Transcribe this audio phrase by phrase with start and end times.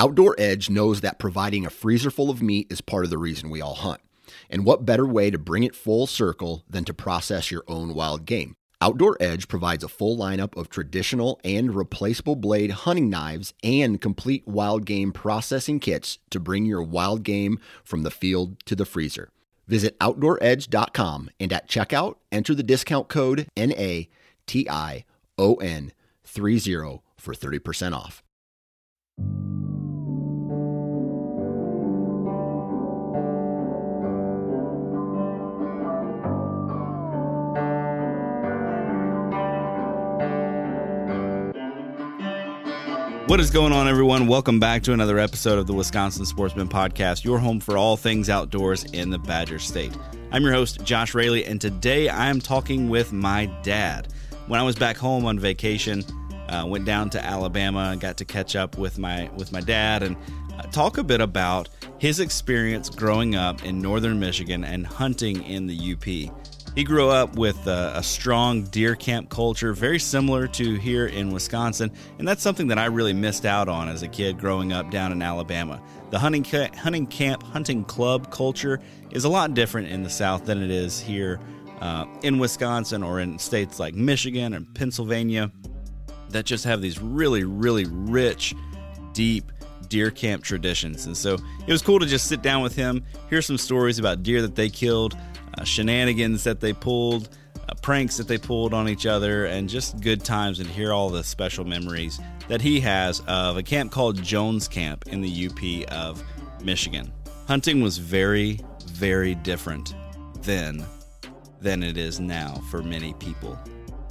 [0.00, 3.50] Outdoor Edge knows that providing a freezer full of meat is part of the reason
[3.50, 4.00] we all hunt.
[4.48, 8.24] And what better way to bring it full circle than to process your own wild
[8.24, 8.54] game?
[8.80, 14.48] Outdoor Edge provides a full lineup of traditional and replaceable blade hunting knives and complete
[14.48, 19.28] wild game processing kits to bring your wild game from the field to the freezer.
[19.68, 25.02] Visit OutdoorEdge.com and at checkout, enter the discount code NATION30
[27.18, 28.22] for 30% off.
[43.30, 44.26] What is going on, everyone?
[44.26, 48.28] Welcome back to another episode of the Wisconsin Sportsman Podcast, your home for all things
[48.28, 49.96] outdoors in the Badger State.
[50.32, 54.12] I'm your host, Josh Raley, and today I am talking with my dad.
[54.48, 56.02] When I was back home on vacation,
[56.48, 60.02] uh, went down to Alabama and got to catch up with my with my dad
[60.02, 60.16] and
[60.58, 61.68] uh, talk a bit about
[61.98, 66.49] his experience growing up in northern Michigan and hunting in the UP.
[66.74, 71.32] He grew up with a, a, strong deer camp culture, very similar to here in
[71.32, 74.90] Wisconsin, and that's something that I really missed out on as a kid growing up
[74.90, 75.82] down in Alabama.
[76.10, 80.44] The hunting ca- hunting camp, hunting club culture is a lot different in the South
[80.44, 81.40] than it is here
[81.80, 85.50] uh, in Wisconsin or in states like Michigan and Pennsylvania
[86.28, 88.54] that just have these really, really rich,
[89.12, 89.50] deep
[89.88, 91.06] deer camp traditions.
[91.06, 94.22] And so it was cool to just sit down with him, hear some stories about
[94.22, 95.16] deer that they killed
[95.58, 97.28] uh, shenanigans that they pulled,
[97.68, 101.10] uh, pranks that they pulled on each other, and just good times and hear all
[101.10, 105.92] the special memories that he has of a camp called Jones Camp in the UP
[105.92, 106.22] of
[106.62, 107.12] Michigan.
[107.46, 108.60] Hunting was very,
[108.92, 109.94] very different
[110.42, 110.84] then
[111.60, 113.58] than it is now for many people.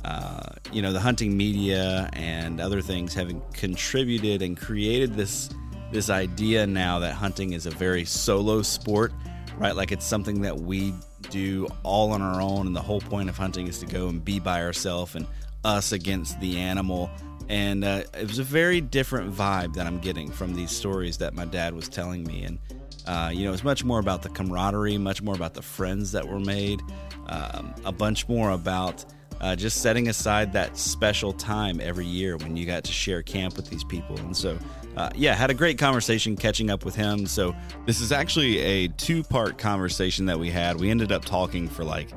[0.06, 5.50] Uh, you know, the hunting media and other things have contributed and created this
[5.92, 9.12] this idea now that hunting is a very solo sport,
[9.58, 9.76] right?
[9.76, 10.94] Like it's something that we
[11.30, 14.24] do all on our own, and the whole point of hunting is to go and
[14.24, 15.28] be by ourselves and
[15.64, 17.10] us against the animal.
[17.50, 21.34] And uh, it was a very different vibe that I'm getting from these stories that
[21.34, 22.44] my dad was telling me.
[22.44, 22.60] And,
[23.08, 26.28] uh, you know, it's much more about the camaraderie, much more about the friends that
[26.28, 26.82] were made,
[27.28, 29.04] um, a bunch more about
[29.42, 33.56] uh, just setting aside that special time every year when you got to share camp
[33.56, 34.18] with these people.
[34.18, 34.58] And so,
[34.98, 37.26] uh, yeah, had a great conversation catching up with him.
[37.26, 37.56] So,
[37.86, 40.80] this is actually a two part conversation that we had.
[40.80, 42.10] We ended up talking for like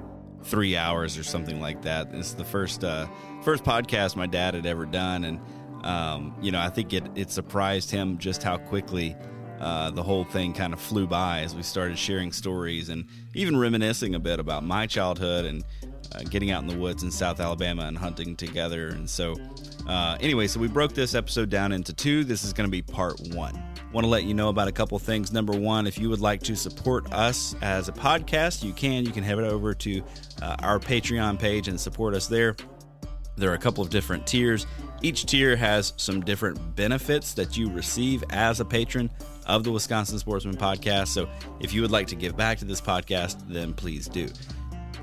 [0.42, 2.14] three hours or something like that.
[2.14, 3.06] Is the first uh,
[3.42, 5.40] first podcast my dad had ever done, and
[5.84, 9.16] um, you know, I think it it surprised him just how quickly.
[9.60, 13.56] Uh, the whole thing kind of flew by as we started sharing stories and even
[13.56, 15.62] reminiscing a bit about my childhood and
[16.14, 18.88] uh, getting out in the woods in South Alabama and hunting together.
[18.88, 19.36] And so,
[19.86, 22.24] uh, anyway, so we broke this episode down into two.
[22.24, 23.60] This is going to be part one.
[23.92, 25.32] Want to let you know about a couple things.
[25.32, 29.04] Number one, if you would like to support us as a podcast, you can.
[29.04, 30.02] You can head over to
[30.40, 32.56] uh, our Patreon page and support us there.
[33.36, 34.66] There are a couple of different tiers.
[35.02, 39.10] Each tier has some different benefits that you receive as a patron
[39.46, 41.08] of the Wisconsin Sportsman podcast.
[41.08, 41.28] So
[41.60, 44.28] if you would like to give back to this podcast, then please do.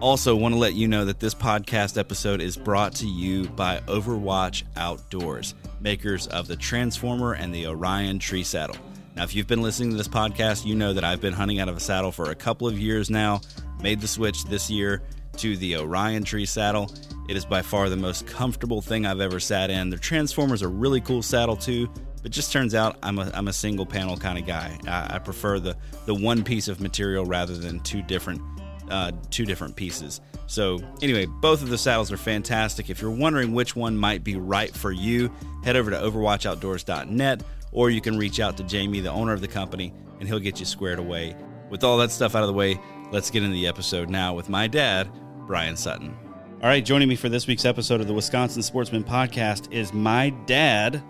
[0.01, 3.79] Also, want to let you know that this podcast episode is brought to you by
[3.81, 8.77] Overwatch Outdoors, makers of the Transformer and the Orion Tree Saddle.
[9.17, 11.67] Now, if you've been listening to this podcast, you know that I've been hunting out
[11.67, 13.41] of a saddle for a couple of years now.
[13.81, 15.01] Made the switch this year
[15.35, 16.89] to the Orion Tree Saddle.
[17.27, 19.89] It is by far the most comfortable thing I've ever sat in.
[19.89, 21.89] The Transformers a really cool saddle too,
[22.23, 24.79] but just turns out I'm a, I'm a single panel kind of guy.
[24.87, 28.41] I, I prefer the, the one piece of material rather than two different
[28.89, 30.21] uh, two different pieces.
[30.47, 32.89] So, anyway, both of the saddles are fantastic.
[32.89, 35.31] If you're wondering which one might be right for you,
[35.63, 39.47] head over to overwatchoutdoors.net or you can reach out to Jamie, the owner of the
[39.47, 41.35] company, and he'll get you squared away.
[41.69, 42.79] With all that stuff out of the way,
[43.11, 45.09] let's get into the episode now with my dad,
[45.45, 46.17] Brian Sutton.
[46.61, 50.31] All right, joining me for this week's episode of the Wisconsin Sportsman Podcast is my
[50.45, 51.01] dad,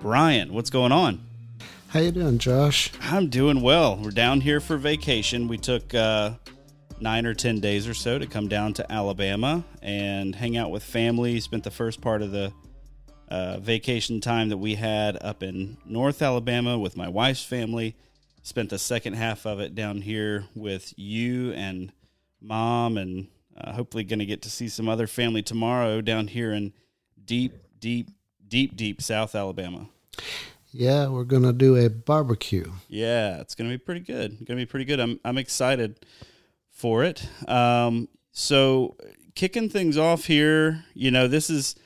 [0.00, 0.52] Brian.
[0.52, 1.24] What's going on?
[1.88, 2.90] How you doing, Josh?
[3.00, 3.96] I'm doing well.
[3.96, 5.48] We're down here for vacation.
[5.48, 6.32] We took uh,
[7.02, 10.82] nine or 10 days or so to come down to Alabama and hang out with
[10.84, 11.40] family.
[11.40, 12.52] Spent the first part of the
[13.28, 17.96] uh, vacation time that we had up in North Alabama with my wife's family.
[18.42, 21.92] Spent the second half of it down here with you and
[22.40, 26.52] mom, and uh, hopefully going to get to see some other family tomorrow down here
[26.52, 26.72] in
[27.24, 28.10] deep, deep,
[28.46, 29.88] deep, deep South Alabama.
[30.72, 32.70] Yeah, we're going to do a barbecue.
[32.88, 34.30] Yeah, it's going to be pretty good.
[34.38, 35.00] Going to be pretty good.
[35.00, 36.04] I'm I'm excited
[36.82, 37.24] for it.
[37.48, 38.96] Um, so
[39.36, 41.76] kicking things off here, you know, this is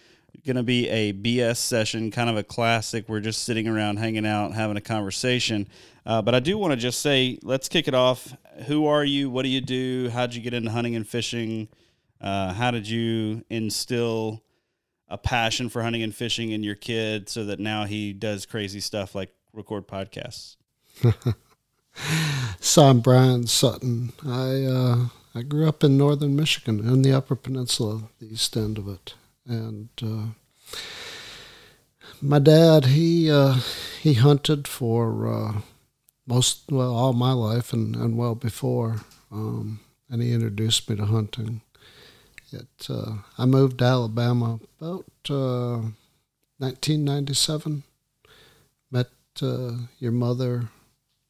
[0.47, 3.07] going to be a BS session, kind of a classic.
[3.07, 5.69] We're just sitting around, hanging out, having a conversation.
[6.07, 8.35] Uh, but I do want to just say, let's kick it off.
[8.69, 9.29] Who are you?
[9.29, 10.09] What do you do?
[10.09, 11.69] How'd you get into hunting and fishing?
[12.19, 14.43] Uh, how did you instill
[15.09, 18.81] a passion for hunting and fishing in your kid so that now he does crazy
[18.81, 20.57] stuff like record podcasts?
[22.61, 24.13] so I'm Brian Sutton.
[24.27, 28.79] I uh, I grew up in northern Michigan, in the Upper Peninsula, the east end
[28.79, 29.15] of it,
[29.47, 30.29] and uh,
[32.21, 33.61] my dad he uh,
[34.01, 35.61] he hunted for uh,
[36.27, 41.05] most well all my life and, and well before, um, and he introduced me to
[41.07, 41.61] hunting.
[42.53, 47.73] It uh, I moved to Alabama about 1997.
[47.73, 47.77] Uh,
[48.89, 49.09] Met
[49.99, 50.69] your mother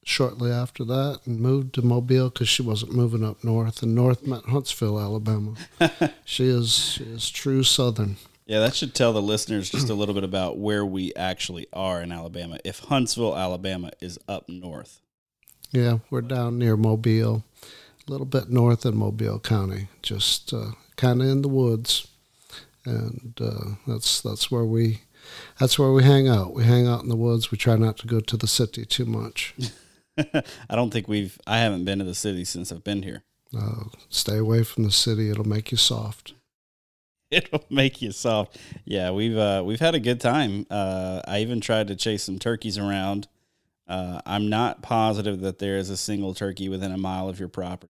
[0.07, 3.83] shortly after that and moved to Mobile because she wasn't moving up north.
[3.83, 5.55] And north meant Huntsville, Alabama.
[6.25, 8.17] she is she is true Southern.
[8.47, 12.01] Yeah, that should tell the listeners just a little bit about where we actually are
[12.01, 12.59] in Alabama.
[12.65, 15.01] If Huntsville, Alabama is up north.
[15.73, 17.43] Yeah, we're down near Mobile,
[18.07, 22.07] a little bit north in Mobile County, just uh, kind of in the woods,
[22.85, 25.01] and uh, that's that's where we
[25.59, 26.55] that's where we hang out.
[26.55, 27.51] We hang out in the woods.
[27.51, 29.55] We try not to go to the city too much.
[30.71, 31.39] I don't think we've.
[31.47, 33.23] I haven't been to the city since I've been here.
[33.57, 35.31] Uh, stay away from the city.
[35.31, 36.35] It'll make you soft.
[37.31, 38.59] It'll make you soft.
[38.85, 40.67] Yeah, we've uh, we've had a good time.
[40.71, 43.29] Uh, I even tried to chase some turkeys around.
[43.89, 47.49] Uh, I'm not positive that there is a single turkey within a mile of your
[47.49, 47.93] property.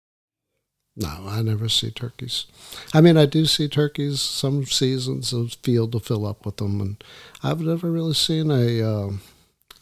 [0.96, 2.46] No, I never see turkeys.
[2.94, 5.34] I mean, I do see turkeys some seasons.
[5.34, 7.04] of field to fill up with them, and
[7.44, 8.78] I've never really seen a.
[8.78, 9.20] have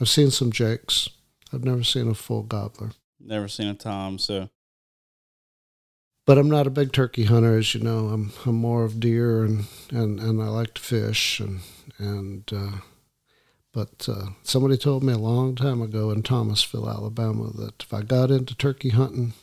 [0.02, 1.10] uh, seen some jakes
[1.54, 2.92] I've never seen a full gobbler.
[3.20, 4.50] Never seen a tom, so.
[6.26, 8.08] But I'm not a big turkey hunter, as you know.
[8.10, 11.62] I'm I'm more of deer and, and, and I like to fish and
[11.98, 12.50] and.
[12.54, 12.78] Uh,
[13.74, 18.02] but uh, somebody told me a long time ago in Thomasville, Alabama, that if I
[18.02, 19.34] got into turkey hunting,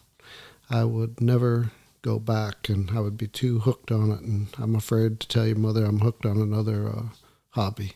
[0.68, 1.70] I would never
[2.02, 4.20] go back, and I would be too hooked on it.
[4.20, 7.02] And I'm afraid to tell your mother I'm hooked on another uh,
[7.50, 7.94] hobby.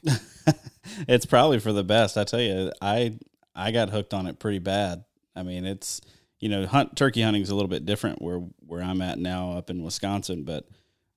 [1.06, 2.16] it's probably for the best.
[2.16, 3.18] I tell you, I
[3.54, 5.04] I got hooked on it pretty bad.
[5.34, 6.00] I mean, it's
[6.42, 9.52] you know, hunt turkey hunting is a little bit different where where I'm at now
[9.52, 10.68] up in Wisconsin, but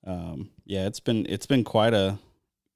[0.06, 2.18] um, yeah, it's been it's been quite a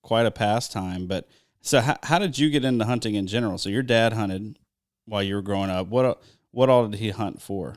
[0.03, 1.07] quite a pastime.
[1.07, 1.29] But
[1.61, 3.57] so, how, how did you get into hunting in general?
[3.57, 4.59] So your dad hunted
[5.05, 5.87] while you were growing up.
[5.87, 6.21] What
[6.51, 7.77] what all did he hunt for?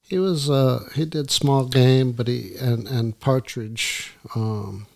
[0.00, 4.88] He was uh, he did small game, but he and and partridge um,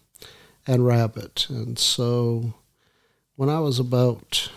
[0.67, 2.55] and rabbit, and so
[3.37, 4.51] when I was about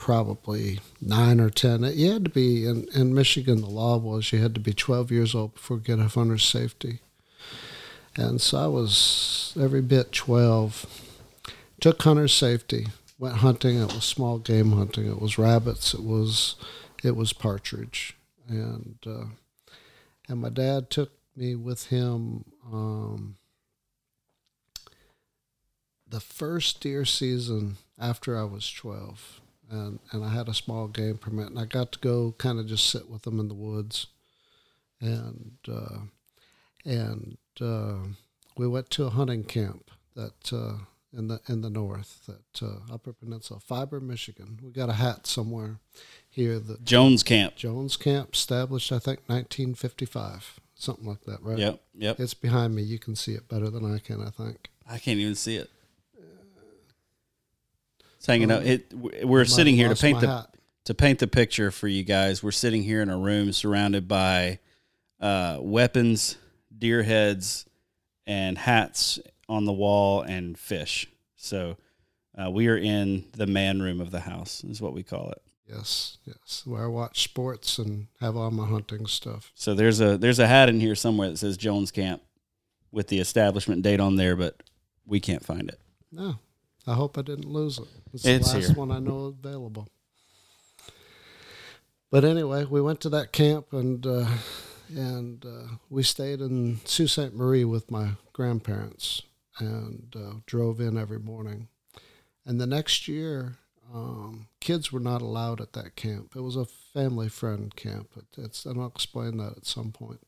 [0.00, 1.84] probably nine or ten.
[1.84, 3.60] You had to be in, in Michigan.
[3.60, 6.42] The law was you had to be 12 years old before you get a hunter's
[6.42, 7.00] safety,
[8.16, 10.86] and so I was every bit 12.
[11.80, 12.88] Took hunter's safety.
[13.18, 13.78] Went hunting.
[13.78, 15.06] It was small game hunting.
[15.06, 15.94] It was rabbits.
[15.94, 16.56] It was
[17.04, 18.16] it was partridge,
[18.48, 19.26] and uh,
[20.28, 22.46] and my dad took me with him.
[22.72, 23.36] Um,
[26.08, 29.40] the first deer season after I was 12
[29.70, 32.66] and and I had a small game permit, and I got to go kind of
[32.66, 34.06] just sit with them in the woods,
[35.00, 35.98] and uh,
[36.84, 37.98] and uh,
[38.56, 40.84] we went to a hunting camp that uh,
[41.16, 44.58] in the in the north, that uh, Upper Peninsula, Fibre, Michigan.
[44.62, 45.78] We got a hat somewhere
[46.28, 46.58] here.
[46.58, 47.56] The Jones Camp.
[47.56, 51.58] Jones Camp, established I think 1955, something like that, right?
[51.58, 52.20] Yep, yep.
[52.20, 52.82] It's behind me.
[52.82, 54.70] You can see it better than I can, I think.
[54.88, 55.70] I can't even see it.
[58.20, 58.66] It's hanging out.
[58.66, 60.54] It, we're sitting here to paint the hat.
[60.84, 62.42] to paint the picture for you guys.
[62.42, 64.58] We're sitting here in a room surrounded by
[65.22, 66.36] uh, weapons,
[66.76, 67.64] deer heads,
[68.26, 71.06] and hats on the wall, and fish.
[71.36, 71.78] So
[72.36, 75.40] uh, we are in the man room of the house, is what we call it.
[75.66, 76.62] Yes, yes.
[76.66, 79.50] Where I watch sports and have all my hunting stuff.
[79.54, 82.20] So there's a there's a hat in here somewhere that says Jones Camp
[82.92, 84.62] with the establishment date on there, but
[85.06, 85.80] we can't find it.
[86.12, 86.38] No,
[86.86, 87.88] I hope I didn't lose it.
[88.12, 88.76] It's, it's the last here.
[88.76, 89.88] one I know available.
[92.10, 94.26] But anyway, we went to that camp and uh,
[94.88, 97.34] and uh, we stayed in Sault Ste.
[97.34, 99.22] Marie with my grandparents
[99.58, 101.68] and uh, drove in every morning.
[102.44, 103.58] And the next year,
[103.94, 106.34] um, kids were not allowed at that camp.
[106.34, 108.10] It was a family friend camp.
[108.16, 110.20] It, it's, and I'll explain that at some point.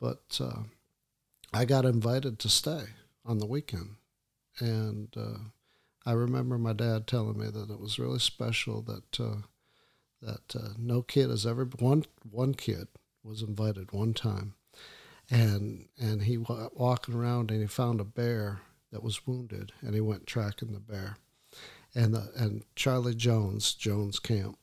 [0.00, 0.62] but uh,
[1.52, 2.84] I got invited to stay
[3.24, 3.96] on the weekend
[4.60, 5.38] and uh,
[6.06, 9.42] I remember my dad telling me that it was really special that uh,
[10.22, 12.88] that uh, no kid has ever one one kid
[13.22, 14.54] was invited one time,
[15.30, 18.60] and and he was walking around and he found a bear
[18.90, 21.16] that was wounded, and he went tracking the bear.
[21.94, 24.58] And the, and Charlie Jones, Jones Camp,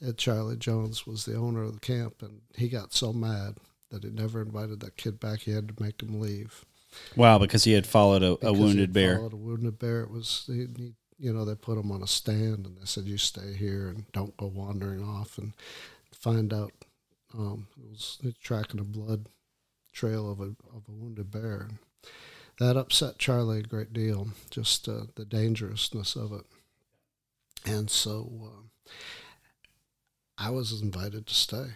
[0.00, 3.56] and Charlie Jones was the owner of the camp, and he got so mad
[3.90, 5.40] that he never invited that kid back.
[5.40, 6.64] He had to make him leave.
[7.16, 9.16] Wow, because he had followed a, a wounded bear.
[9.16, 10.02] Followed a wounded bear.
[10.02, 13.04] It was he, he, you know they put him on a stand and they said
[13.04, 15.52] you stay here and don't go wandering off and
[16.12, 16.72] find out
[17.36, 19.26] um, it was tracking a blood
[19.92, 21.68] trail of a of a wounded bear.
[22.58, 26.44] That upset Charlie a great deal, just uh, the dangerousness of it.
[27.64, 28.92] And so uh,
[30.36, 31.66] I was invited to stay.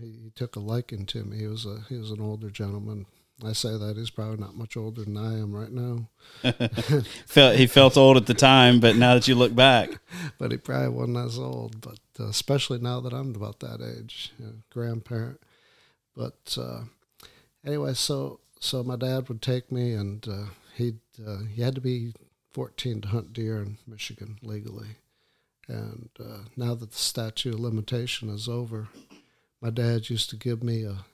[0.00, 1.38] He, he took a liking to me.
[1.38, 3.06] He was a he was an older gentleman,
[3.44, 6.08] I say that he's probably not much older than I am right now.
[7.26, 9.98] felt he felt old at the time, but now that you look back,
[10.38, 11.80] but he probably wasn't as old.
[11.80, 15.40] But uh, especially now that I'm about that age, you know, grandparent.
[16.16, 16.82] But uh,
[17.64, 20.44] anyway, so so my dad would take me, and uh,
[20.74, 20.94] he
[21.26, 22.12] uh, he had to be
[22.52, 24.96] 14 to hunt deer in Michigan legally.
[25.68, 28.88] And uh, now that the statute of limitation is over,
[29.60, 31.04] my dad used to give me a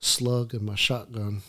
[0.00, 1.42] slug in my shotgun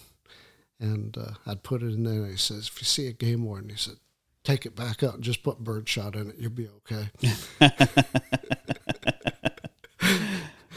[0.83, 2.23] and uh, I'd put it in there.
[2.23, 3.95] And he says, if you see a game warden, he said,
[4.43, 6.35] take it back out and just put birdshot in it.
[6.37, 7.09] You'll be okay.
[7.21, 7.47] oh,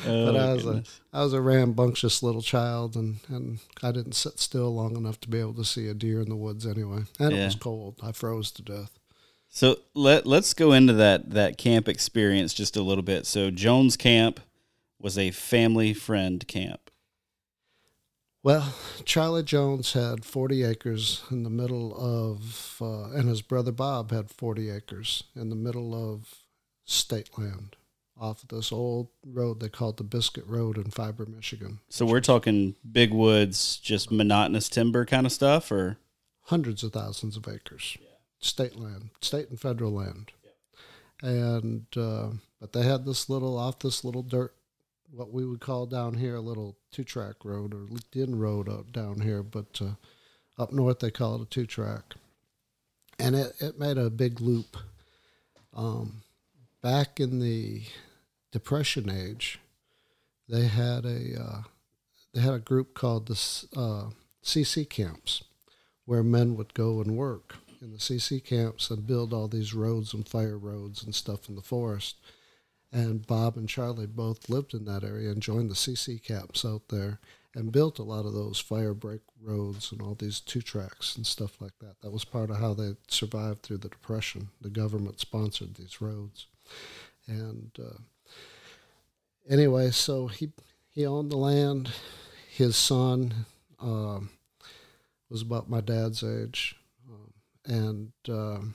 [0.05, 1.01] but I was goodness.
[1.13, 5.19] a I was a rambunctious little child, and, and I didn't sit still long enough
[5.23, 7.01] to be able to see a deer in the woods anyway.
[7.19, 7.43] And yeah.
[7.43, 7.97] it was cold.
[8.03, 9.01] I froze to death.
[9.49, 13.27] So let let's go into that that camp experience just a little bit.
[13.27, 14.39] So Jones Camp
[15.01, 16.86] was a family friend camp.
[18.47, 18.75] Well,
[19.05, 24.31] Charlie Jones had 40 acres in the middle of, uh, and his brother Bob had
[24.31, 26.45] 40 acres in the middle of
[26.85, 27.75] state land
[28.17, 31.81] off of this old road they called the Biscuit Road in Fibre, Michigan.
[31.89, 35.99] So we're talking big woods, just monotonous timber kind of stuff, or
[36.43, 38.07] hundreds of thousands of acres, yeah.
[38.39, 41.29] state land, state and federal land, yeah.
[41.29, 42.29] and uh,
[42.61, 44.55] but they had this little off this little dirt
[45.17, 48.93] what we would call down here a little two track road or in road out
[48.93, 52.15] down here, but uh, up north they call it a two track.
[53.19, 54.77] And it, it made a big loop.
[55.75, 56.23] Um,
[56.83, 57.83] back in the
[58.53, 59.59] Depression age,
[60.49, 61.63] they had a uh,
[62.35, 63.35] they had a group called the
[63.75, 64.11] uh,
[64.45, 65.43] CC camps,
[66.05, 70.13] where men would go and work in the CC camps and build all these roads
[70.13, 72.17] and fire roads and stuff in the forest
[72.93, 76.89] and Bob and Charlie both lived in that area and joined the CC camps out
[76.89, 77.19] there
[77.55, 81.27] and built a lot of those fire break roads and all these two tracks and
[81.27, 82.01] stuff like that.
[82.03, 84.49] That was part of how they survived through the Depression.
[84.61, 86.47] The government sponsored these roads.
[87.27, 87.99] And uh,
[89.49, 90.51] anyway, so he,
[90.91, 91.91] he owned the land.
[92.51, 93.47] His son
[93.81, 94.21] uh,
[95.31, 96.77] was about my dad's age.
[97.09, 97.33] Um,
[97.65, 98.13] and.
[98.29, 98.75] Um,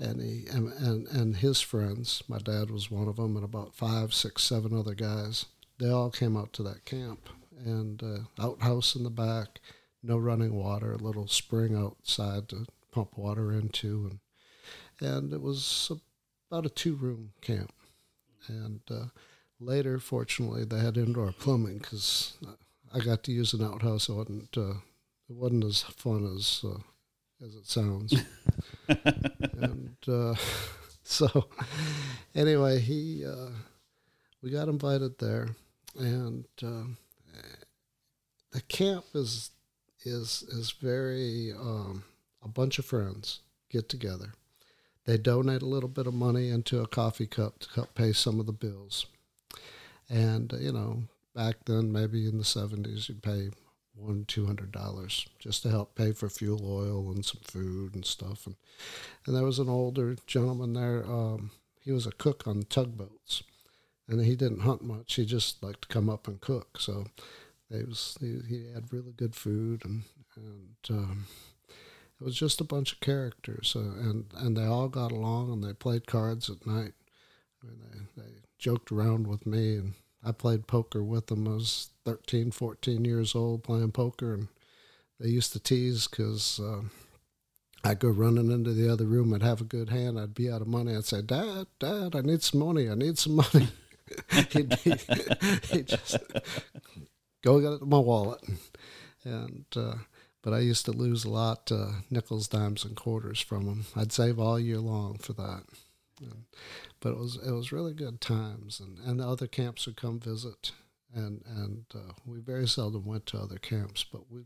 [0.00, 2.22] and he and, and, and his friends.
[2.26, 5.46] My dad was one of them, and about five, six, seven other guys.
[5.78, 7.28] They all came out to that camp,
[7.64, 9.60] and uh, outhouse in the back,
[10.02, 15.92] no running water, a little spring outside to pump water into, and and it was
[16.50, 17.72] about a two-room camp.
[18.48, 19.06] And uh,
[19.58, 22.36] later, fortunately, they had indoor plumbing because
[22.92, 24.08] I got to use an outhouse.
[24.08, 24.80] It wasn't uh,
[25.28, 26.80] it wasn't as fun as uh,
[27.44, 28.14] as it sounds.
[28.90, 30.34] and uh,
[31.02, 31.48] so,
[32.34, 33.50] anyway, he uh,
[34.42, 35.48] we got invited there,
[35.98, 36.84] and uh,
[38.52, 39.50] the camp is
[40.04, 42.04] is is very um,
[42.42, 44.32] a bunch of friends get together.
[45.04, 48.38] They donate a little bit of money into a coffee cup to help pay some
[48.38, 49.06] of the bills.
[50.08, 51.04] And, you know,
[51.34, 53.50] back then, maybe in the 70s, you'd pay
[54.00, 58.04] one two hundred dollars just to help pay for fuel oil and some food and
[58.04, 58.46] stuff.
[58.46, 58.56] And
[59.26, 63.42] and there was an older gentleman there um, he was a cook on tugboats
[64.08, 65.14] and he didn't hunt much.
[65.14, 66.78] He just liked to come up and cook.
[66.78, 67.06] So
[67.70, 70.02] it was he, he had really good food and
[70.36, 71.26] and um,
[72.20, 75.64] it was just a bunch of characters uh, and and they all got along and
[75.64, 76.92] they played cards at night.
[77.62, 78.28] I mean, they, they
[78.58, 81.48] joked around with me and I played poker with them.
[81.48, 84.48] I was 13, 14 years old playing poker, and
[85.18, 86.82] they used to tease because uh,
[87.82, 89.32] I'd go running into the other room.
[89.32, 90.18] I'd have a good hand.
[90.18, 90.94] I'd be out of money.
[90.94, 92.90] I'd say, Dad, Dad, I need some money.
[92.90, 93.68] I need some money.
[94.50, 94.76] he'd, be,
[95.70, 96.16] he'd just
[97.42, 98.42] go get it in my wallet.
[99.24, 99.94] And, uh,
[100.42, 103.84] but I used to lose a lot, uh, nickels, dimes, and quarters from him.
[103.96, 105.62] I'd save all year long for that.
[106.20, 106.44] And,
[107.00, 110.20] but it was it was really good times, and, and the other camps would come
[110.20, 110.72] visit,
[111.14, 114.42] and and uh, we very seldom went to other camps, but we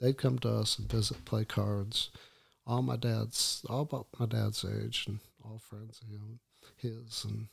[0.00, 2.10] they'd come to us and visit, play cards.
[2.66, 6.40] All my dad's, all about my dad's age, and all friends of him,
[6.76, 7.48] his, and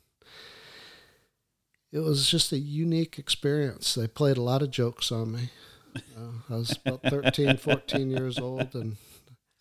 [1.91, 3.93] it was just a unique experience.
[3.93, 5.49] They played a lot of jokes on me.
[5.95, 8.95] Uh, I was about 13, 14 years old, and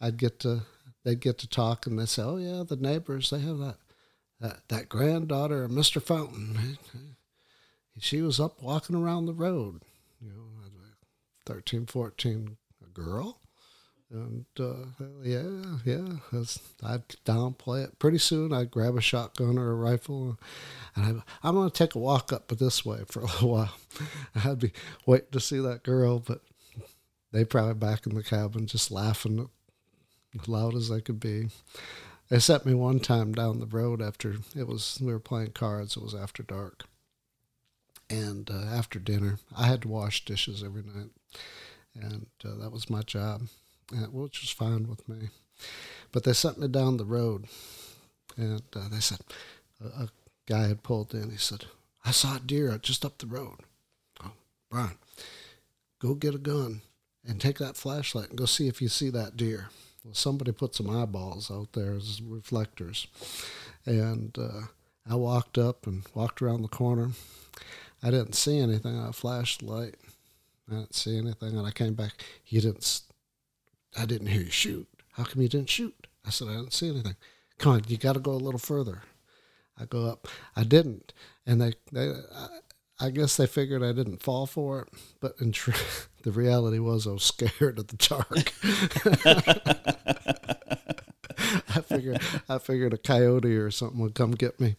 [0.01, 0.63] I'd get to,
[1.05, 3.79] they'd get to talk, and they'd say, "Oh yeah, the neighbors, they have that,
[4.41, 6.79] that, that granddaughter of Mister Fountain.
[7.99, 9.83] She was up walking around the road,
[10.23, 10.45] you know,
[11.47, 13.41] 13, 14, a girl."
[14.13, 16.17] And uh, yeah, yeah,
[16.83, 17.99] I'd downplay it.
[18.01, 20.37] Pretty soon, I'd grab a shotgun or a rifle,
[20.97, 23.75] and I, I'm going to take a walk up this way for a little while.
[24.45, 24.73] I'd be
[25.07, 26.41] waiting to see that girl, but
[27.31, 29.49] they probably back in the cabin just laughing
[30.47, 31.49] loud as they could be.
[32.31, 35.97] They sent me one time down the road after it was we were playing cards.
[35.97, 36.85] It was after dark,
[38.09, 41.11] and uh, after dinner, I had to wash dishes every night,
[41.95, 43.43] and uh, that was my job
[44.13, 45.29] which was fine with me.
[46.13, 47.47] But they sent me down the road,
[48.37, 49.21] and uh, they said
[49.83, 50.09] a, a,
[50.47, 51.31] guy had pulled in.
[51.31, 51.67] He said,
[52.05, 53.59] "I saw a deer just up the road."
[54.25, 54.33] Oh,
[54.71, 54.99] Brian,
[55.99, 56.83] go get a gun
[57.27, 59.69] and take that flashlight and go see if you see that deer.
[60.13, 63.07] Somebody put some eyeballs out there as reflectors,
[63.85, 64.67] and uh,
[65.09, 67.11] I walked up and walked around the corner.
[68.03, 68.99] I didn't see anything.
[68.99, 69.97] I flashed the light.
[70.71, 72.13] I didn't see anything, and I came back.
[72.47, 73.03] You didn't
[73.99, 74.89] I didn't hear you shoot.
[75.13, 76.07] How come you didn't shoot?
[76.25, 77.17] I said, I didn't see anything.
[77.59, 79.03] Come on, you got to go a little further.
[79.79, 80.29] I go up.
[80.57, 81.13] I didn't.
[81.47, 82.49] And they, they I,
[83.01, 84.89] I guess they figured I didn't fall for it.
[85.21, 85.73] But in tr-
[86.23, 88.53] the reality was I was scared of the dark.
[91.75, 94.77] I figured I figured a coyote or something would come get me,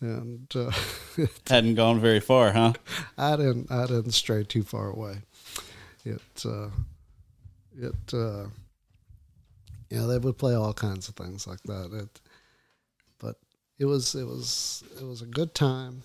[0.00, 0.70] and uh,
[1.48, 2.74] hadn't gone very far, huh?
[3.16, 3.70] I didn't.
[3.70, 5.22] I didn't stray too far away.
[6.04, 6.68] It uh,
[7.80, 8.46] it uh,
[9.88, 11.90] you know they would play all kinds of things like that.
[11.92, 12.20] It,
[13.18, 13.36] but
[13.78, 16.02] it was it was it was a good time.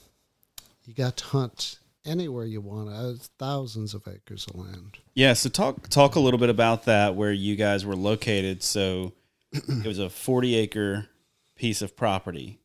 [0.87, 2.89] You got to hunt anywhere you want.
[2.89, 4.99] Uh, thousands of acres of land.
[5.13, 8.63] Yeah, so talk talk a little bit about that where you guys were located.
[8.63, 9.11] So
[9.51, 11.09] it was a forty acre
[11.55, 12.59] piece of property,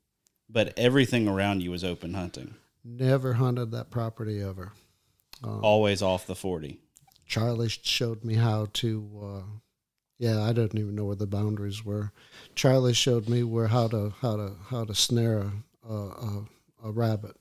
[0.49, 2.55] but everything around you was open hunting.
[2.85, 4.73] Never hunted that property ever.
[5.43, 6.79] Um, Always off the forty.
[7.27, 9.21] Charlie showed me how to.
[9.21, 9.59] Uh,
[10.19, 12.13] yeah, I didn't even know where the boundaries were.
[12.55, 15.51] Charlie showed me where how to how to how to snare
[15.89, 16.45] a, a,
[16.85, 17.37] a rabbit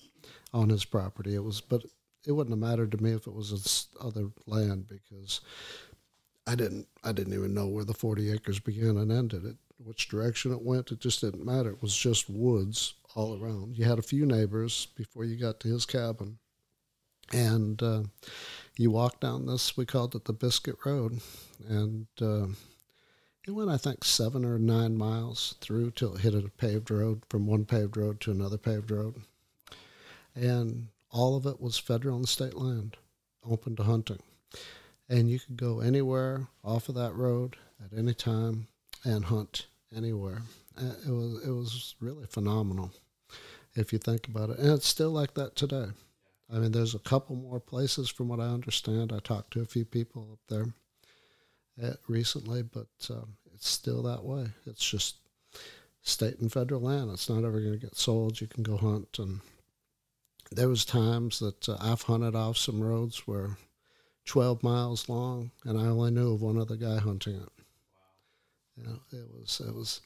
[0.54, 1.36] on his property.
[1.36, 1.86] It was, but
[2.26, 5.42] it wouldn't have mattered to me if it was other land because
[6.48, 9.46] I didn't I didn't even know where the forty acres began and ended.
[9.46, 11.72] It which direction it went, it just didn't matter.
[11.72, 13.78] It was just woods all around.
[13.78, 16.38] You had a few neighbors before you got to his cabin,
[17.34, 18.04] and uh,
[18.78, 21.20] you walked down this, we called it the Biscuit Road,
[21.68, 22.48] and uh,
[23.48, 27.24] it went, I think, seven or nine miles through till it hit a paved road
[27.30, 29.16] from one paved road to another paved road.
[30.36, 32.98] And all of it was federal and state land,
[33.44, 34.22] open to hunting.
[35.10, 38.68] And you could go anywhere off of that road at any time
[39.04, 40.42] and hunt anywhere.
[40.78, 42.92] Uh, it was it was really phenomenal
[43.76, 45.88] if you think about it, and it's still like that today.
[46.54, 49.14] I mean, there's a couple more places from what I understand.
[49.14, 50.66] I talked to a few people up there
[51.82, 54.48] uh, recently, but um, it's still that way.
[54.66, 55.16] It's just
[56.02, 57.12] state and federal land.
[57.12, 58.42] It's not ever going to get sold.
[58.42, 59.40] You can go hunt, and
[60.52, 63.58] there was times that uh, I've hunted off some roads where
[64.26, 67.50] 12 miles long, and I only knew of one other guy hunting it.
[67.50, 68.78] Wow.
[68.78, 70.02] You know, it was it was,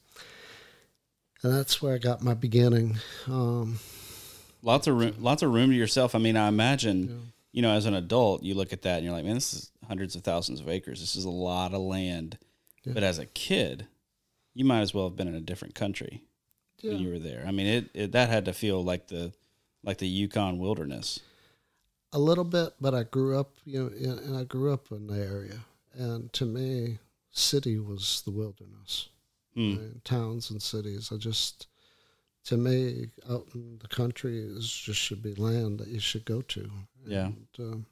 [1.44, 2.98] and that's where I got my beginning.
[3.28, 3.80] Um,
[4.62, 6.16] lots of room, lots of room to yourself.
[6.16, 7.32] I mean, I imagine, yeah.
[7.52, 9.72] you know, as an adult, you look at that and you're like, man, this is
[9.88, 11.00] hundreds of thousands of acres.
[11.00, 12.38] This is a lot of land.
[12.84, 12.94] Yeah.
[12.94, 13.88] But as a kid,
[14.54, 16.24] you might as well have been in a different country
[16.80, 16.92] yeah.
[16.92, 17.44] when you were there.
[17.48, 19.34] I mean, it, it that had to feel like the
[19.86, 21.20] like the Yukon wilderness.
[22.12, 25.08] A little bit, but I grew up, you know, in, and I grew up in
[25.08, 25.60] the area,
[25.94, 27.00] and to me,
[27.32, 29.10] city was the wilderness.
[29.54, 29.78] Hmm.
[29.78, 30.06] Right?
[30.06, 31.12] Towns and cities.
[31.14, 31.68] I just
[32.46, 36.42] to me, out in the country is just should be land that you should go
[36.42, 36.70] to.
[37.06, 37.32] Yeah.
[37.60, 37.86] Um,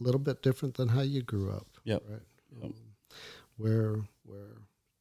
[0.00, 1.66] a little bit different than how you grew up.
[1.84, 2.02] Yep.
[2.08, 2.20] Right.
[2.62, 2.64] Yep.
[2.64, 2.74] Um,
[3.56, 4.56] where where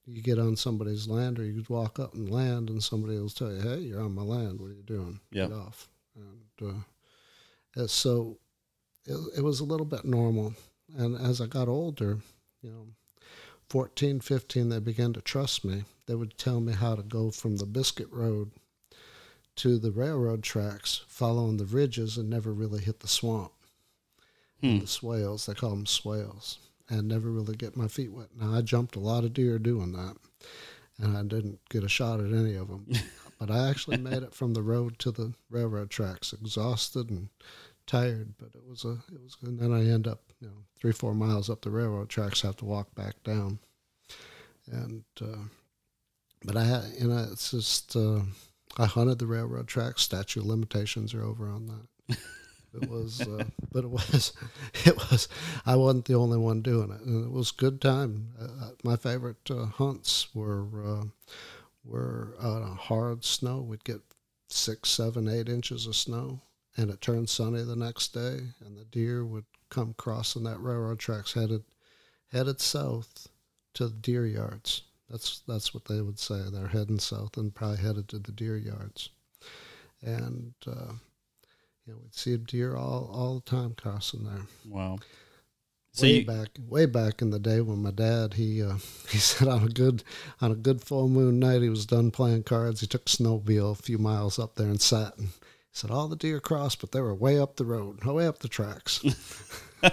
[0.06, 3.54] you get on somebody's land or you walk up and land and somebody will tell
[3.54, 4.60] you, "Hey, you're on my land.
[4.60, 5.20] What are you doing?
[5.32, 5.50] Yep.
[5.50, 5.88] Get off."
[6.20, 6.84] And
[7.78, 8.38] uh, so
[9.06, 10.54] it, it was a little bit normal.
[10.98, 12.20] And as I got older,
[12.62, 12.88] you know,
[13.70, 15.84] 14, 15, they began to trust me.
[16.08, 18.52] They would tell me how to go from the Biscuit Road
[19.58, 23.52] to the railroad tracks, following the ridges, and never really hit the swamp.
[24.62, 24.80] Hmm.
[24.80, 26.58] The swales, they call them swales.
[26.90, 28.30] and never really get my feet wet.
[28.36, 30.16] Now I jumped a lot of deer doing that,
[30.98, 32.88] and I didn't get a shot at any of them.
[33.40, 37.30] but I actually made it from the road to the railroad tracks, exhausted and
[37.88, 38.34] tired.
[38.38, 41.16] But it was a it was, and then I end up you know three four
[41.16, 43.60] miles up the railroad tracks, have to walk back down,
[44.72, 45.04] and.
[45.22, 45.46] Uh,
[46.46, 48.22] but I you know, it's just uh,
[48.78, 50.04] I hunted the railroad tracks.
[50.04, 52.18] Statute limitations are over on that.
[52.74, 54.34] It was, uh, but it was,
[54.86, 55.28] it was.
[55.66, 58.30] I wasn't the only one doing it, and it was good time.
[58.40, 60.64] Uh, uh my favorite uh, hunts were
[61.86, 63.62] uh, were hard snow.
[63.62, 64.02] We'd get
[64.50, 66.42] six, seven, eight inches of snow,
[66.78, 71.00] and it turned sunny the next day, and the deer would come crossing that railroad
[71.00, 71.64] tracks headed
[72.32, 73.28] headed south
[73.74, 76.42] to the deer yards that's that's what they would say.
[76.52, 79.10] They're heading south and probably headed to the deer yards,
[80.02, 80.94] and uh,
[81.86, 84.46] you know we'd see a deer all all the time crossing there.
[84.68, 85.00] Wow.
[85.92, 88.78] So way you, back, way back in the day when my dad he uh,
[89.10, 90.04] he said on a good
[90.42, 92.82] on a good full moon night he was done playing cards.
[92.82, 96.08] He took a snowmobile a few miles up there and sat and he said all
[96.08, 99.04] the deer crossed, but they were way up the road, way up the tracks.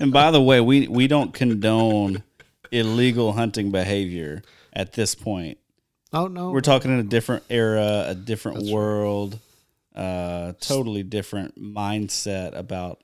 [0.00, 2.22] and by the way, we we don't condone
[2.70, 4.42] illegal hunting behavior
[4.72, 5.58] at this point.
[6.12, 9.40] Oh no, we're talking in a different era, a different That's world,
[9.96, 10.02] right.
[10.02, 13.00] uh, totally different mindset about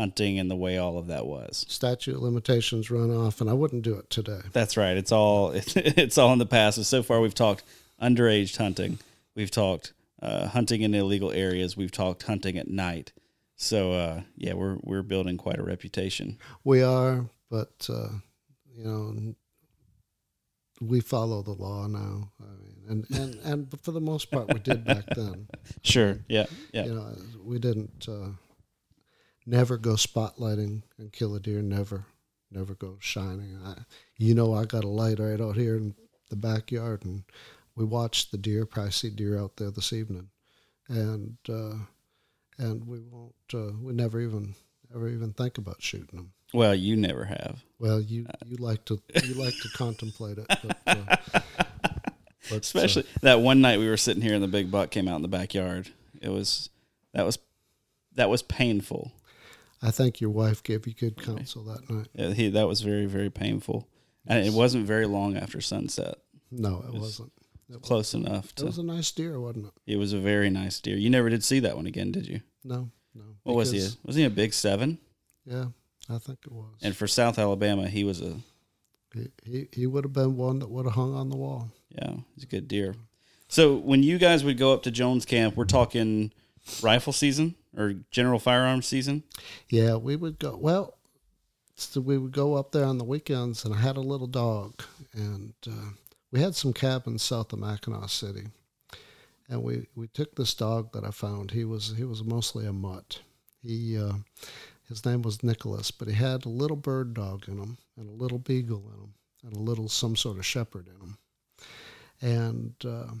[0.00, 1.66] hunting and the way all of that was.
[1.68, 4.40] Statute limitations run off, and I wouldn't do it today.
[4.50, 4.96] That's right.
[4.96, 6.76] It's all it's, it's all in the past.
[6.76, 7.64] So, so far, we've talked
[8.00, 8.98] underage hunting.
[9.34, 11.76] We've talked uh, hunting in illegal areas.
[11.76, 13.12] We've talked hunting at night.
[13.56, 16.38] So uh, yeah, we're we're building quite a reputation.
[16.64, 18.08] We are, but uh,
[18.74, 19.34] you know,
[20.80, 22.32] we follow the law now.
[22.40, 25.46] I mean, and, and, and for the most part, we did back then.
[25.82, 26.18] Sure.
[26.28, 26.46] Yeah.
[26.72, 26.84] Yeah.
[26.86, 28.30] You know, we didn't uh,
[29.46, 31.62] never go spotlighting and kill a deer.
[31.62, 32.06] Never,
[32.50, 33.58] never go shining.
[33.64, 33.74] I,
[34.18, 35.94] you know, I got a light right out here in
[36.28, 37.24] the backyard, and
[37.74, 38.66] we watched the deer.
[38.66, 40.28] Probably see deer out there this evening,
[40.88, 41.74] and uh,
[42.58, 43.34] and we won't.
[43.52, 44.54] Uh, we never even
[44.94, 46.32] ever even think about shooting them.
[46.52, 47.62] Well, you never have.
[47.78, 51.16] Well, you you like to you like to contemplate it, but, uh,
[52.50, 55.08] but especially uh, that one night we were sitting here and the big buck came
[55.08, 55.90] out in the backyard.
[56.20, 56.70] It was
[57.14, 57.38] that was
[58.14, 59.12] that was painful.
[59.82, 62.08] I think your wife gave you good counsel that night.
[62.14, 63.88] Yeah, he that was very very painful,
[64.26, 66.16] and it wasn't very long after sunset.
[66.50, 67.30] No, it, it was, not
[67.76, 68.54] It close was, enough.
[68.56, 69.92] To, it was a nice deer, wasn't it?
[69.92, 70.96] It was a very nice deer.
[70.96, 72.40] You never did see that one again, did you?
[72.64, 73.22] No, no.
[73.44, 73.86] What was he?
[74.04, 74.98] Was he a big seven?
[75.46, 75.66] Yeah,
[76.08, 76.76] I think it was.
[76.82, 78.36] And for South Alabama, he was a.
[79.14, 81.70] He, he, he would have been one that would have hung on the wall.
[81.90, 82.94] Yeah, he's a good deer.
[83.48, 86.32] So when you guys would go up to Jones Camp, we're talking
[86.82, 89.22] rifle season or general firearms season.
[89.68, 90.56] Yeah, we would go.
[90.56, 90.96] Well,
[91.76, 94.82] so we would go up there on the weekends, and I had a little dog,
[95.12, 95.90] and uh,
[96.30, 98.48] we had some cabins south of Mackinaw City,
[99.48, 101.52] and we, we took this dog that I found.
[101.52, 103.20] He was he was mostly a mutt.
[103.62, 104.14] He uh,
[104.88, 108.22] his name was Nicholas, but he had a little bird dog in him and a
[108.22, 111.18] little beagle in him and a little some sort of shepherd in him.
[112.20, 113.14] And uh,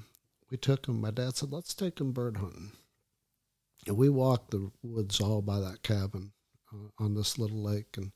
[0.50, 1.00] we took him.
[1.00, 2.72] My dad said, "Let's take him bird hunting."
[3.90, 6.30] And we walked the woods all by that cabin
[6.72, 8.12] uh, on this little lake and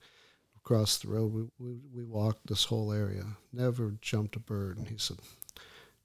[0.57, 1.35] across the road.
[1.35, 3.25] We, we we walked this whole area.
[3.53, 4.79] Never jumped a bird.
[4.79, 5.19] And he said,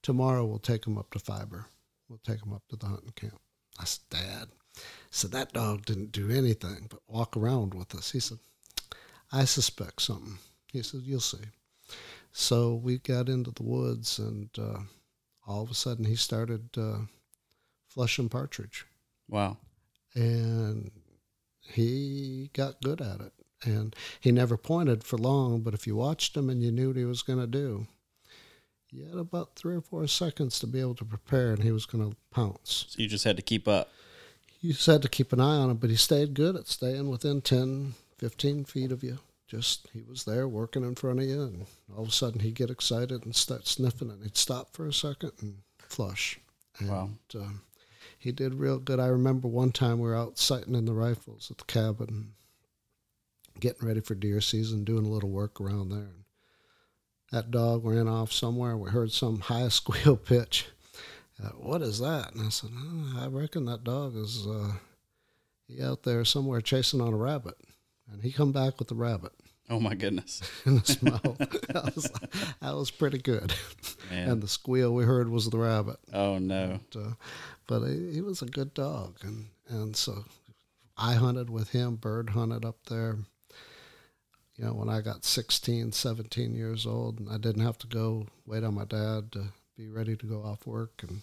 [0.02, 1.68] "Tomorrow we'll take him up to Fibre.
[2.08, 3.40] We'll take him up to the hunting camp."
[3.80, 4.48] I said, "Dad."
[5.12, 8.10] So that dog didn't do anything but walk around with us.
[8.10, 8.40] He said,
[9.32, 10.40] I suspect something.
[10.74, 11.46] He said, You'll see.
[12.32, 14.80] So we got into the woods, and uh,
[15.46, 17.02] all of a sudden he started uh,
[17.88, 18.88] flushing partridge.
[19.30, 19.58] Wow.
[20.16, 20.92] And
[21.62, 23.34] he got good at it.
[23.64, 26.98] And he never pointed for long, but if you watched him and you knew what
[26.98, 27.88] he was going to do,
[28.90, 31.86] you had about three or four seconds to be able to prepare, and he was
[31.86, 32.86] going to pounce.
[32.90, 33.90] So you just had to keep up
[34.62, 37.10] you just had to keep an eye on him, but he stayed good at staying
[37.10, 39.20] within 10, 15 feet of you.
[39.48, 41.66] Just he was there working in front of you, and
[41.96, 44.94] all of a sudden he'd get excited and start sniffing, and he'd stop for a
[44.94, 46.40] second and flush.
[46.80, 47.10] And, wow.
[47.34, 47.48] Uh,
[48.20, 49.00] he did real good.
[49.00, 52.34] I remember one time we were out sighting in the rifles at the cabin,
[53.60, 56.00] getting ready for deer season, doing a little work around there.
[56.00, 56.24] And
[57.32, 58.78] that dog ran off somewhere.
[58.78, 60.68] We heard some high squeal pitch
[61.58, 62.34] what is that?
[62.34, 64.74] And I said, oh, I reckon that dog is uh,
[65.68, 67.56] he out there somewhere chasing on a rabbit.
[68.12, 69.32] And he come back with the rabbit.
[69.70, 70.42] Oh my goodness!
[70.66, 72.10] in the smell, that was
[72.60, 73.54] that was pretty good.
[74.10, 74.30] Man.
[74.30, 75.98] And the squeal we heard was the rabbit.
[76.12, 76.80] Oh no!
[76.92, 77.12] But, uh,
[77.70, 80.26] but he, was a good dog, and and so
[80.98, 83.18] I hunted with him, bird hunted up there.
[84.56, 88.26] you know, when I got 16, 17 years old, and I didn't have to go
[88.48, 91.22] wait on my dad to be ready to go off work, and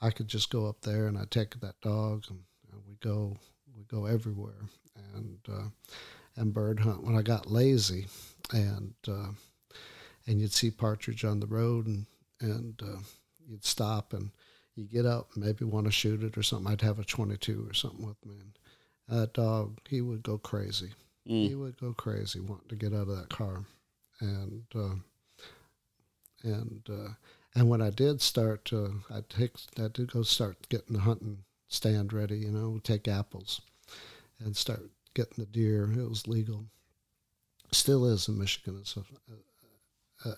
[0.00, 2.40] I could just go up there and I take that dog, and,
[2.72, 3.36] and we go
[3.76, 4.64] we go everywhere,
[5.14, 5.68] and uh,
[6.36, 7.04] and bird hunt.
[7.04, 8.06] When I got lazy,
[8.50, 9.32] and uh,
[10.26, 12.06] and you'd see partridge on the road, and
[12.40, 13.00] and uh,
[13.46, 14.30] you'd stop and
[14.74, 16.72] you get up, maybe want to shoot it or something.
[16.72, 20.92] I'd have a 22 or something with me, and that dog he would go crazy
[21.28, 21.48] Mm.
[21.48, 23.64] He would go crazy wanting to get out of that car,
[24.20, 24.94] and uh,
[26.42, 27.10] and uh,
[27.54, 31.44] and when I did start, to, I take I did go start getting the hunting
[31.68, 32.38] stand ready.
[32.38, 33.60] You know, take apples,
[34.40, 35.84] and start getting the deer.
[35.92, 36.64] It was legal,
[37.70, 38.78] still is in Michigan.
[38.80, 39.04] It's a,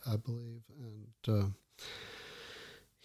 [0.06, 1.06] I believe, and.
[1.26, 1.46] Uh,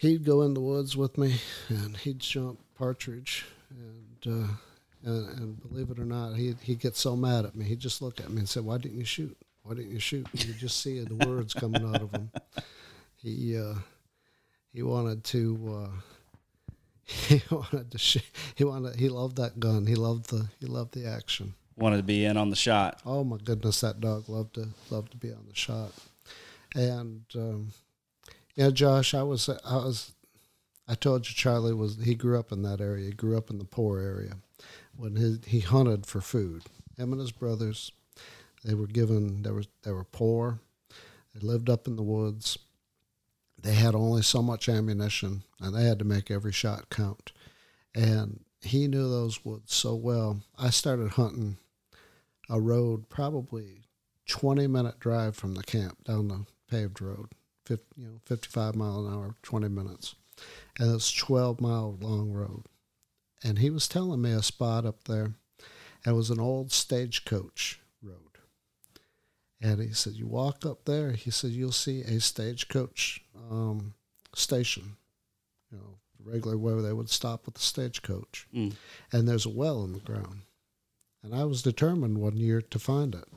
[0.00, 1.36] he'd go in the woods with me
[1.68, 4.48] and he'd jump partridge and uh,
[5.04, 7.64] and, and believe it or not, he he gets so mad at me.
[7.64, 9.36] he'd just looked at me and said, "Why didn't you shoot?
[9.62, 12.30] Why didn't you shoot?" You just see the words coming out of him.
[13.16, 13.74] He uh,
[14.72, 15.88] he wanted to.
[15.88, 16.72] Uh,
[17.04, 18.22] he wanted to shoot.
[18.54, 18.96] He wanted.
[18.96, 19.86] He loved that gun.
[19.86, 20.48] He loved the.
[20.58, 21.54] He loved the action.
[21.76, 23.00] Wanted to be in on the shot.
[23.06, 25.92] Oh my goodness, that dog loved to loved to be on the shot.
[26.74, 27.72] And um,
[28.60, 30.12] yeah, Josh, I was I was.
[30.86, 31.96] I told you Charlie was.
[32.04, 33.06] He grew up in that area.
[33.06, 34.34] He grew up in the poor area
[34.94, 36.64] when he, he hunted for food.
[36.98, 37.90] Him and his brothers,
[38.62, 40.58] they were given they were they were poor.
[41.34, 42.58] They lived up in the woods.
[43.62, 47.32] They had only so much ammunition, and they had to make every shot count.
[47.94, 50.42] And he knew those woods so well.
[50.58, 51.56] I started hunting
[52.50, 53.84] a road, probably
[54.28, 57.30] 20 minute drive from the camp down the paved road,
[57.78, 60.14] 50, you know, 55 mile an hour, 20 minutes.
[60.78, 62.64] And it's 12 mile long road
[63.42, 65.34] and he was telling me a spot up there.
[66.06, 68.16] It was an old stagecoach road.
[69.60, 73.94] And he said, You walk up there, he said, you'll see a stagecoach um,
[74.34, 74.96] station,
[75.70, 78.46] you know, regular where they would stop with the stagecoach.
[78.54, 78.74] Mm.
[79.12, 80.42] And there's a well in the ground.
[81.22, 83.28] And I was determined one year to find it.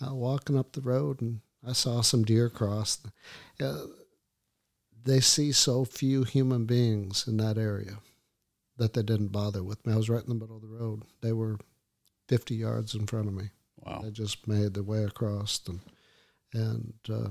[0.00, 2.98] I was walking up the road and I saw some deer cross.
[3.60, 3.86] Uh,
[5.04, 7.98] they see so few human beings in that area
[8.76, 9.92] that they didn't bother with me.
[9.92, 11.02] I was right in the middle of the road.
[11.20, 11.58] They were
[12.28, 13.50] 50 yards in front of me.
[13.84, 14.00] Wow.
[14.02, 15.80] They just made their way across and
[16.52, 17.28] and uh,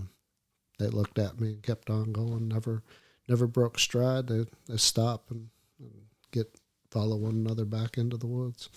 [0.78, 2.48] they looked at me and kept on going.
[2.48, 2.84] Never
[3.28, 4.28] never broke stride.
[4.28, 5.92] They they stop and, and
[6.32, 6.56] get
[6.90, 8.70] follow one another back into the woods.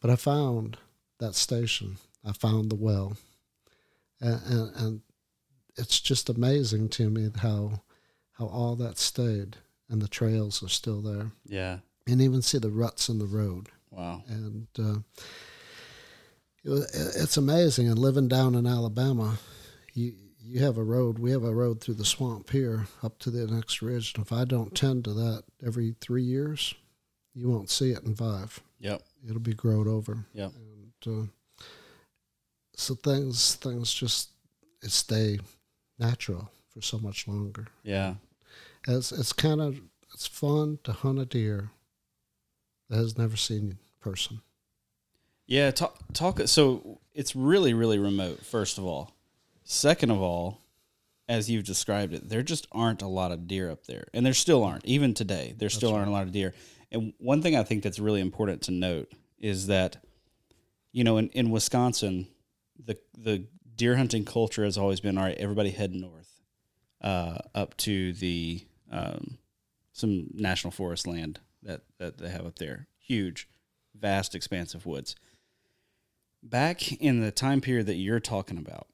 [0.00, 0.78] But I found
[1.18, 1.98] that station.
[2.24, 3.16] I found the well,
[4.20, 5.00] and, and, and
[5.76, 7.82] it's just amazing to me how
[8.32, 9.56] how all that stayed
[9.88, 11.32] and the trails are still there.
[11.46, 11.78] Yeah
[12.10, 13.68] and even see the ruts in the road.
[13.90, 14.22] Wow.
[14.28, 14.98] And uh,
[16.64, 17.88] it, it's amazing.
[17.88, 19.38] And living down in Alabama,
[19.94, 21.18] you you have a road.
[21.18, 24.14] We have a road through the swamp here up to the next ridge.
[24.14, 26.74] And if I don't tend to that every three years,
[27.34, 28.60] you won't see it in five.
[28.80, 29.02] Yep.
[29.28, 30.24] It'll be growed over.
[30.32, 30.52] Yep.
[30.56, 31.26] And uh,
[32.80, 34.30] so things things just
[34.82, 35.38] it stay
[35.98, 37.66] natural for so much longer.
[37.82, 38.14] Yeah.
[38.88, 39.80] It's it's kind of
[40.14, 41.70] it's fun to hunt a deer
[42.88, 44.40] that has never seen a person.
[45.46, 46.40] Yeah, talk, talk.
[46.46, 48.44] So it's really, really remote.
[48.44, 49.16] First of all,
[49.64, 50.60] second of all,
[51.28, 54.32] as you've described it, there just aren't a lot of deer up there, and there
[54.32, 54.84] still aren't.
[54.84, 56.54] Even today, there still aren't a lot of deer.
[56.92, 59.96] And one thing I think that's really important to note is that,
[60.92, 62.28] you know, in, in Wisconsin,
[62.84, 65.36] the the deer hunting culture has always been all right.
[65.38, 66.40] Everybody head north,
[67.00, 69.38] uh, up to the um,
[69.92, 72.88] some national forest land that, that they have up there.
[72.98, 73.48] Huge,
[73.94, 75.14] vast, expansive woods.
[76.42, 78.86] Back in the time period that you're talking about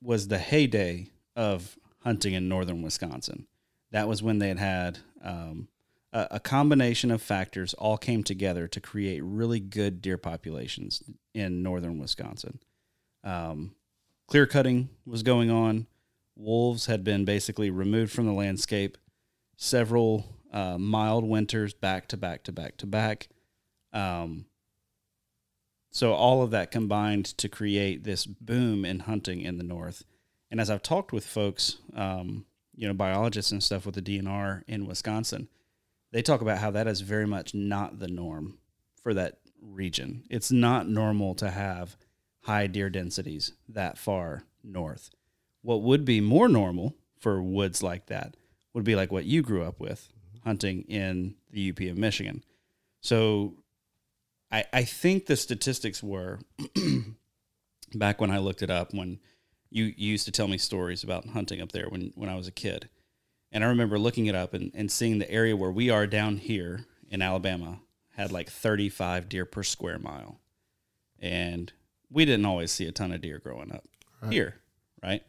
[0.00, 3.46] was the heyday of hunting in northern Wisconsin.
[3.90, 5.68] That was when they had had um,
[6.12, 11.02] a, combination of factors all came together to create really good deer populations
[11.34, 12.58] in northern Wisconsin.
[13.22, 13.74] Um,
[14.26, 15.86] clear cutting was going on.
[16.36, 18.98] Wolves had been basically removed from the landscape.
[19.56, 23.28] Several uh, mild winters back to back to back to back.
[23.92, 24.46] Um,
[25.92, 30.04] so all of that combined to create this boom in hunting in the north.
[30.50, 34.62] And as I've talked with folks, um, you know, biologists and stuff with the DNR
[34.66, 35.48] in Wisconsin,
[36.12, 38.58] they talk about how that is very much not the norm
[39.02, 40.24] for that region.
[40.30, 41.96] It's not normal to have
[42.42, 45.10] high deer densities that far north.
[45.62, 48.36] What would be more normal for woods like that
[48.72, 50.08] would be like what you grew up with,
[50.44, 52.42] hunting in the UP of Michigan.
[53.00, 53.54] So
[54.50, 56.40] I, I think the statistics were
[57.94, 59.20] back when I looked it up when
[59.70, 62.48] you, you used to tell me stories about hunting up there when, when I was
[62.48, 62.88] a kid.
[63.52, 66.36] And I remember looking it up and, and seeing the area where we are down
[66.36, 67.80] here in Alabama
[68.16, 70.38] had like 35 deer per square mile.
[71.18, 71.72] And
[72.10, 73.84] we didn't always see a ton of deer growing up
[74.22, 74.32] Right.
[74.32, 74.54] here,
[75.02, 75.22] right?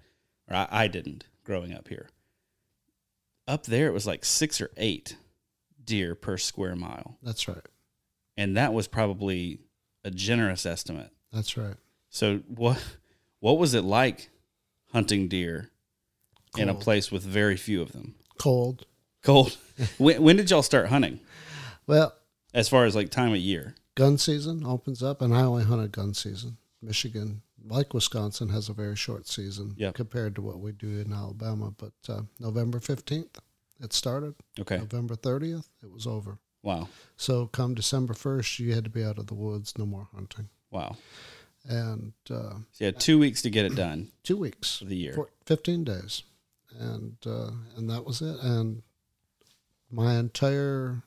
[0.50, 2.10] Or I, I didn't growing up here.
[3.48, 5.16] Up there, it was like six or eight
[5.84, 7.18] deer per square mile.
[7.24, 7.66] That's right.
[8.38, 9.60] And that was probably
[10.04, 11.10] a generous estimate.
[11.34, 11.76] That's right.
[12.10, 12.82] So what
[13.40, 14.30] what was it like
[14.92, 15.71] hunting deer
[16.58, 18.16] in a place with very few of them?
[18.38, 18.86] Cold.
[19.24, 19.58] Cold.
[19.98, 21.20] when, when did y'all start hunting?
[21.88, 22.14] Well,
[22.54, 23.76] As far as like time of year?
[23.96, 26.58] gun season opens up, and I only hunted gun season.
[26.82, 29.94] Michigan, like Wisconsin, has a very short season Yep.
[29.96, 31.74] compared to what we do in Alabama.
[31.78, 33.38] But uh, November 15th,
[33.80, 34.34] it started.
[34.60, 34.78] Okay.
[34.78, 36.40] November 30th, it was over.
[36.64, 36.88] Wow.
[37.18, 40.50] So come December 1st, you had to be out of the woods, no more hunting.
[40.72, 40.96] Wow.
[41.68, 44.96] And uh, So you had two weeks to get it done two weeks, Of the
[44.96, 45.14] year.
[45.14, 46.24] four, 15 days.
[46.80, 48.38] And, uh, and that was it.
[48.42, 48.84] And
[49.90, 51.04] my entire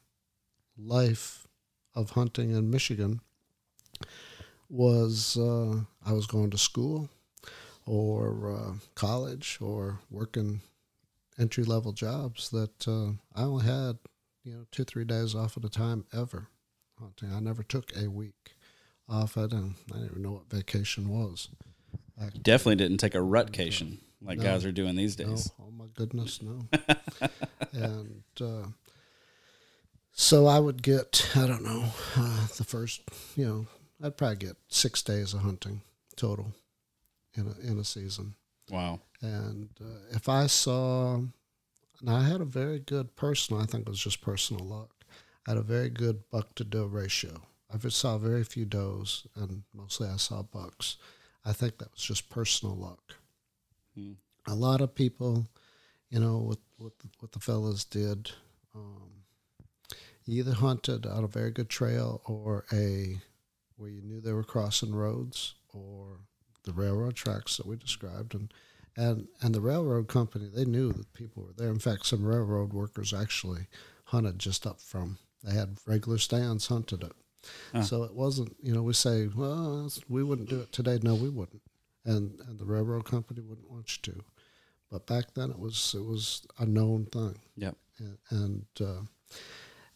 [0.77, 1.47] life
[1.95, 3.21] of hunting in Michigan
[4.69, 7.09] was uh, I was going to school
[7.87, 10.61] or uh, college or working
[11.39, 13.99] entry level jobs that uh, I only had
[14.43, 16.49] you know two three days off at a time ever
[16.99, 17.33] hunting.
[17.33, 18.55] I never took a week
[19.09, 21.49] off it, and I didn't even know what vacation was.
[22.43, 24.45] Definitely didn't take a rutcation like No.
[24.45, 25.51] guys are doing these no, days.
[25.61, 26.67] oh my goodness, no.
[27.73, 28.67] and uh,
[30.13, 31.85] so I would get, I don't know,
[32.17, 33.03] uh, the first,
[33.37, 33.67] you know,
[34.03, 35.83] I'd probably get six days of hunting
[36.17, 36.53] total
[37.35, 38.35] in a in a season.
[38.71, 39.01] Wow.
[39.21, 41.19] And uh, if I saw,
[42.03, 44.91] now I had a very good personal, I think it was just personal luck.
[45.47, 47.43] I had a very good buck to doe ratio.
[47.73, 50.97] I just saw very few does, and mostly I saw bucks.
[51.45, 53.15] I think that was just personal luck.
[53.95, 54.13] Hmm.
[54.47, 55.47] A lot of people,
[56.11, 58.31] you know, what what the, what the fellas did,
[58.75, 59.11] um,
[60.27, 63.21] either hunted on a very good trail or a
[63.77, 66.19] where you knew they were crossing roads or
[66.65, 68.53] the railroad tracks that we described, and
[68.97, 71.71] and and the railroad company they knew that people were there.
[71.71, 73.67] In fact, some railroad workers actually
[74.07, 75.19] hunted just up from.
[75.43, 77.13] They had regular stands, hunted it.
[77.73, 77.83] Huh.
[77.83, 80.99] So it wasn't, you know, we say, well, we wouldn't do it today.
[81.03, 81.61] No, we wouldn't,
[82.05, 84.21] and and the railroad company wouldn't want you to.
[84.91, 87.77] But back then, it was it was a known thing Yep.
[87.99, 89.01] and and, uh,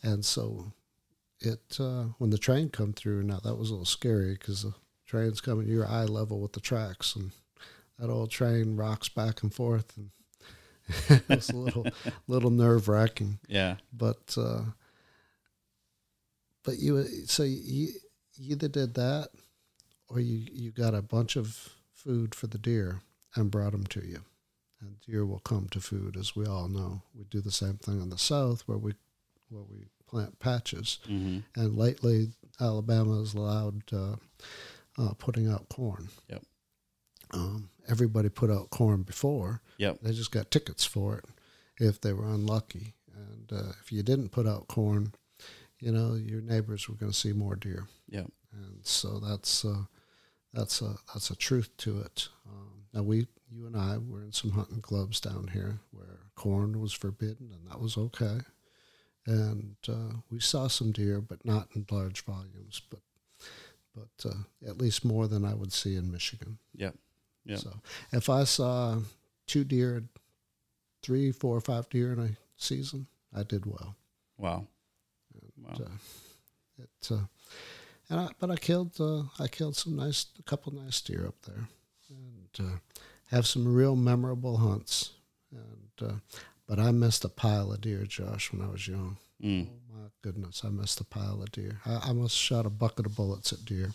[0.03, 0.73] and so
[1.41, 4.75] it uh, when the train come through now that was a little scary because the
[5.07, 7.31] train's coming you're eye level with the tracks and
[7.99, 10.11] that old train rocks back and forth and
[11.11, 11.87] it was a little
[12.27, 13.77] little nerve wracking Yeah.
[13.93, 14.63] but uh,
[16.65, 17.89] but you so you,
[18.37, 19.29] you either did that
[20.09, 21.69] or you you got a bunch of
[22.05, 23.01] food for the deer
[23.35, 24.21] and brought them to you
[24.81, 28.01] and deer will come to food as we all know we do the same thing
[28.01, 28.93] in the south where we
[29.51, 31.39] where we plant patches Mm-hmm.
[31.61, 32.29] and lately
[32.61, 34.17] alabama has allowed uh,
[34.97, 36.43] uh, putting out corn Yep.
[37.33, 39.99] um, everybody put out corn before Yep.
[40.03, 41.25] they just got tickets for it
[41.81, 42.95] if they were unlucky.
[43.15, 45.13] And uh, if you didn't put out corn,
[45.81, 47.87] you know your neighbors were going to see more deer.
[48.09, 48.27] Yep.
[48.53, 49.85] And so that's uh,
[50.59, 52.29] that's a that's a truth to it.
[52.49, 56.81] Um, now we, you and I, were in some hunting clubs down here where corn
[56.81, 58.39] was forbidden, and that was okay.
[59.27, 63.01] And uh, we saw some deer, but not in large volumes, but
[63.95, 66.59] but uh, at least more than I would see in Michigan.
[66.75, 66.95] Yep.
[67.45, 67.59] Yep.
[67.59, 67.73] So
[68.13, 68.99] if I saw
[69.47, 70.05] two deer,
[71.03, 73.95] three, four, or five deer in a season, I did well.
[74.37, 74.67] Wow.
[75.61, 75.75] Wow.
[75.75, 77.27] Uh, it, uh,
[78.11, 81.37] and I, but I killed uh, I killed some nice a couple nice deer up
[81.47, 81.69] there,
[82.11, 82.77] and uh,
[83.31, 85.13] have some real memorable hunts.
[85.51, 86.15] And uh,
[86.67, 89.17] but I missed a pile of deer, Josh, when I was young.
[89.43, 89.69] Mm.
[89.69, 91.81] Oh my goodness, I missed a pile of deer.
[91.87, 93.93] I, I must shot a bucket of bullets at deer.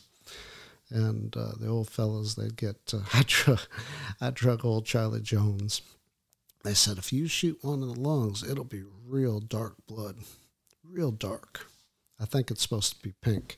[0.89, 2.93] And uh, the old fellas, they'd get.
[2.93, 3.59] Uh, I drug,
[4.21, 5.81] I drug old Charlie Jones.
[6.63, 10.17] They said if you shoot one in the lungs, it'll be real dark blood,
[10.83, 11.67] real dark.
[12.23, 13.57] I think it's supposed to be pink,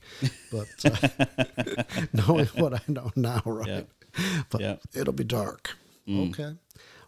[0.50, 3.68] but uh, knowing what I know now, right?
[3.68, 3.88] Yep.
[4.50, 4.80] But Yep.
[4.94, 5.70] it'll be dark.
[6.08, 6.30] Mm.
[6.30, 6.56] Okay.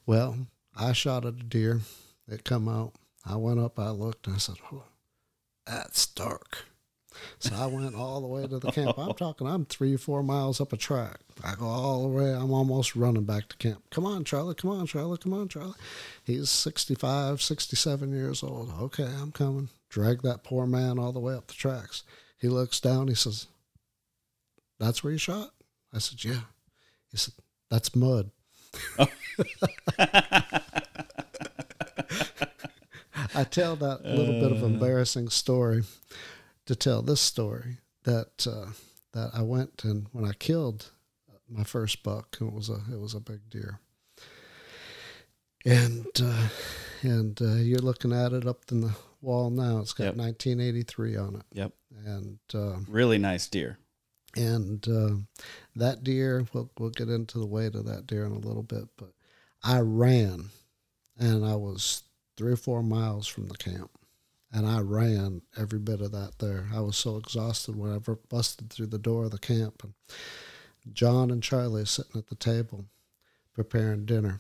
[0.06, 0.36] Well,
[0.76, 1.80] I shot at a deer.
[2.28, 2.92] It come out.
[3.26, 3.78] I went up.
[3.78, 4.26] I looked.
[4.28, 4.84] and I said, "Oh,
[5.66, 6.64] that's dark."
[7.40, 8.96] So I went all the way to the camp.
[8.96, 9.46] I'm talking.
[9.48, 11.18] I'm three, four miles up a track.
[11.42, 12.32] I go all the way.
[12.32, 13.82] I'm almost running back to camp.
[13.90, 14.54] Come on, Charlie.
[14.54, 15.18] Come on, Charlie.
[15.18, 15.74] Come on, Charlie.
[16.22, 18.72] He's 65, 67 years old.
[18.80, 19.68] Okay, I'm coming.
[19.88, 22.02] Drag that poor man all the way up the tracks.
[22.38, 23.08] He looks down.
[23.08, 23.46] He says,
[24.78, 25.54] "That's where you shot."
[25.92, 26.42] I said, "Yeah."
[27.10, 27.34] He said,
[27.70, 28.30] "That's mud."
[33.34, 35.84] I tell that little bit of embarrassing story
[36.66, 38.72] to tell this story that uh,
[39.12, 40.90] that I went and when I killed
[41.48, 43.80] my first buck, it was a it was a big deer,
[45.64, 46.48] and uh,
[47.02, 49.78] and uh, you're looking at it up in the wall now.
[49.80, 50.16] It's got Yep.
[50.16, 51.72] 1983 on it, Yep.
[52.04, 53.78] and uh, Really nice deer.
[54.36, 55.14] and uh,
[55.76, 58.84] that deer we'll, we'll get into the weight of that deer in a little bit
[58.98, 59.10] but
[59.64, 60.50] i ran
[61.18, 62.02] and i was
[62.36, 63.90] three or four miles from the camp
[64.52, 67.98] and i ran every bit of that there i was so exhausted when i
[68.28, 69.94] busted through the door of the camp and
[70.94, 72.84] john and charlie sitting at the table
[73.54, 74.38] preparing dinner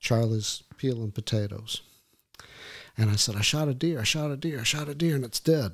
[0.00, 1.82] charlie's peeling potatoes
[2.96, 5.14] and i said i shot a deer i shot a deer i shot a deer
[5.14, 5.72] and it's dead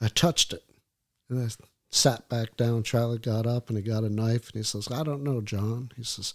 [0.00, 0.64] i touched it
[1.28, 1.48] and I
[1.90, 2.82] sat back down.
[2.82, 5.90] Charlie got up and he got a knife and he says, I don't know, John.
[5.96, 6.34] He says,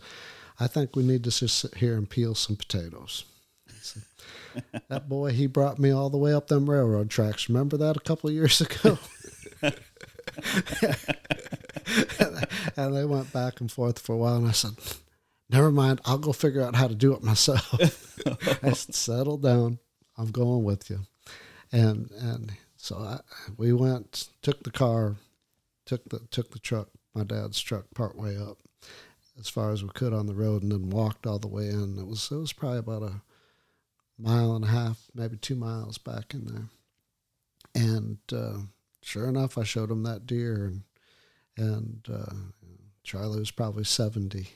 [0.59, 3.25] I think we need to just sit here and peel some potatoes.
[3.67, 4.03] He said,
[4.89, 7.49] that boy, he brought me all the way up them railroad tracks.
[7.49, 8.97] Remember that a couple of years ago?
[12.77, 14.37] and they went back and forth for a while.
[14.37, 14.73] And I said,
[15.49, 18.19] Never mind, I'll go figure out how to do it myself.
[18.63, 19.79] I said, Settle down.
[20.17, 20.99] I'm going with you.
[21.71, 23.19] And and so I,
[23.57, 25.15] we went, took the car,
[25.85, 28.59] took the took the truck, my dad's truck, part way up
[29.39, 31.97] as far as we could on the road, and then walked all the way in.
[31.97, 33.21] It was it was probably about a
[34.19, 36.65] mile and a half, maybe two miles back in there.
[37.73, 38.59] And uh,
[39.01, 40.83] sure enough, I showed him that deer, and
[41.57, 42.35] and uh,
[43.03, 44.49] Charlie was probably seventy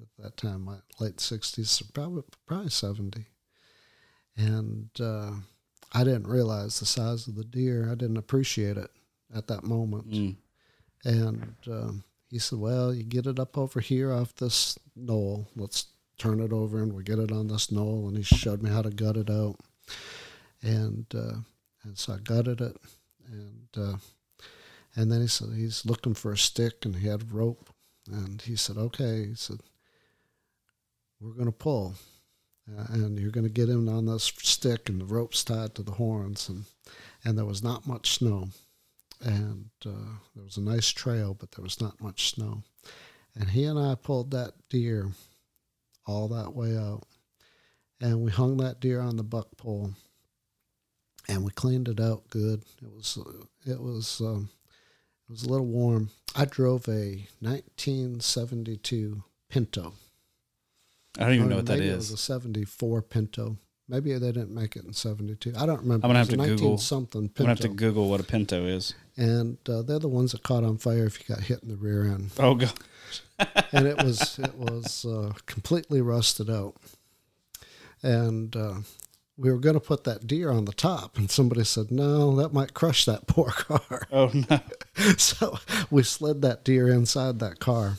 [0.00, 3.26] at that time, my late sixties, probably probably seventy.
[4.36, 5.32] And uh,
[5.92, 7.88] I didn't realize the size of the deer.
[7.90, 8.90] I didn't appreciate it
[9.34, 10.10] at that moment.
[10.10, 10.36] Mm.
[11.04, 15.48] And um, he said, Well, you get it up over here off this knoll.
[15.56, 15.86] Let's
[16.18, 18.08] turn it over and we get it on this knoll.
[18.08, 19.56] And he showed me how to gut it out.
[20.62, 21.38] And uh,
[21.84, 22.76] and so I gutted it.
[23.30, 23.96] And uh,
[24.94, 27.70] and then he said, He's looking for a stick and he had rope.
[28.10, 29.26] And he said, Okay.
[29.28, 29.60] He said,
[31.20, 31.94] We're going to pull.
[32.70, 35.82] Uh, and you're going to get him on this stick and the rope's tied to
[35.82, 36.48] the horns.
[36.48, 36.64] And,
[37.24, 38.48] and there was not much snow
[39.20, 42.62] and uh, there was a nice trail, but there was not much snow.
[43.34, 45.10] And he and I pulled that deer
[46.06, 47.02] all that way out,
[48.00, 49.92] and we hung that deer on the buck pole,
[51.28, 52.62] and we cleaned it out good.
[52.82, 53.18] It was
[53.66, 54.50] it was um,
[55.28, 56.10] it was a little warm.
[56.34, 59.94] I drove a 1972 Pinto.
[61.18, 63.56] I don't even Or know what that maybe It was a 74 Pinto.
[63.90, 65.52] Maybe they didn't make it in 72.
[65.56, 66.04] I don't remember.
[66.06, 68.64] I'm gonna have to Google- 19 something I'm gonna have to Google what a pinto
[68.66, 68.94] is.
[69.16, 71.76] and uh, they're the ones that caught on fire if you got hit in the
[71.76, 72.30] rear end.
[72.38, 72.72] Oh god.
[73.72, 76.74] And it was it was uh, completely rusted out.
[78.02, 78.74] And uh,
[79.36, 82.52] we were going to put that deer on the top, and somebody said, "No, that
[82.52, 84.60] might crush that poor car." Oh no.
[85.16, 85.58] so
[85.90, 87.98] we slid that deer inside that car,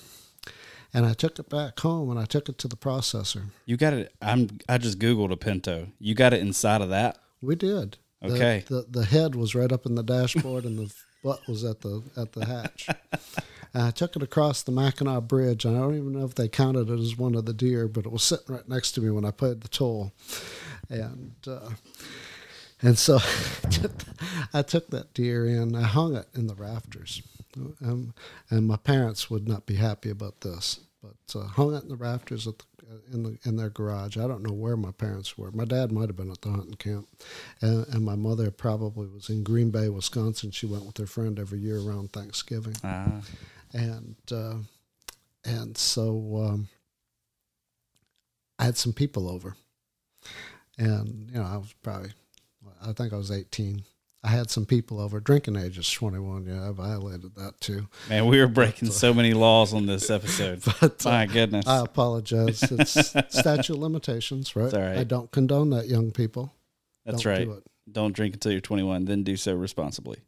[0.93, 3.43] and I took it back home, and I took it to the processor.
[3.65, 4.13] You got it.
[4.21, 4.49] I'm.
[4.67, 5.87] I just googled a pinto.
[5.99, 7.17] You got it inside of that.
[7.41, 7.97] We did.
[8.23, 8.65] Okay.
[8.67, 12.03] The, the head was right up in the dashboard, and the butt was at the
[12.17, 12.89] at the hatch.
[13.73, 15.65] I took it across the Mackinac Bridge.
[15.65, 18.11] I don't even know if they counted it as one of the deer, but it
[18.11, 20.11] was sitting right next to me when I paid the toll.
[20.89, 21.69] And uh,
[22.81, 23.19] and so
[24.53, 25.75] I took that deer in.
[25.75, 27.21] I hung it in the rafters.
[27.57, 28.13] Um,
[28.49, 31.95] and my parents would not be happy about this, but uh, hung it in the
[31.95, 32.65] rafters at the,
[33.13, 34.17] in the in their garage.
[34.17, 35.51] I don't know where my parents were.
[35.51, 37.07] My dad might have been at the hunting camp,
[37.61, 40.51] and, and my mother probably was in Green Bay, Wisconsin.
[40.51, 43.21] She went with her friend every year around Thanksgiving Ah.
[43.73, 44.55] and uh,
[45.45, 46.67] and so um,
[48.57, 49.55] I had some people over,
[50.77, 52.11] and you know I was probably
[52.81, 53.83] I think I was eighteen.
[54.23, 55.19] I had some people over.
[55.19, 56.45] Drinking age is twenty one.
[56.45, 57.87] Yeah, I violated that too.
[58.09, 60.61] Man, we were breaking so many laws on this episode.
[60.81, 61.65] But uh, My goodness.
[61.67, 62.61] I apologize.
[62.63, 62.91] It's
[63.29, 64.65] statute of limitations, right?
[64.65, 64.97] It's all right.
[64.97, 66.53] I don't condone that, young people.
[67.05, 67.45] That's Don't right.
[67.45, 67.63] do it.
[67.91, 69.05] Don't drink until you're 21.
[69.05, 70.19] Then do so responsibly.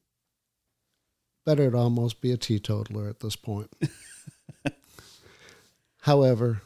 [1.45, 3.71] Better to almost be a teetotaler at this point.
[6.01, 6.61] However,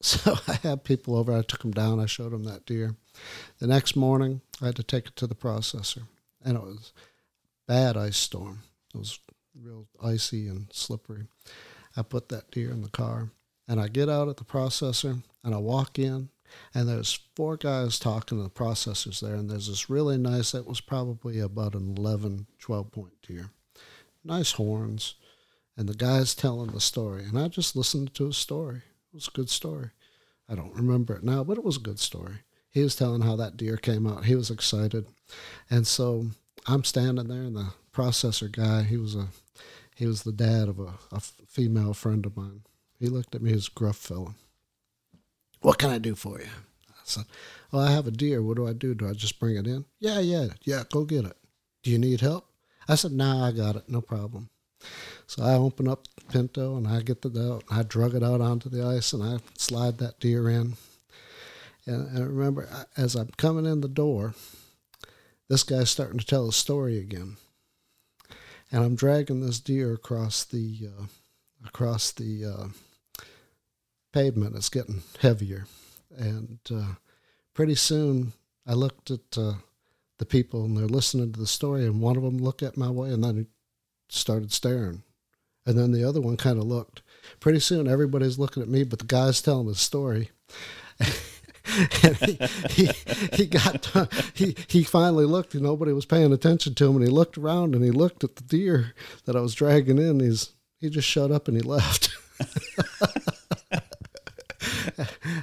[0.00, 1.32] so I had people over.
[1.36, 2.00] I took them down.
[2.00, 2.96] I showed them that deer.
[3.58, 6.02] The next morning, I had to take it to the processor,
[6.44, 6.92] and it was
[7.66, 8.60] bad ice storm.
[8.94, 9.18] It was
[9.54, 11.26] real icy and slippery.
[11.96, 13.30] I put that deer in the car,
[13.68, 16.30] and I get out at the processor, and I walk in,
[16.74, 20.52] and there's four guys talking to the processors there, and there's this really nice.
[20.52, 23.50] That was probably about an 11, 12 point deer
[24.24, 25.14] nice horns,
[25.76, 28.76] and the guy's telling the story, and I just listened to his story.
[28.76, 29.90] It was a good story.
[30.48, 32.36] I don't remember it now, but it was a good story.
[32.72, 34.24] He was telling how that deer came out.
[34.24, 35.06] He was excited,
[35.70, 36.26] and so
[36.66, 39.28] I'm standing there, and the processor guy, he was a
[39.94, 42.62] he was the dad of a, a female friend of mine.
[42.98, 44.34] He looked at me, his gruff fellow.
[45.60, 46.46] What can I do for you?
[46.88, 47.24] I said,
[47.70, 48.42] Well, I have a deer.
[48.42, 48.94] What do I do?
[48.94, 49.84] Do I just bring it in?
[50.00, 51.36] Yeah, yeah, yeah, go get it.
[51.82, 52.48] Do you need help?
[52.88, 53.88] I said, Nah, I got it.
[53.88, 54.48] No problem.
[55.26, 57.64] So I open up the Pinto and I get the out.
[57.70, 60.74] And I drug it out onto the ice and I slide that deer in.
[61.86, 64.34] And I remember as I'm coming in the door,
[65.48, 67.36] this guy's starting to tell a story again.
[68.70, 71.04] And I'm dragging this deer across the uh,
[71.66, 73.22] across the uh,
[74.12, 74.56] pavement.
[74.56, 75.66] It's getting heavier,
[76.16, 76.94] and uh,
[77.52, 78.32] pretty soon
[78.66, 79.54] I looked at uh,
[80.18, 82.88] the people and they're listening to the story, and one of them looked at my
[82.88, 83.46] way and then
[84.08, 85.02] started staring,
[85.66, 87.02] and then the other one kind of looked.
[87.40, 90.30] Pretty soon everybody's looking at me, but the guy's telling the story.
[91.64, 92.38] he,
[92.70, 92.90] he,
[93.32, 93.86] he got
[94.34, 97.74] he he finally looked and nobody was paying attention to him and he looked around
[97.74, 98.94] and he looked at the deer
[99.24, 100.20] that I was dragging in.
[100.20, 102.10] He's he just shut up and he left.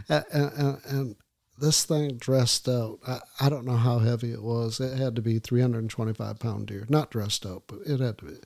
[0.09, 1.15] And, and, and,
[1.59, 4.79] this thing dressed out I, I don't know how heavy it was.
[4.79, 6.85] It had to be 325 pound deer.
[6.87, 8.37] Not dressed out but it had to be.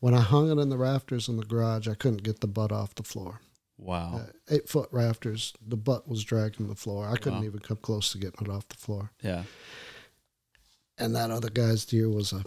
[0.00, 2.72] When I hung it in the rafters in the garage I couldn't get the butt
[2.72, 3.42] off the floor
[3.76, 4.20] Wow.
[4.22, 5.52] Uh, eight foot rafters.
[5.66, 7.08] The butt was dragging the floor.
[7.08, 7.44] I couldn't wow.
[7.44, 9.10] even come close to getting it off the floor.
[9.22, 9.42] Yeah.
[10.98, 12.44] And that other guy's deer was a,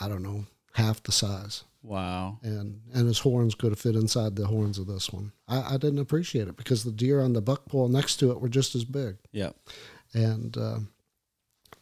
[0.00, 1.64] I don't know, half the size.
[1.82, 2.38] Wow.
[2.42, 5.32] And and his horns could have fit inside the horns of this one.
[5.46, 8.40] I, I didn't appreciate it because the deer on the buck pole next to it
[8.40, 9.16] were just as big.
[9.32, 9.50] Yeah.
[10.14, 10.78] And uh,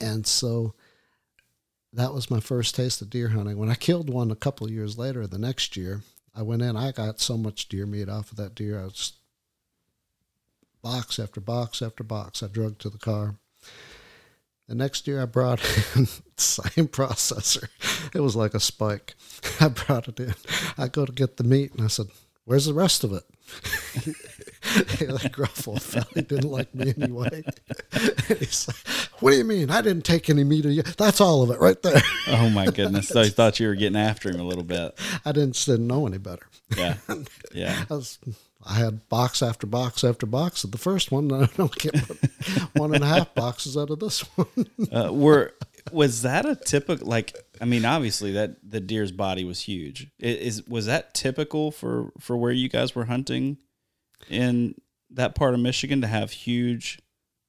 [0.00, 0.74] and so
[1.92, 3.58] that was my first taste of deer hunting.
[3.58, 6.02] When I killed one a couple of years later, the next year,
[6.34, 6.76] I went in.
[6.76, 8.80] I got so much deer meat off of that deer.
[8.80, 9.12] I was
[10.82, 12.42] box after box after box.
[12.42, 13.36] I drug to the car.
[14.68, 15.60] The next year I brought
[15.96, 16.06] in
[16.36, 17.68] same processor.
[18.14, 19.14] It was like a spike.
[19.60, 20.34] I brought it in.
[20.78, 22.06] I go to get the meat and I said,
[22.44, 23.24] "Where's the rest of it?"
[24.74, 27.42] that gruff old fella didn't like me anyway.
[28.28, 28.76] He's like,
[29.20, 29.70] "What do you mean?
[29.70, 30.82] I didn't take any meat of you.
[30.82, 33.08] That's all of it right there." oh my goodness!
[33.08, 34.98] So he thought you were getting after him a little bit.
[35.24, 36.46] I didn't didn't know any better.
[36.76, 36.96] Yeah,
[37.52, 37.84] yeah.
[37.90, 38.18] I, was,
[38.64, 41.32] I had box after box after box of the first one.
[41.42, 41.96] I don't get
[42.74, 44.66] one and a half boxes out of this one.
[44.92, 45.54] uh, were
[45.90, 47.36] was that a typical like?
[47.60, 50.08] I mean, obviously that the deer's body was huge.
[50.18, 53.58] Is was that typical for for where you guys were hunting?
[54.28, 54.74] In
[55.10, 57.00] that part of Michigan to have huge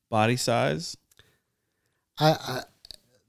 [0.10, 0.98] body size?
[2.20, 2.62] I, I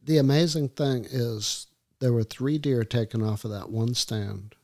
[0.03, 1.67] the amazing thing is
[2.01, 4.55] there were three deer taken off of that one stand.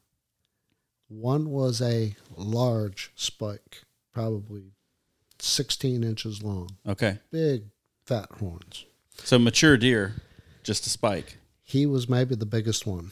[1.09, 4.73] One was a large spike, probably
[5.39, 6.69] 16 inches long.
[6.87, 7.19] Okay.
[7.33, 7.65] Big
[8.05, 8.85] fat horns.
[9.25, 10.15] So mature deer,
[10.63, 11.39] just a spike.
[11.63, 13.11] He was maybe the biggest one.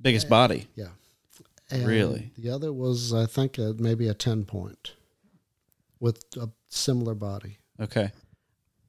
[0.00, 0.68] Biggest body.
[0.74, 0.88] Yeah.
[1.72, 2.32] And really?
[2.36, 4.92] The other was, I think, a, maybe a 10 point
[6.00, 7.58] with a similar body.
[7.80, 8.10] Okay.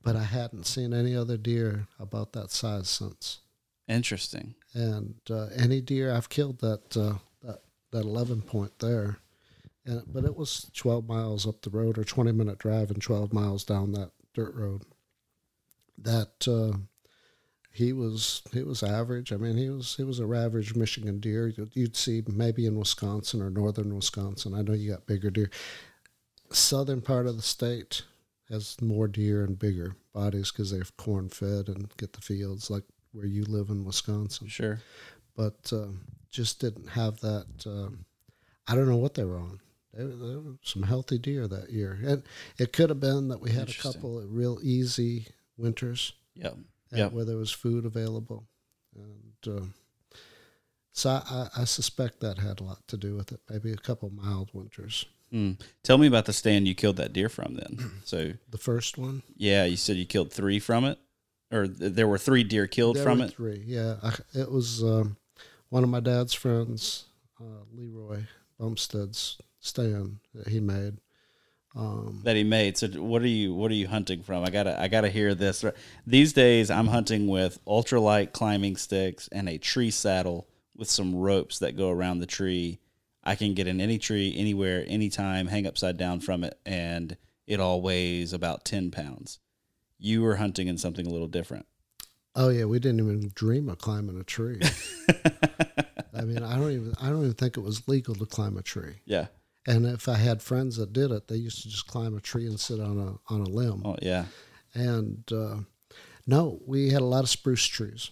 [0.03, 3.39] But I hadn't seen any other deer about that size since.
[3.88, 4.55] Interesting.
[4.73, 7.61] And uh, any deer I've killed that uh, that
[7.91, 9.17] that 11 point there,
[9.86, 13.31] and but it was 12 miles up the road or 20 minute drive and 12
[13.31, 14.81] miles down that dirt road.
[15.97, 16.77] That uh,
[17.74, 19.34] he was he was average.
[19.34, 21.51] I mean, he was he was a average Michigan deer.
[21.74, 24.53] You'd see maybe in Wisconsin or northern Wisconsin.
[24.53, 25.49] I know you got bigger deer.
[26.51, 28.03] Southern part of the state
[28.49, 32.84] has more deer and bigger bodies because they're corn fed and get the fields like
[33.11, 34.47] where you live in Wisconsin.
[34.47, 34.80] Sure,
[35.36, 35.88] but uh,
[36.30, 37.47] just didn't have that.
[37.65, 37.89] Uh,
[38.67, 39.59] I don't know what they were on.
[39.95, 42.21] There, there were some healthy deer that year, and
[42.59, 45.26] it could have been that we had a couple of real easy
[45.57, 46.13] winters.
[46.36, 46.51] Yeah
[46.97, 47.07] yeah.
[47.07, 48.47] where there was food available.
[48.95, 49.65] And uh,
[50.91, 53.39] so I, I, suspect that had a lot to do with it.
[53.49, 55.05] Maybe a couple mild winters.
[55.33, 55.59] Mm.
[55.81, 57.55] Tell me about the stand you killed that deer from.
[57.55, 59.23] Then, so the first one.
[59.35, 60.99] Yeah, you said you killed three from it,
[61.51, 63.33] or th- there were three deer killed there from it.
[63.33, 63.95] Three, yeah.
[64.03, 65.17] I, it was um,
[65.69, 67.05] one of my dad's friends,
[67.41, 68.23] uh, Leroy
[68.59, 70.99] Bumstead's stand that he made.
[71.76, 72.78] Um, that he made.
[72.78, 74.43] So what are you what are you hunting from?
[74.43, 75.65] I gotta I gotta hear this.
[76.05, 81.59] These days I'm hunting with ultralight climbing sticks and a tree saddle with some ropes
[81.59, 82.80] that go around the tree.
[83.24, 87.15] I can get in any tree, anywhere, anytime, hang upside down from it, and
[87.47, 89.39] it all weighs about ten pounds.
[89.97, 91.65] You were hunting in something a little different.
[92.36, 94.61] Oh yeah, we didn't even dream of climbing a tree.
[96.15, 98.61] I mean, I don't even I don't even think it was legal to climb a
[98.61, 98.97] tree.
[99.05, 99.28] Yeah.
[99.66, 102.45] And if I had friends that did it, they used to just climb a tree
[102.45, 103.82] and sit on a on a limb.
[103.86, 104.26] Oh yeah.
[104.74, 105.57] And uh,
[106.28, 108.11] no, we had a lot of spruce trees,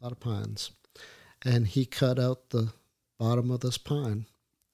[0.00, 0.70] a lot of pines,
[1.44, 2.72] and he cut out the
[3.18, 4.26] bottom of this pine,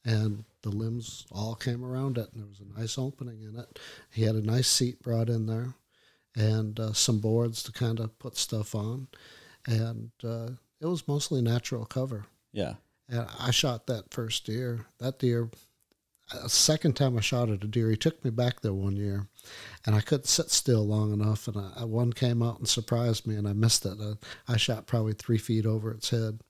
[0.04, 3.78] and the limbs all came around it, and there was a nice opening in it.
[4.10, 5.74] He had a nice seat brought in there,
[6.36, 9.08] and uh, some boards to kind of put stuff on,
[9.66, 10.50] and uh,
[10.80, 12.26] it was mostly natural cover.
[12.52, 12.74] Yeah.
[13.08, 14.86] And I shot that first deer.
[14.98, 15.50] That deer,
[16.32, 19.26] a second time I shot at a deer, he took me back there one year,
[19.86, 21.48] and I couldn't sit still long enough.
[21.48, 23.98] And I, one came out and surprised me, and I missed it.
[24.00, 26.40] I, I shot probably three feet over its head,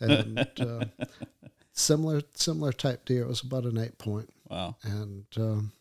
[0.00, 0.84] and uh,
[1.72, 3.22] similar similar type deer.
[3.22, 4.76] It was about an eight point, Wow.
[4.82, 5.72] and um,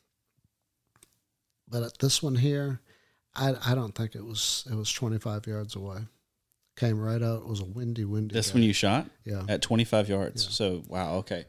[1.68, 2.82] but at this one here,
[3.36, 6.00] I I don't think it was it was twenty five yards away.
[6.78, 7.42] Came right out.
[7.42, 8.34] It was a windy, windy.
[8.34, 8.54] This day.
[8.56, 9.44] one you shot yeah.
[9.50, 10.46] at 25 yards.
[10.46, 10.52] Yeah.
[10.52, 11.16] So wow.
[11.16, 11.44] Okay.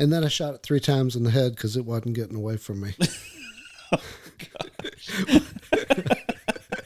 [0.00, 2.56] And then I shot it three times in the head because it wasn't getting away
[2.56, 2.94] from me.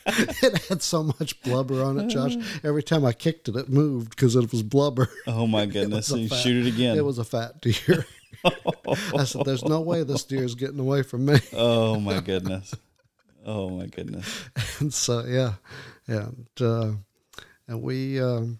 [0.06, 2.36] it had so much blubber on it, Josh.
[2.62, 5.08] Every time I kicked it, it moved because it was blubber.
[5.26, 5.96] Oh my goodness.
[5.96, 6.96] was a So you fat- shoot it again.
[6.96, 8.06] It was a fat deer.
[9.16, 12.74] I said, "There's no way this deer is getting away from me." oh my goodness.
[13.46, 14.44] Oh my goodness.
[14.80, 15.54] and so yeah,
[16.06, 16.92] and uh,
[17.68, 18.58] and we, um,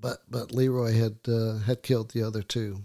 [0.00, 2.82] but but Leroy had uh, had killed the other two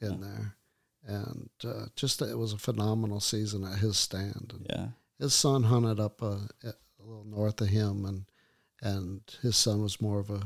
[0.00, 0.56] in there,
[1.04, 4.52] and uh, just it was a phenomenal season at his stand.
[4.54, 4.88] And Yeah.
[5.18, 8.24] his son hunted up a, a little north of him, and
[8.80, 10.42] and his son was more of a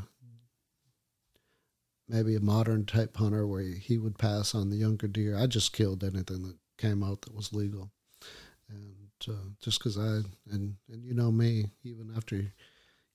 [2.09, 5.37] maybe a modern type hunter where he, he would pass on the younger deer.
[5.37, 7.91] I just killed anything that came out that was legal,
[8.69, 12.53] and uh, just because I and and you know me, even after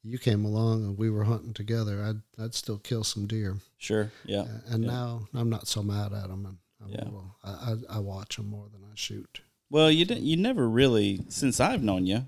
[0.04, 3.58] you came along and we were hunting together, I'd I'd still kill some deer.
[3.78, 4.12] Sure.
[4.26, 4.46] Yeah.
[4.68, 4.90] And yeah.
[4.92, 7.20] now I'm not so mad at them, and I'm Yeah.
[7.44, 9.42] I, I I watch them more than I shoot.
[9.70, 10.24] Well, you didn't.
[10.26, 12.28] You never really, since I've known you,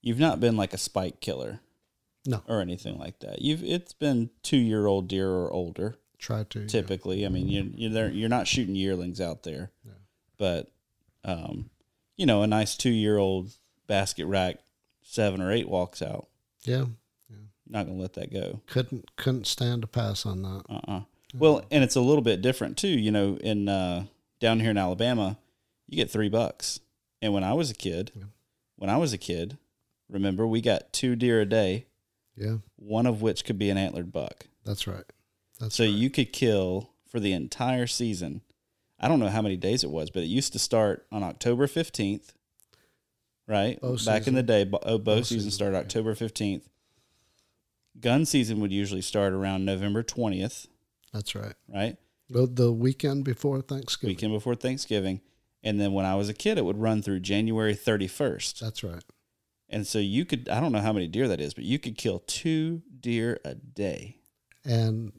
[0.00, 1.60] you've not been like a spike killer.
[2.24, 2.40] No.
[2.46, 3.42] Or anything like that.
[3.42, 6.66] You've it's been two year old deer or older Try to yeah.
[6.68, 7.26] typically.
[7.26, 9.92] I mean, you you're there, you're not shooting yearlings out there, Yeah.
[10.38, 10.70] but
[11.24, 11.70] um,
[12.16, 13.50] you know, a nice two year old
[13.88, 14.58] basket rack
[15.02, 16.28] seven or eight walks out.
[16.62, 16.84] Yeah,
[17.72, 18.60] Not gonna let that go.
[18.66, 20.62] couldn't couldn't stand to pass on that.
[20.68, 21.00] Uh uh
[21.34, 22.88] Well, and it's a little bit different too.
[22.88, 24.04] You know, in uh,
[24.40, 25.38] down here in Alabama,
[25.88, 26.80] you get three bucks.
[27.22, 28.24] And when I was a kid, Yeah.
[28.76, 29.56] when I was a kid,
[30.10, 31.86] remember we got two deer a day,
[32.36, 34.48] Yeah, one of which could be an antlered buck.
[34.64, 35.04] that's right.
[35.58, 35.92] That's so right.
[35.92, 38.42] you could kill for the entire season.
[39.00, 41.66] I don't know how many days it was, but it used to start on October
[41.66, 42.34] fifteenth,
[43.48, 43.80] right?
[43.80, 45.76] Bow Back in the day, bo- oh, bow, Bow season season, started.
[45.78, 46.68] October fifteenth.
[48.00, 50.66] Gun season would usually start around November twentieth,
[51.12, 51.54] that's right.
[51.72, 51.96] right?
[52.30, 54.12] The, the weekend before Thanksgiving.
[54.14, 55.20] weekend before Thanksgiving.
[55.62, 58.58] And then when I was a kid, it would run through January 31st.
[58.58, 59.04] That's right.
[59.68, 61.96] And so you could, I don't know how many deer that is, but you could
[61.98, 64.16] kill two deer a day,
[64.64, 65.12] And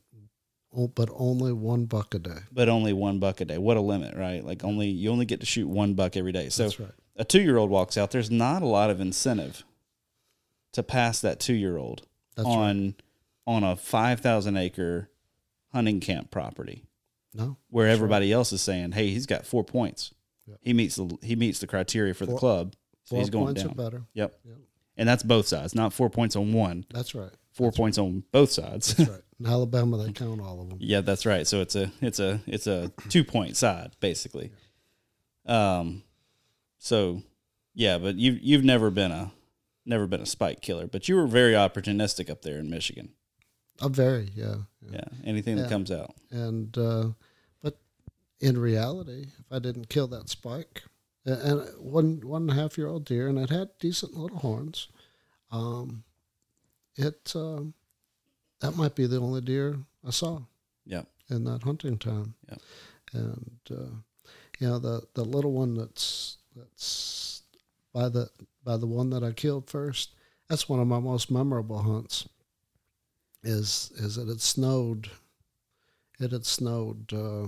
[0.75, 2.39] oh, but only one buck a day.
[2.51, 3.57] but only one buck a day.
[3.59, 4.43] What a limit, right?
[4.43, 6.49] Like only, you only get to shoot one buck every day.
[6.49, 6.91] So That's right.
[7.15, 9.63] a two year old walks out, there's not a lot of incentive
[10.73, 12.55] to pass that two year old That's right.
[12.55, 12.95] on,
[13.45, 15.09] on a 5,000 acre
[15.71, 16.83] hunting camp property
[17.33, 20.13] No, where That's everybody else is saying, Hey, he's got four points.
[20.47, 20.57] Yep.
[20.61, 22.73] He meets the, he meets the criteria for the club.
[23.05, 23.73] So four he's going points down.
[23.73, 24.03] better.
[24.13, 24.35] Yep.
[24.45, 24.57] Yep.
[24.97, 27.31] And that's both sides, not four points on one, That's right.
[27.51, 28.93] four points on both sides.
[28.93, 29.21] That's right.
[29.39, 30.77] In Alabama, they count all of them.
[30.79, 31.45] yeah, that's right.
[31.47, 34.51] So it's a it's a it's a two point side basically.
[35.45, 36.03] Um,
[36.77, 37.23] so
[37.73, 39.31] yeah, but you you've never been a
[39.85, 43.09] never been a spike killer, but you were very opportunistic up there in Michigan.
[43.81, 44.55] Oh, very, yeah.
[44.89, 46.13] Yeah, anything that comes out.
[46.31, 47.09] And uh,
[47.61, 47.77] but
[48.39, 50.83] in reality, if I didn't kill that spike,
[51.25, 54.89] and one one and a half year old deer, and it had decent little horns,
[55.51, 56.03] um,
[56.95, 57.73] it um
[58.59, 60.41] that might be the only deer I saw
[60.85, 61.03] Yeah.
[61.29, 62.35] in that hunting time.
[62.49, 62.57] Yeah.
[63.13, 63.95] And uh,
[64.59, 66.85] you know the the little one that's that's
[67.93, 68.29] by the
[68.63, 70.15] by the one that I killed first.
[70.49, 72.27] That's one of my most memorable hunts.
[73.43, 75.09] Is is that it snowed?
[76.19, 77.47] It had snowed uh,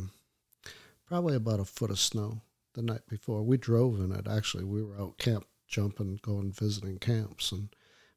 [1.07, 2.41] probably about a foot of snow
[2.73, 3.43] the night before.
[3.43, 4.27] We drove in it.
[4.27, 7.69] Actually, we were out camp jumping, going visiting camps, and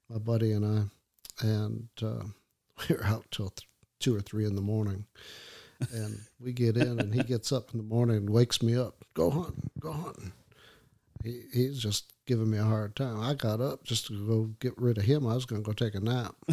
[0.08, 2.24] my buddy and I, and uh,
[2.88, 3.68] we were out till th-
[4.00, 5.06] two or three in the morning.
[5.92, 9.04] And we get in, and he gets up in the morning and wakes me up.
[9.14, 10.32] Go hunting, go hunting.
[11.22, 13.20] He, he's just giving me a hard time.
[13.20, 15.26] I got up just to go get rid of him.
[15.26, 16.34] I was going to go take a nap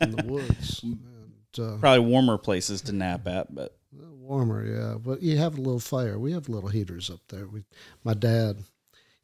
[0.00, 0.82] in the woods.
[0.82, 1.28] And
[1.58, 4.98] uh, Probably warmer places to nap at, but warmer, yeah.
[4.98, 6.18] But you have a little fire.
[6.18, 7.46] We have little heaters up there.
[7.46, 7.64] We,
[8.04, 8.58] my dad,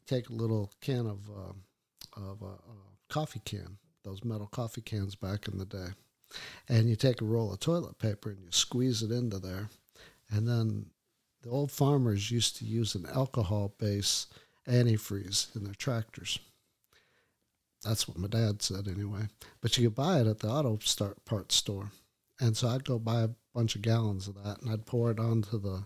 [0.05, 5.15] take a little can of uh, of uh, uh, coffee can, those metal coffee cans
[5.15, 5.89] back in the day,
[6.69, 9.69] and you take a roll of toilet paper and you squeeze it into there,
[10.29, 10.87] and then
[11.41, 14.27] the old farmers used to use an alcohol base
[14.67, 16.39] antifreeze in their tractors.
[17.83, 19.27] That's what my dad said anyway.
[19.61, 21.91] But you could buy it at the auto start parts store.
[22.39, 25.19] And so I'd go buy a bunch of gallons of that and I'd pour it
[25.19, 25.85] onto the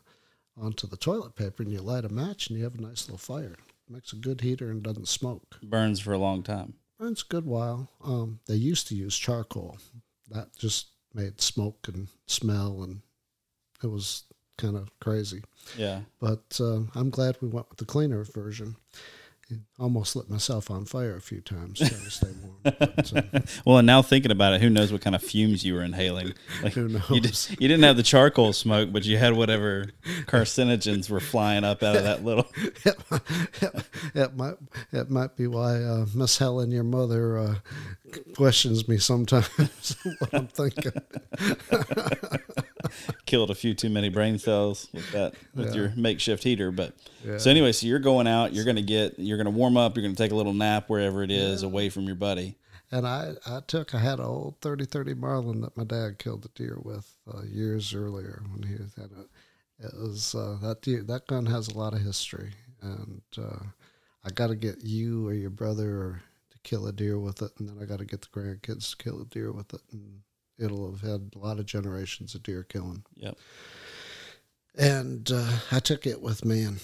[0.60, 3.18] onto the toilet paper and you light a match and you have a nice little
[3.20, 3.56] fire.
[3.88, 5.58] makes a good heater and doesn't smoke.
[5.62, 6.74] burns for a long time.
[6.98, 7.90] Burns a good while.
[8.04, 9.78] Um, they used to use charcoal.
[10.30, 13.02] That just made smoke and smell and
[13.84, 14.24] it was
[14.58, 15.44] kind of crazy.
[15.78, 16.02] Yeah.
[16.20, 18.76] But uh, I'm glad we went with the cleaner version.
[19.80, 22.58] Almost lit myself on fire a few times trying to stay warm.
[22.80, 25.74] But, uh, Well, and now thinking about it, who knows what kind of fumes you
[25.74, 26.34] were inhaling?
[26.64, 27.10] Like, Who knows?
[27.10, 29.92] You, did, you didn't have the charcoal smoke, but you had whatever
[30.26, 32.48] carcinogens were flying up out of that little.
[32.84, 33.22] it, might,
[34.16, 34.56] it might
[34.92, 37.56] it might be why uh, Miss Helen, your mother, uh,
[38.36, 40.92] questions me sometimes what I'm thinking.
[43.26, 45.76] killed a few too many brain cells with that with Yeah.
[45.82, 46.72] your makeshift heater.
[46.72, 46.94] But
[47.26, 47.38] Yeah.
[47.38, 50.16] so anyway, so you're going out, you're gonna get, you're gonna warm up, you're gonna
[50.16, 52.56] take a little nap wherever it is, away from your buddy.
[52.92, 56.58] And I, I took I had an old 30-30 Marlin that my dad killed a
[56.58, 61.04] deer with uh, years earlier when he was had a, it was uh, that deer
[61.04, 63.60] that gun has a lot of history and uh,
[64.24, 66.22] I got to get you or your brother or
[66.52, 69.04] to kill a deer with it and then I got to get the grandkids to
[69.04, 70.22] kill a deer with it and
[70.60, 73.04] it'll have had a lot of generations of deer killing.
[73.16, 73.38] Yep.
[74.78, 76.80] And uh, I took it with me, and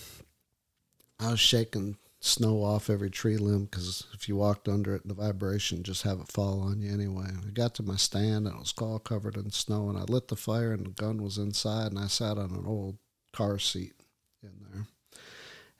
[1.19, 5.13] I was shaking snow off every tree limb because if you walked under it, the
[5.13, 7.25] vibration just have it fall on you anyway.
[7.45, 10.29] I got to my stand, and it was all covered in snow, and I lit
[10.29, 12.97] the fire, and the gun was inside, and I sat on an old
[13.33, 13.93] car seat
[14.41, 14.87] in there,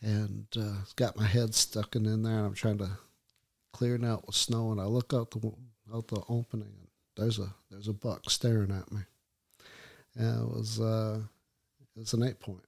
[0.02, 2.90] and uh, got my head stuck in, there, and I'm trying to
[3.72, 5.52] clear it out with snow, and I look out the
[5.94, 6.83] out the opening,
[7.16, 9.02] there's a there's a buck staring at me.
[10.16, 11.20] And it was uh,
[11.96, 12.64] it was an eight point,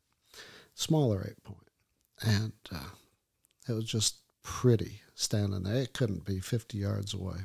[0.73, 1.69] smaller eight point,
[2.21, 2.89] and uh,
[3.67, 5.75] it was just pretty standing there.
[5.75, 7.37] It couldn't be fifty yards away,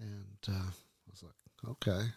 [0.00, 2.08] and uh, I was like, okay,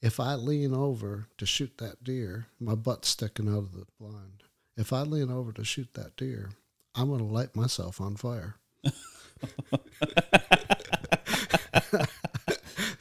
[0.00, 4.44] if I lean over to shoot that deer, my butt's sticking out of the blind.
[4.76, 6.50] If I lean over to shoot that deer,
[6.94, 8.54] I'm going to light myself on fire.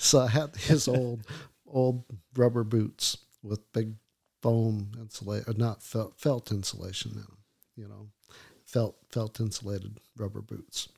[0.07, 1.25] so I had his old
[1.65, 2.03] old
[2.35, 3.93] rubber boots with big
[4.41, 7.37] foam insulation, not felt, felt insulation in them,
[7.75, 8.07] you know,
[8.65, 10.89] felt felt insulated rubber boots.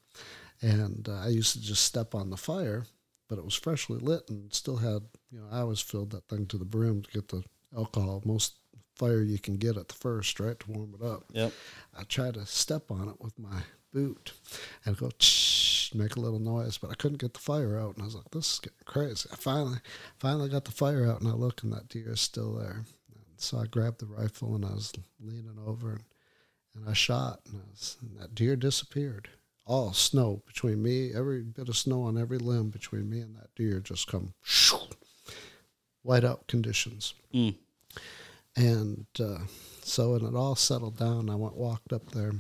[0.62, 2.86] And uh, I used to just step on the fire,
[3.30, 6.46] but it was freshly lit and still had, you know, I always filled that thing
[6.48, 7.44] to the brim to get the
[7.76, 8.56] alcohol, most
[8.96, 11.24] fire you can get at the first, right, to warm it up.
[11.32, 11.54] Yep.
[11.98, 13.62] I try to step on it with my
[13.94, 14.34] boot
[14.86, 17.96] and go shh, make a little noise, but I couldn't get the fire out.
[17.96, 19.30] And I was like, this is getting crazy.
[19.32, 19.80] I finally,
[20.18, 22.84] finally got the fire out, and I look, and that deer is still there.
[23.14, 26.04] And so I grabbed the rifle and I was leaning over, and,
[26.76, 29.30] and I shot, and, I was, and that deer disappeared.
[29.66, 33.54] All snow between me, every bit of snow on every limb between me and that
[33.56, 34.80] deer just come shoo,
[36.02, 37.14] white out conditions.
[37.34, 37.56] Mm.
[38.56, 39.40] And uh,
[39.84, 42.34] so when it all settled down, I went walked up there.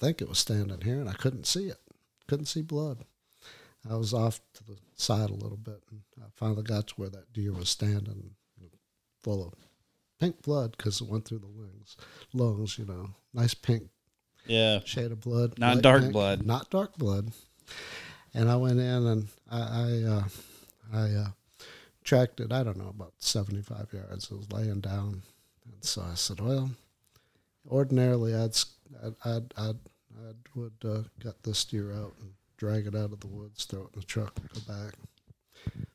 [0.00, 1.78] I, was like, I think it was standing here, and I couldn't see it.
[2.26, 3.04] Couldn't see blood.
[3.88, 7.08] I was off to the side a little bit, and I finally got to where
[7.10, 8.30] that deer was standing,
[9.22, 9.54] full of
[10.18, 11.96] pink blood because it went through the lungs.
[12.32, 13.88] Lungs, you know, nice pink
[14.46, 14.80] Yeah.
[14.84, 15.58] shade of blood.
[15.58, 16.44] Not dark pink, blood.
[16.46, 17.32] Not dark blood.
[18.34, 20.24] And I went in and I I, uh,
[20.92, 21.28] I uh,
[22.04, 22.52] tracked it.
[22.52, 24.30] I don't know about seventy five yards.
[24.30, 25.22] It was laying down,
[25.64, 26.70] and so I said, "Well,
[27.68, 28.54] ordinarily I'd
[29.02, 29.78] I'd I'd, I'd,
[30.28, 33.82] I'd would uh, gut this deer out and drag it out of the woods, throw
[33.82, 34.94] it in the truck, and go back."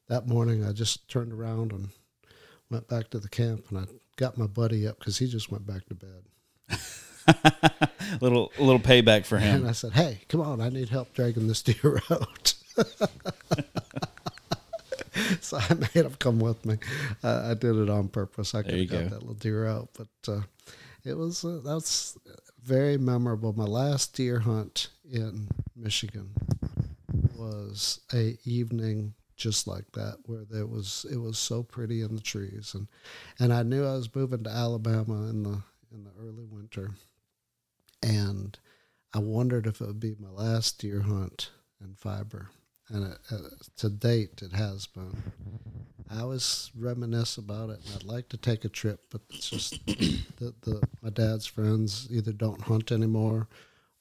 [0.07, 1.89] That morning, I just turned around and
[2.69, 3.85] went back to the camp, and I
[4.17, 6.23] got my buddy up because he just went back to bed.
[8.21, 9.61] little little payback for him.
[9.61, 9.69] And.
[9.69, 10.61] I said, "Hey, come on!
[10.61, 12.55] I need help dragging this deer out."
[15.41, 16.77] so I made him come with me.
[17.23, 18.55] Uh, I did it on purpose.
[18.55, 19.09] I could have got go.
[19.09, 20.41] that little deer out, but uh,
[21.03, 22.17] it was uh, that's
[22.63, 23.53] very memorable.
[23.53, 26.31] My last deer hunt in Michigan
[27.35, 32.21] was a evening just like that where there was it was so pretty in the
[32.21, 32.87] trees and
[33.39, 36.91] and I knew I was moving to Alabama in the in the early winter
[38.03, 38.57] and
[39.13, 41.49] I wondered if it would be my last deer hunt
[41.83, 42.49] in Fibre.
[42.91, 43.37] And it, uh,
[43.77, 45.15] to date it has been.
[46.09, 49.85] I always reminisce about it, and I'd like to take a trip, but it's just
[49.85, 53.47] the, the my dad's friends either don't hunt anymore,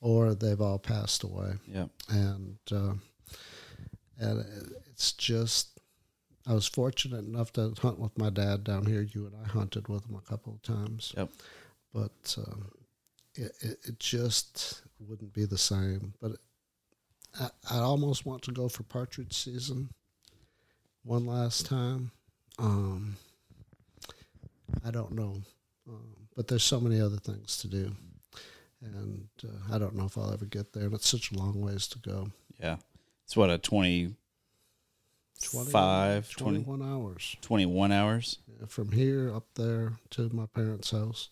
[0.00, 1.86] or they've all passed away, Yeah.
[2.08, 2.94] and uh,
[4.18, 4.44] and
[4.90, 5.68] it's just.
[6.46, 9.02] I was fortunate enough to hunt with my dad down here.
[9.02, 11.12] You and I hunted with him a couple of times.
[11.16, 11.28] Yep.
[11.92, 12.70] But um,
[13.34, 16.14] it, it, it just wouldn't be the same.
[16.20, 16.32] But
[17.38, 19.90] I, I almost want to go for partridge season
[21.04, 22.10] one last time.
[22.58, 23.16] Um,
[24.84, 25.42] I don't know,
[25.88, 27.92] um, but there's so many other things to do,
[28.82, 30.84] and uh, I don't know if I'll ever get there.
[30.84, 32.30] And it's such a long ways to go.
[32.60, 32.76] Yeah.
[33.24, 34.14] It's what a 20,
[35.40, 38.38] 20, 5, 20, 21 hours 21 hours.
[38.48, 41.30] Yeah, from here up there to my parents' house.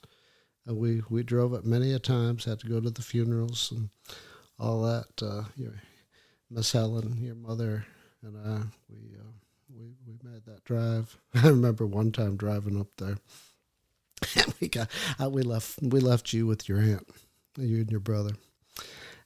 [0.68, 2.44] Uh, we we drove it many a times.
[2.44, 3.88] Had to go to the funerals and
[4.59, 5.07] all that.
[5.20, 5.74] Uh, your
[6.51, 7.84] Miss Helen, your mother,
[8.22, 9.32] and I we uh,
[9.68, 11.18] we we made that drive.
[11.34, 13.18] I remember one time driving up there.
[14.61, 14.90] We got
[15.30, 17.09] we left we left you with your aunt,
[17.57, 18.32] you and your brother.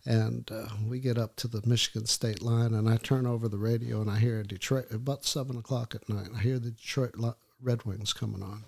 [0.04, 3.56] And uh, we get up to the Michigan state line, and I turn over the
[3.56, 6.28] radio, and I hear Detroit about seven o'clock at night.
[6.36, 7.14] I hear the Detroit
[7.60, 8.64] Red Wings coming on.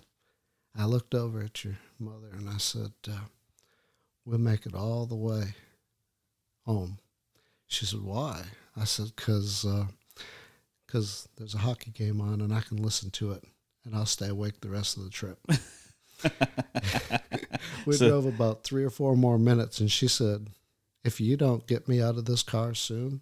[0.75, 3.25] I looked over at your mother, and I said, uh,
[4.23, 5.55] "We'll make it all the way
[6.65, 6.99] home."
[7.67, 8.43] She said, "Why?"
[8.77, 9.85] I said, "Cause, uh,
[10.87, 13.43] cause there's a hockey game on, and I can listen to it,
[13.85, 15.39] and I'll stay awake the rest of the trip."
[17.85, 20.49] we So- drove about three or four more minutes, and she said,
[21.03, 23.21] "If you don't get me out of this car soon,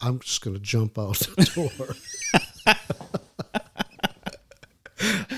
[0.00, 2.76] I'm just going to jump out the door."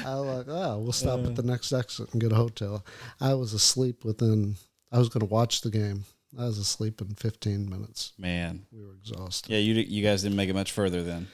[0.05, 2.85] I was like, "Oh, we'll stop at the next exit and get a hotel."
[3.21, 4.57] I was asleep within.
[4.93, 6.05] I was going to watch the game.
[6.39, 8.13] I was asleep in 15 minutes.
[8.19, 8.67] Man.
[8.73, 9.51] We were exhausted.
[9.53, 11.27] Yeah, you you guys didn't make it much further then.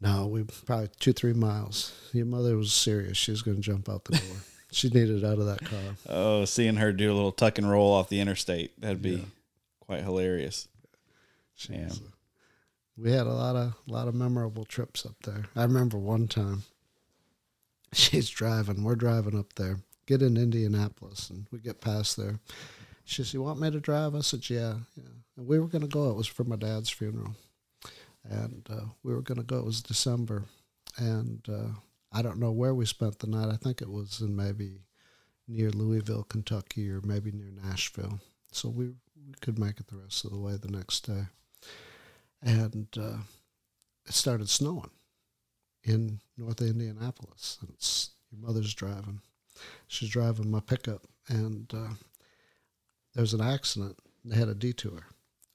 [0.00, 1.92] No, we probably two, three miles.
[2.12, 3.16] Your mother was serious.
[3.16, 4.36] She was going to jump out the door.
[4.70, 5.80] she needed out of that car.
[6.08, 9.24] Oh, seeing her do a little tuck and roll off the interstate, that'd be Yeah.
[9.80, 10.68] quite hilarious.
[11.68, 11.88] Yeah.
[12.96, 15.46] we had a lot of a lot of memorable trips up there.
[15.56, 16.62] I remember one time
[17.92, 22.38] she's driving, we're driving up there, get in Indianapolis, and we get past there.
[23.08, 25.82] She said, "You want me to drive?" I said, "Yeah, yeah." And we were going
[25.82, 26.10] to go.
[26.10, 27.34] It was for my dad's funeral,
[28.28, 29.58] and uh, we were going to go.
[29.58, 30.44] It was December,
[30.98, 31.70] and uh,
[32.12, 33.48] I don't know where we spent the night.
[33.48, 34.82] I think it was in maybe
[35.46, 38.20] near Louisville, Kentucky, or maybe near Nashville.
[38.52, 38.88] So we
[39.26, 41.24] we could make it the rest of the way the next day.
[42.42, 43.18] And uh,
[44.06, 44.90] it started snowing
[45.82, 47.58] in North Indianapolis.
[47.60, 49.20] And it's your mother's driving.
[49.86, 51.94] She's driving my pickup, and uh,
[53.18, 53.98] there's an accident.
[54.24, 55.08] They had a detour.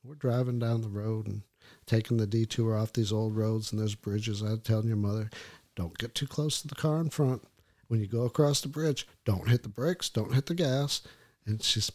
[0.03, 1.43] We're driving down the road and
[1.85, 4.41] taking the detour off these old roads, and there's bridges.
[4.41, 5.29] I'm telling your mother,
[5.73, 7.41] don't get too close to the car in front.
[7.87, 11.03] When you go across the bridge, don't hit the brakes, don't hit the gas.
[11.45, 11.89] And she's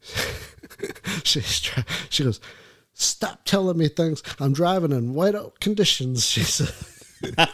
[1.24, 2.40] she's try- she goes,
[2.94, 4.22] stop telling me things.
[4.40, 6.24] I'm driving in whiteout conditions.
[6.24, 6.74] She said.
[7.22, 7.50] and,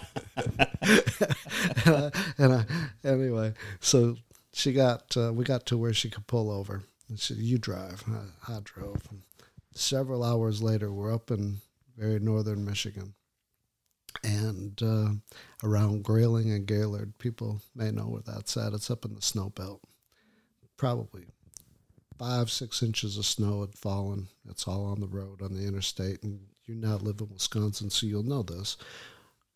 [1.86, 2.64] I, and I,
[3.02, 4.14] anyway, so
[4.52, 6.84] she got uh, we got to where she could pull over.
[7.08, 9.02] And she said, "You drive." I, I drove.
[9.10, 9.22] And
[9.74, 11.58] several hours later, we're up in
[11.96, 13.14] very northern Michigan,
[14.22, 15.08] and uh,
[15.66, 17.18] around Grayling and Gaylord.
[17.18, 18.72] People may know where that's at.
[18.72, 19.80] It's up in the snow belt.
[20.76, 21.24] Probably
[22.18, 24.28] five, six inches of snow had fallen.
[24.48, 28.06] It's all on the road on the interstate, and you now live in Wisconsin, so
[28.06, 28.76] you'll know this.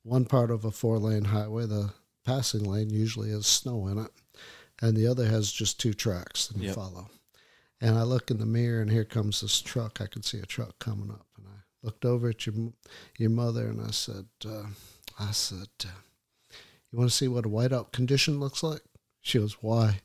[0.04, 1.92] One part of a four-lane highway, the
[2.24, 4.10] passing lane usually has snow in it,
[4.80, 6.74] and the other has just two tracks that you Yep.
[6.74, 7.10] follow.
[7.82, 10.00] And I look in the mirror, and here comes this truck.
[10.00, 12.54] I could see a truck coming up, and I looked over at your
[13.18, 14.66] your mother, and I said, uh,
[15.18, 15.88] I said, uh,
[16.92, 18.82] you want to see what a whiteout condition looks like?
[19.20, 20.00] She goes, why?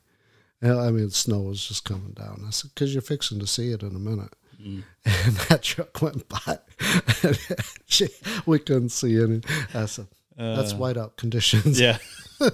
[0.60, 2.42] Yeah, I mean, snow was just coming down.
[2.46, 4.34] I said, because you're fixing to see it in a minute.
[4.60, 4.82] Mm.
[5.04, 6.58] And that truck went by.
[7.86, 8.08] she,
[8.44, 9.40] we couldn't see any.
[9.72, 11.78] I said, that's Uh, whiteout conditions.
[11.80, 11.98] Yeah.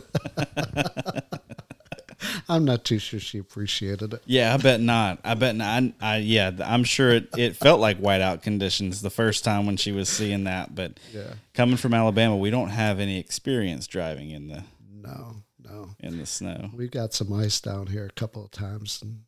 [2.49, 4.23] I'm not too sure she appreciated it.
[4.27, 5.19] Yeah, I bet not.
[5.25, 5.83] I bet not.
[5.83, 9.77] I, I yeah, I'm sure it, it felt like whiteout conditions the first time when
[9.77, 10.75] she was seeing that.
[10.75, 11.35] But Yeah.
[11.55, 15.91] coming from Alabama, we don't have any experience driving in the No, no.
[16.01, 16.71] in the snow.
[16.75, 19.23] We got some ice down here a couple of times, and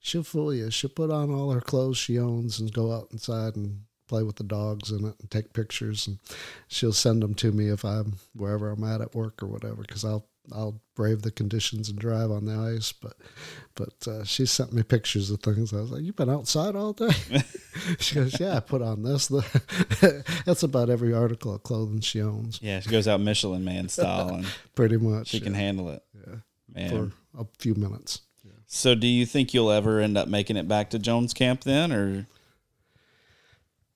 [0.00, 0.70] she'll fool you.
[0.70, 4.36] She'll put on all her clothes she owns and go out inside and play with
[4.36, 6.06] the dogs in it and take pictures.
[6.06, 6.18] And
[6.68, 10.04] she'll send them to me if I'm wherever I'm at at work or whatever, because
[10.04, 12.92] I'll I'll brave the conditions and drive on the ice.
[12.92, 13.16] But
[13.74, 15.72] but uh, she sent me pictures of things.
[15.72, 17.10] I was like, "You've been outside all day."
[17.98, 19.28] she goes, "Yeah, I put on this."
[20.44, 22.60] That's about every article of clothing she owns.
[22.62, 25.28] Yeah, she goes out Michelin Man style, and Pretty much.
[25.28, 26.02] she can handle it.
[26.14, 26.34] yeah,
[26.74, 26.90] Man.
[27.34, 28.20] for a few minutes.
[28.66, 31.92] So, do you think you'll ever end up making it back to Jones Camp then,
[31.92, 32.26] or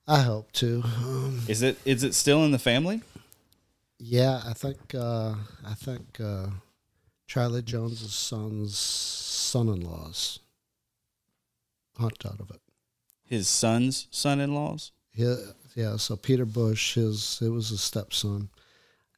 [0.07, 0.83] I hope to.
[0.85, 3.03] Um, is it is it still in the family?
[3.99, 5.35] Yeah, I think uh,
[5.67, 6.47] I think uh,
[7.27, 10.41] Charlie Jones's son's son-in-laws
[11.97, 12.61] hunt out of it.
[13.25, 14.93] His son's son-in-laws.
[15.15, 15.35] Yeah,
[15.75, 15.97] yeah.
[15.97, 18.51] So Peter Bush, his it was his stepson.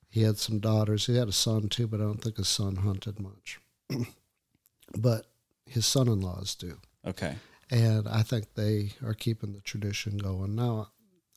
[0.09, 1.07] He had some daughters.
[1.07, 3.61] He had a son too, but I don't think his son hunted much.
[4.99, 5.27] but
[5.67, 7.37] his son-in-laws do, Okay.
[7.71, 10.57] and I think they are keeping the tradition going.
[10.57, 10.89] Now,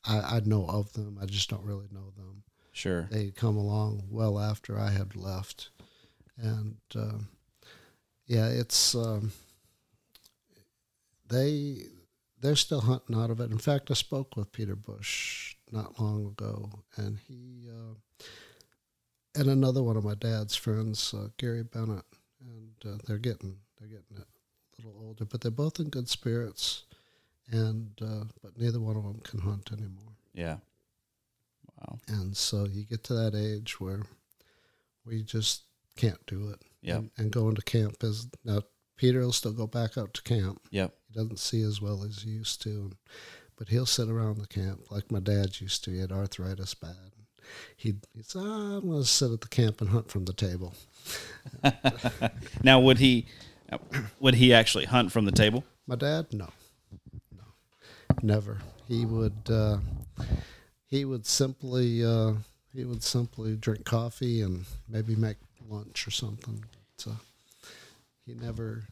[0.05, 1.19] I, I know of them.
[1.21, 2.43] I just don't really know them.
[2.73, 3.07] Sure.
[3.09, 5.69] They had come along well after I had left,
[6.37, 7.29] and um
[8.25, 9.31] yeah, it's um,
[11.27, 11.83] they
[12.39, 13.51] they're still hunting out of it.
[13.51, 18.25] In fact, I spoke with Peter Bush not long ago, and he uh,
[19.35, 22.05] and another one of my dad's friends, uh, Gary Bennett,
[22.41, 26.85] and uh, they're getting they're getting a little older, but they're both in good spirits,
[27.51, 30.13] and uh, but neither one of them can hunt anymore.
[30.33, 30.57] Yeah.
[31.87, 31.99] Wow.
[32.07, 34.03] And so you get to that age where
[35.05, 35.63] we just
[35.95, 36.59] can't do it.
[36.81, 36.97] Yep.
[36.97, 38.61] And, and going to camp is now
[38.97, 40.61] Peter will still go back out to camp.
[40.71, 40.93] Yep.
[41.07, 42.91] He doesn't see as well as he used to,
[43.57, 45.91] but he'll sit around the camp like my dad used to.
[45.91, 46.95] He had arthritis bad.
[47.75, 50.33] He'd, he'd say, oh, I'm going to sit at the camp and hunt from the
[50.33, 50.73] table.
[52.63, 53.27] Now, would he
[54.19, 55.65] would he actually hunt from the table?
[55.87, 56.49] My dad, no,
[57.35, 57.43] no,
[58.21, 58.59] never.
[58.87, 59.77] He would uh,
[60.93, 62.33] he would simply uh,
[62.71, 65.37] he would simply drink coffee and maybe make
[65.67, 66.63] lunch or something.
[66.97, 67.11] So
[68.27, 68.83] he never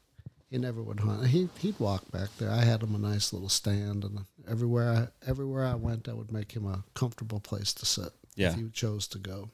[0.49, 1.27] he never would hunt.
[1.27, 2.49] He he'd walk back there.
[2.49, 6.31] I had him a nice little stand, and everywhere I everywhere I went, I would
[6.31, 8.49] make him a comfortable place to sit Yeah.
[8.49, 9.49] if he chose to go.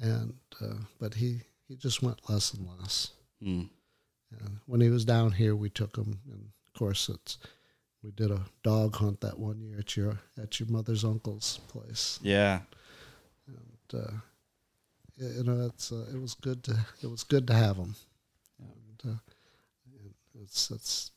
[0.00, 3.10] And uh, but he he just went less and less.
[3.42, 3.62] Hmm.
[4.34, 7.38] Uh, when he was down here, we took him, and of course, it's
[8.04, 12.20] we did a dog hunt that one year at your at your mother's uncle's place.
[12.22, 12.60] Yeah.
[13.46, 14.12] And, uh,
[15.16, 17.94] you know, it's uh, it was good to it was good to have him.
[18.60, 19.18] And, uh,
[20.42, 21.10] it's it's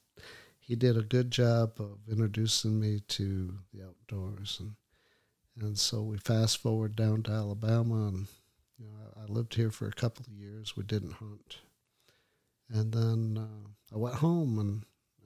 [0.60, 4.76] he did a good job of introducing me to the outdoors, and
[5.60, 8.28] and so we fast forward down to Alabama, and
[8.78, 10.78] you know, I, I lived here for a couple of years.
[10.78, 11.58] We didn't hunt,
[12.70, 14.84] and then uh, I went home, and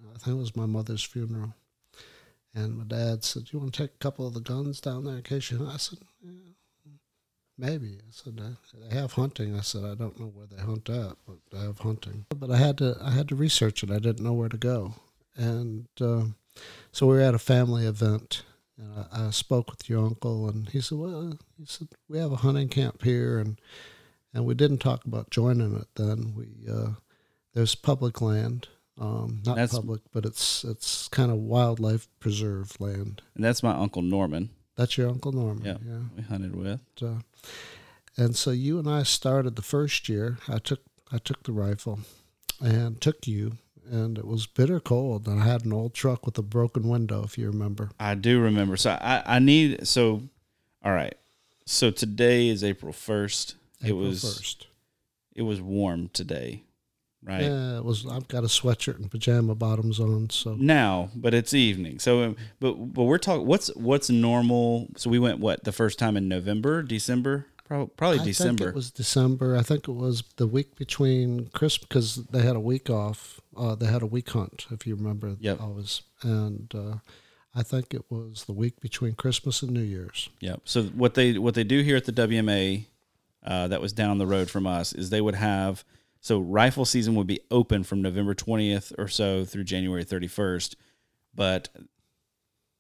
[0.10, 1.54] I think it was my mother's funeral.
[2.54, 5.16] And my dad said, "You want to take a couple of the guns down there
[5.16, 6.92] in case you?" hunt?" I said, yeah,
[7.58, 10.90] "Maybe." I said, "Uh, "They have hunting." I said, "I don't know where they hunt
[10.90, 13.92] at, but they have hunting." But I had to, I had to research it.
[13.92, 14.96] I didn't know where to go,
[15.36, 16.26] and uh,
[16.92, 18.44] so we were at a family event,
[18.78, 22.34] and I, I spoke with your uncle, and he said, "Well," he said, "We have
[22.34, 23.62] a hunting camp here, and
[24.34, 26.34] and we didn't talk about joining it then.
[26.36, 26.96] We uh,
[27.54, 28.68] there's public land."
[29.02, 33.22] Um, not That's- public, but it's it's kind of wildlife preserve land.
[33.36, 34.52] And that's my uncle Norman.
[34.76, 35.66] That's your uncle Norman.
[35.66, 35.78] Yeah.
[35.86, 36.00] yeah.
[36.16, 36.80] We hunted with.
[37.02, 37.22] Uh,
[38.16, 40.38] and so you and I started the first year.
[40.48, 40.82] I took
[41.12, 42.00] I took the rifle,
[42.62, 43.58] and took you,
[43.90, 45.28] and it was bitter cold.
[45.28, 47.90] And I had an old truck with a broken window, if you remember.
[48.00, 48.78] I do remember.
[48.78, 50.22] So I, I need so
[50.86, 51.16] all right.
[51.66, 53.56] So today is April first.
[53.82, 54.68] It April was first.
[55.36, 56.64] it was warm today.
[57.24, 57.44] Right.
[57.44, 58.06] Yeah, it was.
[58.08, 62.00] I've got a sweatshirt and pajama bottoms on, so Now, but it's evening.
[62.00, 66.00] So um, but but we're talking what's what's normal so we went what the first
[66.00, 67.46] time in November, December?
[67.68, 68.66] Probably, probably I December.
[68.66, 69.56] think it was December.
[69.56, 73.40] I think it was the week between Christmas because they had a week off.
[73.56, 75.38] Uh, they had a week hunt, if you remember.
[75.40, 75.62] Yep.
[75.62, 76.96] Always, and uh,
[77.56, 80.28] I think it was the week between Christmas and New Year's.
[80.40, 80.62] Yep.
[80.66, 82.88] So what they what they do here at the WMA,
[83.46, 85.86] uh, that was down the road from us, is they would have
[86.22, 90.76] so rifle season would be open from November twentieth or so through January thirty first,
[91.36, 91.70] but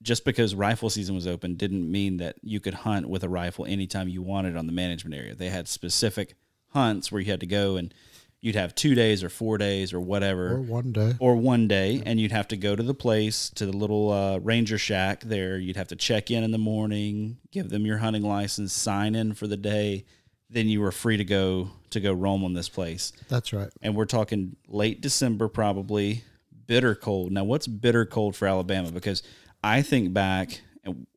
[0.01, 3.65] just because rifle season was open didn't mean that you could hunt with a rifle
[3.65, 5.35] anytime you wanted on the management area.
[5.35, 6.35] They had specific
[6.69, 7.93] hunts where you had to go and
[8.39, 11.13] you'd have two days or four days or whatever Or one day.
[11.19, 14.39] or one day and you'd have to go to the place to the little uh,
[14.39, 18.23] ranger shack there you'd have to check in in the morning give them your hunting
[18.23, 20.05] license sign in for the day
[20.51, 23.69] then you were free to go to go roam on this place That's right.
[23.81, 26.23] and we're talking late december probably
[26.67, 29.23] bitter cold now what's bitter cold for alabama because
[29.63, 30.61] i think back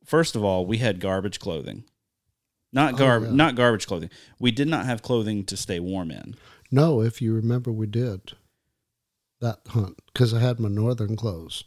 [0.03, 1.83] first of all we had garbage clothing
[2.73, 3.31] Not oh, garb, yeah.
[3.31, 4.09] not garbage clothing.
[4.39, 6.35] We did not have clothing to stay warm in.
[6.71, 8.33] No, if you remember, we did
[9.39, 11.63] that hunt because I had my northern clothes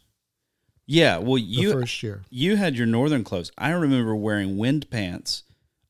[0.87, 2.25] Yeah, well, the you first year.
[2.31, 3.51] you had your northern clothes.
[3.57, 5.45] I remember wearing wind pants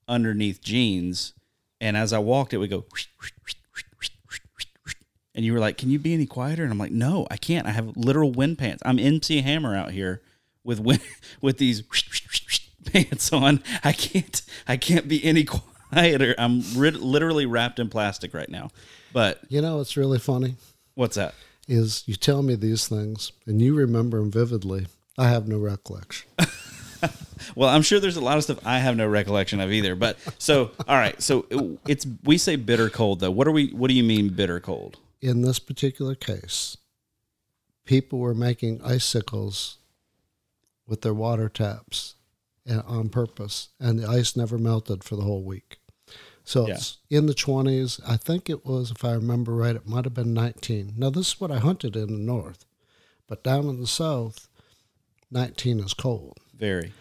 [0.07, 1.35] underneath jeans,
[1.81, 2.85] and as I walked, it would go.
[5.35, 7.66] And you were like, "Can you be any quieter?" And I'm like, "No, I can't.
[7.66, 8.83] I have literal wind pants.
[8.85, 10.20] I'm MC Hammer out here
[10.64, 11.01] with wind,
[11.41, 11.83] with these
[12.85, 13.62] pants on.
[13.85, 14.43] I can't.
[14.66, 15.45] I can't be any
[15.93, 16.35] quieter.
[16.39, 18.70] I'm rid- literally wrapped in plastic right now.
[19.12, 20.57] But You know, it's really funny
[20.95, 21.35] what's that?
[21.68, 24.87] is you tell me these things and you remember them vividly.
[25.18, 26.29] I have no recollection.
[27.55, 29.95] Well, I'm sure there's a lot of stuff I have no recollection of either.
[29.95, 31.20] But so, all right.
[31.22, 33.30] So it- it's we say bitter cold though.
[33.30, 33.68] What are we?
[33.70, 34.99] What do you mean bitter cold?
[35.20, 36.76] In this particular case,
[37.84, 39.78] people were making icicles
[40.86, 42.14] with their water taps
[42.64, 45.78] and on purpose, and the ice never melted for the whole week.
[46.45, 46.74] So Yeah.
[46.74, 48.01] it's in the 20s.
[48.07, 50.95] I think it was, if I remember right, it might have been 19.
[50.97, 52.64] Now, this is what I hunted in the north,
[53.26, 54.49] but down in the south,
[55.30, 56.39] 19 is cold.
[56.55, 56.93] Very.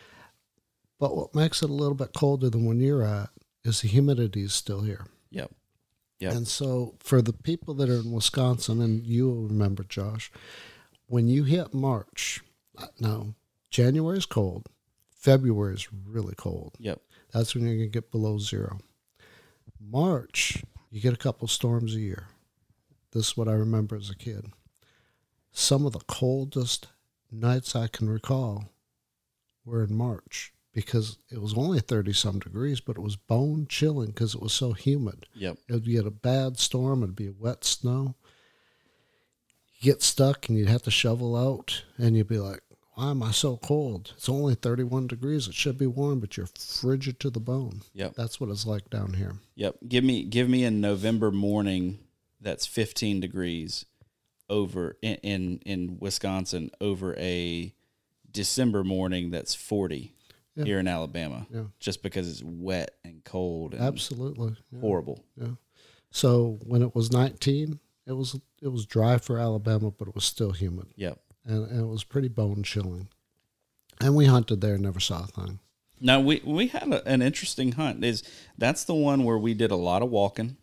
[1.00, 3.30] But what makes it a little bit colder than when you're at
[3.64, 5.06] is the humidity is still here.
[5.30, 5.52] Yep.
[6.20, 6.34] Yep.
[6.34, 10.32] And so for the people that are in Wisconsin, and you will remember, Josh,
[11.06, 12.42] when you hit March,
[12.78, 13.36] uh, no,
[13.70, 14.68] January is cold,
[15.12, 16.76] February is really cold.
[16.80, 17.02] Yep.
[17.34, 18.80] That's when you're going to get below zero.
[19.80, 22.28] March, you get a couple storms a year.
[23.12, 24.48] This is what I remember as a kid.
[25.52, 26.88] Some of the coldest
[27.32, 28.70] nights I can recall
[29.66, 34.12] were in March because it was only 30 some degrees, but it was bone chilling
[34.12, 35.26] because it was so humid.
[35.34, 35.58] Yep.
[35.68, 38.14] It would get a bad storm, it'd be wet snow.
[39.80, 42.62] You get stuck and you'd have to shovel out, and you'd be like,
[42.94, 44.14] Why am I so cold?
[44.18, 45.48] It's only 31 degrees.
[45.48, 47.82] It should be warm, but you're frigid to the bone.
[47.96, 48.14] Yep.
[48.16, 49.34] That's what it's like down here.
[49.56, 49.78] Yep.
[49.88, 51.98] Give me give me a November morning
[52.40, 53.84] that's 15 degrees
[54.48, 57.74] over in in, in Wisconsin over a
[58.30, 60.14] December morning that's 40
[60.58, 60.66] Yeah.
[60.66, 61.46] here in Alabama.
[61.54, 61.64] Yeah.
[61.80, 64.56] Just because it's wet and cold and Absolutely.
[64.72, 64.80] Yeah.
[64.82, 65.24] horrible.
[65.40, 65.52] Yeah.
[66.12, 70.26] So when it was 19, it was it was dry for Alabama, but it was
[70.26, 71.20] still humid, Yep.
[71.46, 73.08] and, and it was pretty bone chilling.
[74.02, 75.60] And we hunted there, never saw a thing.
[76.00, 78.04] Now we we had a, an interesting hunt.
[78.04, 78.24] Is
[78.58, 80.58] that's the one where we did a lot of walking.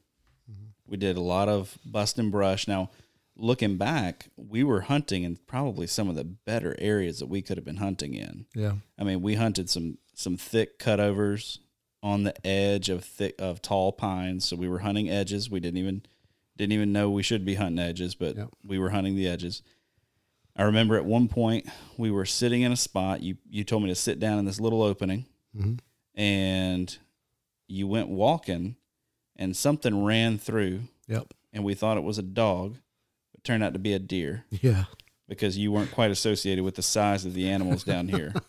[0.50, 0.64] Mm-hmm.
[0.86, 2.66] We did a lot of busting brush.
[2.68, 2.90] Now,
[3.36, 7.56] looking back, we were hunting in probably some of the better areas that we could
[7.56, 8.46] have been hunting in.
[8.54, 8.74] Yeah.
[8.98, 11.58] I mean, we hunted some some thick cutovers
[12.02, 14.44] on the edge of thick of tall pines.
[14.44, 15.50] So we were hunting edges.
[15.50, 16.02] We didn't even
[16.56, 19.62] didn't even know we should be hunting edges, but we were hunting the edges.
[20.56, 21.66] I remember at one point
[21.96, 23.22] we were sitting in a spot.
[23.22, 25.24] You you told me to sit down in this little opening,
[25.56, 25.80] Mhm.
[26.14, 26.96] and
[27.66, 28.76] you went walking,
[29.34, 31.34] and something ran through, Yep.
[31.52, 32.76] and we thought it was a dog.
[33.44, 34.84] Turned out to be a deer Yeah.
[35.28, 38.32] because you weren't quite associated with the size of the animals down here.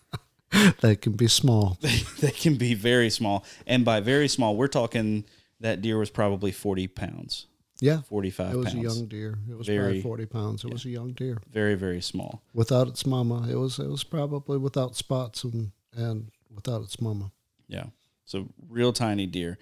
[0.80, 1.78] They can be small.
[1.82, 3.43] they, they can be very small.
[3.68, 5.26] And by very small, we're talking
[5.60, 7.48] that deer was probably 40 pounds,
[7.82, 8.02] Yeah.
[8.04, 8.78] 45 It was pounds.
[8.78, 9.39] a young deer.
[9.50, 10.64] It was Very- probably 40 pounds.
[10.64, 11.39] It was a young deer.
[11.52, 12.41] very, very small.
[12.54, 17.32] Without its mama, it was it was probably without spots and, and without its mama.
[17.68, 17.88] Yeah.
[18.24, 19.58] So real tiny deer.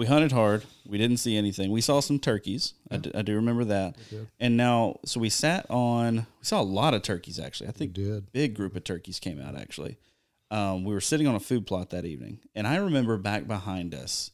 [0.00, 0.64] We hunted hard.
[0.88, 1.70] We didn't see anything.
[1.70, 2.72] We saw some turkeys.
[2.90, 3.96] I, d- I do remember that.
[4.40, 7.68] And now, so we sat on, we saw a lot of turkeys actually.
[7.68, 8.32] I think did.
[8.32, 9.98] big group of turkeys came out actually.
[10.50, 13.94] Um, we were sitting on a food plot that evening, and I remember back behind
[13.94, 14.30] us,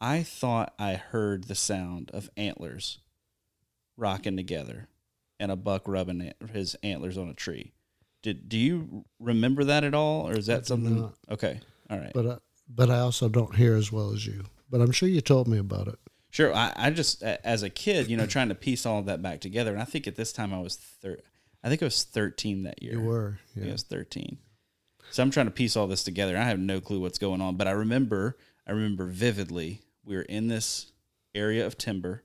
[0.00, 2.98] I thought I heard the sound of antlers
[3.96, 4.86] rocking together
[5.40, 7.72] and a buck rubbing his antlers on a tree.
[8.22, 11.00] Did do you remember that at all, or is that something?
[11.00, 11.14] not.
[11.28, 11.58] Okay,
[11.90, 12.36] all right, But I,
[12.68, 14.44] but I also don't hear as well as you.
[14.72, 15.98] But I'm sure you told me about it.
[16.30, 16.52] sure.
[16.52, 19.40] I, I just as a kid, you know, trying to piece all of that back
[19.40, 21.20] together, and I think at this time I was thir-
[21.62, 22.94] I think I was thirteen that year.
[22.94, 23.38] You were.
[23.50, 24.38] I think I was 13.
[25.12, 26.36] So I'm trying to piece all this together.
[26.38, 29.82] I have no clue what's going on, but I remember, I remember vividly.
[30.04, 30.90] We were in this
[31.34, 32.24] area of timber.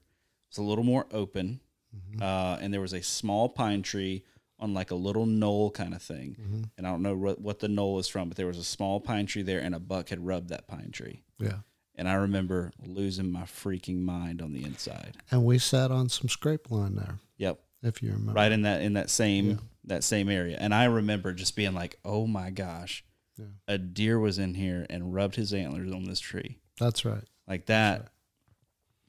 [0.50, 1.60] It's a little more open,
[1.96, 2.22] Mm-hmm.
[2.22, 4.24] uh, and there was a small pine tree
[4.60, 6.36] on like a little knoll kind of thing.
[6.40, 6.62] Mm-hmm.
[6.78, 9.00] And I don't know what, what the knoll is from, but there was a small
[9.00, 11.24] pine tree there, and a buck had rubbed that pine tree.
[11.40, 11.60] Yeah.
[11.98, 15.18] And I remember losing my freaking mind on the inside.
[15.32, 18.34] And we sat on some scrape line there, Yep, if you remember.
[18.34, 19.56] right in that in that same Yeah.
[19.86, 20.58] that same area.
[20.60, 23.04] And I remember just being like, "Oh my gosh,
[23.38, 23.46] Yeah.
[23.68, 27.24] a deer was in here and rubbed his antlers on this tree." That's right.
[27.48, 28.12] Like that,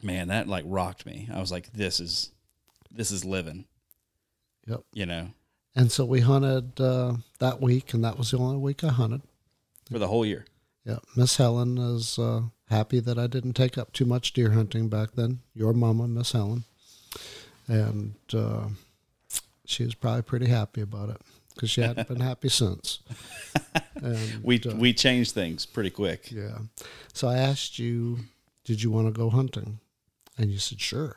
[0.02, 1.28] man, that like rocked me.
[1.30, 2.30] I was like, "This is
[2.90, 3.66] this is living."
[4.66, 4.84] Yep.
[4.94, 5.30] You know,
[5.74, 9.20] And so we hunted uh, that week, and that was the only week I hunted.
[9.90, 10.46] for the whole year.
[10.88, 14.88] Yeah, Miss Helen is uh, happy that I didn't take up too much deer hunting
[14.88, 15.40] back then.
[15.54, 16.64] Your mama, Miss Helen,
[17.66, 18.68] and uh,
[19.66, 21.20] she was probably pretty happy about it
[21.54, 23.00] because she hadn't been happy since.
[24.00, 26.30] And, We uh, we changed things pretty quick.
[26.30, 26.58] yeah.
[27.12, 28.20] So I asked you,
[28.64, 29.80] did you want to go hunting?
[30.38, 31.16] And you said, sure.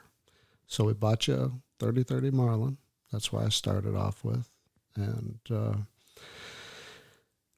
[0.65, 2.77] So we bought you a 30 30 Marlin.
[3.11, 4.49] That's why I started off with.
[4.95, 5.73] And uh,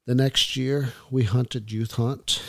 [0.05, 2.41] the next year, we hunted youth hunt.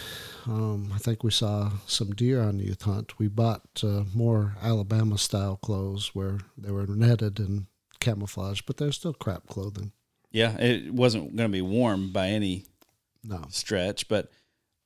[0.46, 3.18] Um, I think we saw some deer on youth hunt.
[3.18, 7.66] We bought uh, more Alabama style clothes where they were netted and
[8.00, 9.92] camouflage, but they're still crap clothing.
[10.30, 12.64] Yeah, it wasn't going to be warm by any
[13.22, 13.44] No.
[13.48, 14.30] stretch, but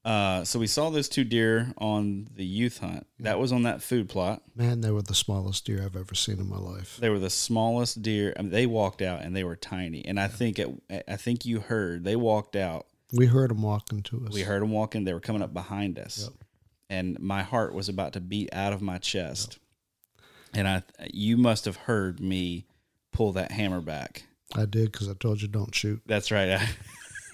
[0.05, 3.07] uh, so we saw those two deer on the youth hunt.
[3.21, 4.43] That was on that food plot.
[4.57, 6.97] Man, they were the smallest deer I've ever seen in my life.
[7.01, 8.33] They were the smallest deer.
[8.39, 10.05] I mean, they walked out and they were tiny.
[10.05, 10.71] And I think it,
[11.07, 12.87] I think you heard they walked out.
[13.13, 14.33] We heard them walking to us.
[14.35, 15.05] We heard them walking.
[15.05, 16.33] They were coming up behind us, Yep.
[16.91, 19.59] and my heart was about to beat out of my chest.
[20.55, 22.67] And I, you must have heard me
[23.13, 24.25] pull that hammer back.
[24.55, 26.01] I did because I told you don't shoot.
[26.07, 26.59] That's right.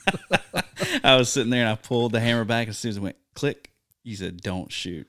[0.06, 0.38] I,
[1.04, 2.68] I was sitting there and I pulled the hammer back.
[2.68, 3.70] As soon as it went click,
[4.02, 5.08] you said, "Don't shoot,"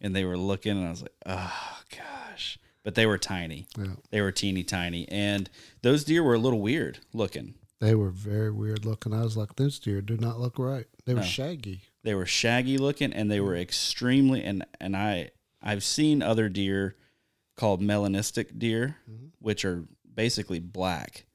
[0.00, 3.66] and they were looking, and I was like, "Oh gosh!" But they were tiny.
[3.78, 3.94] Yeah.
[4.10, 5.48] They were teeny tiny, and
[5.82, 7.54] those deer were a little weird looking.
[7.80, 9.12] They were very weird looking.
[9.12, 10.86] I was like, this deer do not look right.
[11.04, 11.26] They were No.
[11.26, 11.82] shaggy.
[12.04, 15.30] They were shaggy looking, and they were extremely and and I
[15.60, 16.96] I've seen other deer
[17.56, 19.26] called melanistic deer, mm-hmm.
[19.40, 19.84] which are
[20.14, 21.26] basically black.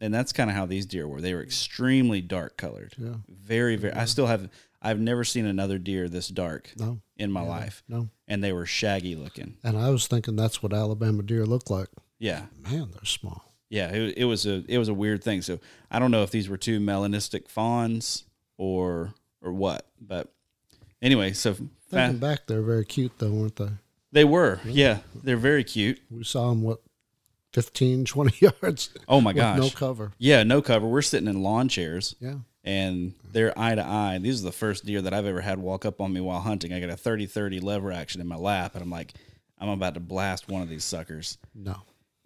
[0.00, 1.20] And that's kind of how these deer were.
[1.20, 2.94] They were extremely dark colored.
[2.98, 3.14] Yeah.
[3.28, 3.94] Very, very.
[3.94, 4.50] I still have.
[4.82, 7.00] I've never seen another deer this dark No.
[7.16, 7.48] in my Yeah.
[7.48, 8.08] life, No.
[8.28, 9.56] and they were shaggy looking.
[9.64, 11.88] And I was thinking that's what Alabama deer look like.
[12.18, 13.52] Yeah, Man, they're small.
[13.70, 13.88] yeah.
[13.92, 15.40] It, it was a it was a weird thing.
[15.42, 15.58] So
[15.90, 18.24] I don't know if these were two melanistic fawns
[18.58, 20.32] or or what, but
[21.02, 21.32] anyway.
[21.32, 23.70] So fa- Thinking back, they're very cute though, weren't they?
[24.12, 24.60] they were.
[24.64, 26.00] Yeah, they're very cute.
[26.10, 26.80] We saw them what,
[27.56, 28.90] 15, 20 yards.
[29.08, 29.58] Oh my gosh.
[29.58, 30.12] No cover.
[30.18, 30.86] Yeah, no cover.
[30.86, 32.14] We're sitting in lawn chairs.
[32.20, 32.34] Yeah.
[32.62, 34.18] and they're eye to eye.
[34.20, 36.74] These are the first deer that I've ever had walk up on me while hunting.
[36.74, 39.14] I got a 30 30 lever action in my lap, and I'm like,
[39.58, 41.38] I'm about to blast one of these suckers.
[41.54, 41.76] No.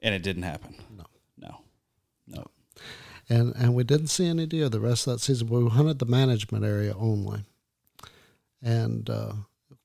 [0.01, 0.75] And it didn't happen.
[0.97, 1.05] No.
[1.39, 1.61] No.
[2.27, 2.45] No.
[3.29, 5.47] And and we didn't see any deer the rest of that season.
[5.49, 7.45] We hunted the management area only.
[8.63, 9.33] And uh,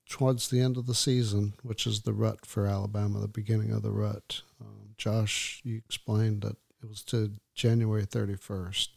[0.09, 3.83] towards the end of the season, which is the rut for Alabama, the beginning of
[3.83, 8.89] the rut, um, Josh, you explained that it was to January 31st.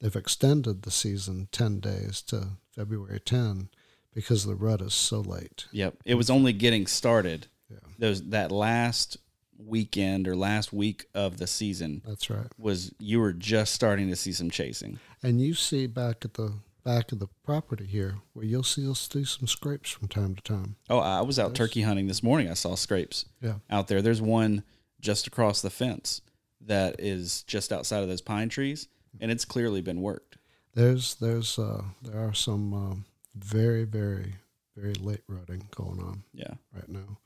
[0.00, 3.68] They've extended the season 10 days to February 10
[4.14, 5.66] because the rut is so late.
[5.72, 5.96] Yep.
[6.04, 7.46] It was only getting started.
[7.70, 7.78] Yeah.
[7.98, 9.16] Those that last
[9.58, 12.46] weekend or last week of the season That's right.
[12.58, 14.98] was you were just starting to see some chasing.
[15.22, 16.54] And you see back at the
[16.84, 20.42] back of the property here where you'll see us do some scrapes from time to
[20.42, 20.76] time.
[20.90, 22.50] Oh, I was out turkey hunting this morning.
[22.50, 23.54] I saw scrapes Yeah.
[23.70, 24.02] out there.
[24.02, 24.64] There's one
[25.04, 26.20] just across the fence
[26.60, 28.88] that is just outside of those pine trees,
[29.20, 30.38] and it's clearly been worked.
[30.74, 33.04] There's there's uh there are some um,
[33.36, 34.34] very very
[34.76, 37.18] very late rutting going on Yeah, right now.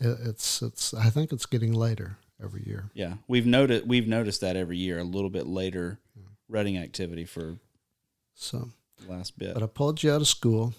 [0.00, 2.88] It, it's it's I think it's getting later every year.
[2.94, 3.14] yeah.
[3.26, 5.98] We've noticed we've noticed that every year a little bit later
[6.48, 7.58] rutting activity for
[8.34, 8.70] So,
[9.06, 9.52] last bit.
[9.54, 10.72] but I pulled you out of school.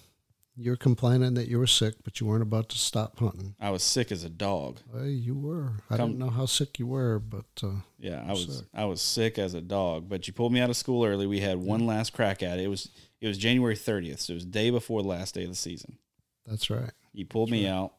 [0.61, 3.55] You're complaining that you were sick, but you weren't about to stop hunting.
[3.61, 4.79] I was sick as a dog.
[4.91, 5.73] Well, you were.
[5.89, 8.65] I Come- didn't know how sick you were, but uh, Yeah, I was Sick.
[8.73, 10.09] I was sick as a dog.
[10.09, 11.25] But you pulled me out of school early.
[11.27, 12.63] We had one last crack at it.
[12.63, 12.89] It was
[13.21, 15.97] it was January thirtieth, so it was day before the last day of the season.
[16.45, 16.91] that's right.
[17.13, 17.93] You pulled me out.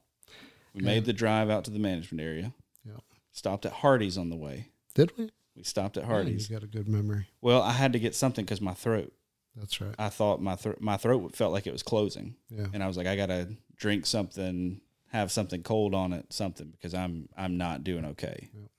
[0.75, 0.87] We Yeah.
[0.87, 2.53] made the drive out to the management area.
[2.85, 3.01] Yep.
[3.33, 4.69] Stopped at Hardee's on the way.
[4.95, 5.31] Did we?
[5.57, 6.49] We stopped at Yeah, Hardee's.
[6.51, 7.27] you got a good memory.
[7.41, 9.13] Well, I had to get something because my throat.
[9.61, 9.95] That's right.
[9.99, 12.67] I thought my thro- my throat felt like it was closing, Yeah.
[12.73, 14.81] and I was like, I gotta drink something,
[15.13, 18.51] have something cold on it, something because I'm I'm not doing okay.
[18.55, 18.71] Yep.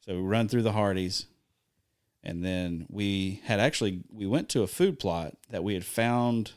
[0.00, 1.26] So we run through the Hardee's,
[2.24, 6.52] and then we had actually we went to a food plot that we had found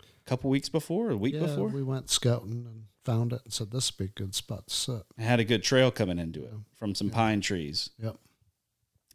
[0.00, 1.68] a couple weeks before, a week yeah, before.
[1.68, 4.74] we went scouting and found it and said this would be a good spot to
[4.74, 5.02] sit.
[5.18, 6.58] It had a good trail coming into it Yeah.
[6.76, 7.14] from some Yeah.
[7.14, 7.90] pine trees.
[8.02, 8.16] Yep.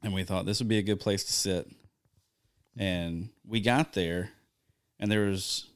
[0.03, 1.69] and we thought this would be a good place to sit.
[2.77, 4.29] And we got there,
[4.99, 5.67] and there was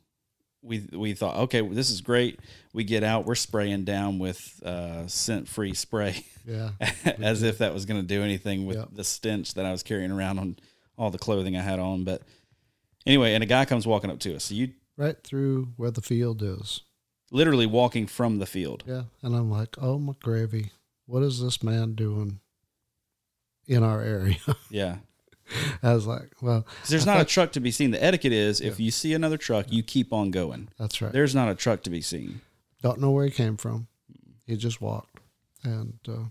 [0.62, 2.40] we we thought, okay, well, this is great.
[2.74, 6.72] We get out, we're spraying down with uh, scent free spray, Yeah.
[7.22, 10.12] as if that was going to do anything with the stench that I was carrying
[10.12, 10.56] around on
[10.98, 12.04] all the clothing I had on.
[12.04, 12.22] But
[13.06, 14.46] anyway, and a guy comes walking up to us.
[14.46, 16.82] So you right through where the field is.
[17.32, 18.84] literally walking from the field.
[18.88, 19.04] Yeah.
[19.22, 20.72] And I'm like, oh, my gravy.
[21.06, 22.40] What is this man doing
[23.68, 24.38] in our area?
[24.70, 24.98] Yeah.
[25.84, 27.92] I was like, well, There's not a truck to be seen.
[27.92, 30.70] The etiquette is if you see another truck, you keep on going.
[30.80, 31.12] that's right.
[31.12, 32.42] There's not a truck to be seen.
[32.82, 33.88] Don't know where he came from.
[34.46, 35.20] He just walked,
[35.64, 36.26] and uh,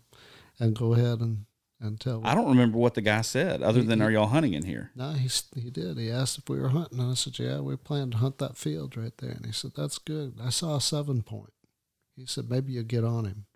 [0.60, 1.46] and go ahead and
[1.80, 2.20] and tell.
[2.24, 4.90] I don't remember what the guy said other than, are y'all hunting in here?
[4.94, 5.28] No, he
[5.60, 5.98] he did.
[5.98, 8.56] He asked if we were hunting, and I said, "Yeah, we plan to hunt that
[8.56, 11.52] field right there." And he said, "That's good." I saw a seven point.
[12.16, 13.46] He said, "Maybe you get on him."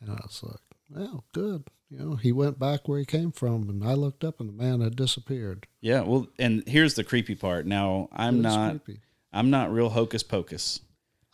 [0.00, 0.60] And I was like,
[0.90, 4.40] "Well, good." You know, he went back where he came from, and I looked up,
[4.40, 5.66] and the man had disappeared.
[5.80, 6.00] Yeah.
[6.00, 7.64] Well, and here's the creepy part.
[7.64, 9.00] Now, I'm not, creepy.
[9.32, 10.80] I'm not real hocus pocus,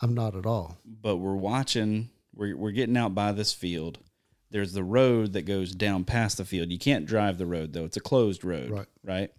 [0.01, 0.77] I'm not at all.
[0.85, 3.99] but we're watching, we're, we're getting out by this field.
[4.51, 6.71] There's the road that goes down past the field.
[6.71, 7.87] You can't drive the road though.
[7.87, 8.71] It's a closed road.
[8.71, 8.87] Right.
[9.03, 9.31] Right.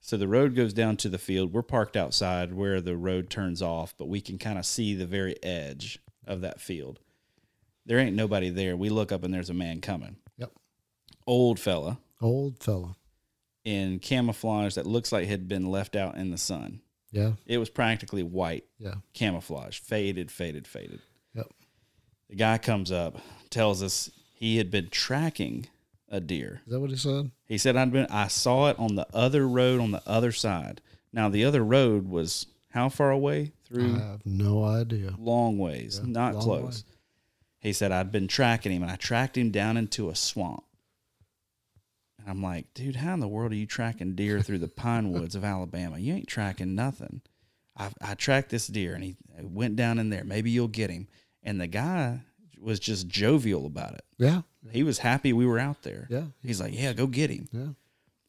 [0.00, 1.54] So the road goes down to the field.
[1.54, 5.06] We're parked outside where the road turns off, but we can kind of see the
[5.06, 6.98] very edge of that field.
[7.86, 8.76] There ain't nobody there.
[8.76, 10.16] We look up and there's a man coming.
[11.26, 12.96] Old fella Old fella.
[13.64, 16.80] in camouflage that looks like had been left out in the sun.
[17.10, 17.32] Yeah.
[17.46, 18.94] It was practically white Yeah.
[19.12, 21.00] camouflage, faded, faded, faded.
[21.34, 21.48] Yep.
[22.28, 23.18] The guy comes up,
[23.50, 25.66] tells us he had been tracking
[26.08, 26.62] a deer.
[26.66, 27.30] Is that what he said?
[27.46, 30.80] He said I'd been I saw it on the other road on the other side.
[31.12, 33.52] Now the other road was how far away?
[33.64, 35.14] Through I have no idea.
[35.18, 36.84] long ways, Yeah, not long close.
[37.60, 40.64] He said I'd been tracking him and I tracked him down into a swamp.
[42.22, 45.12] And I'm like, dude, how in the world are you tracking deer through the pine
[45.12, 45.98] woods of Alabama?
[45.98, 47.20] You ain't tracking nothing.
[47.76, 50.24] I, I tracked this deer and he went down in there.
[50.24, 51.08] Maybe you'll get him.
[51.42, 52.20] And the guy
[52.60, 54.04] was just jovial about it.
[54.18, 54.42] Yeah.
[54.70, 56.06] He was happy we were out there.
[56.08, 56.26] Yeah.
[56.42, 57.48] He's like, yeah, go get him.
[57.50, 57.68] Yeah.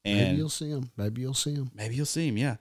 [0.06, 0.90] And Maybe you'll see him.
[0.98, 1.72] Maybe you'll see him.
[1.76, 2.38] maybe you'll see him.
[2.38, 2.56] Yeah.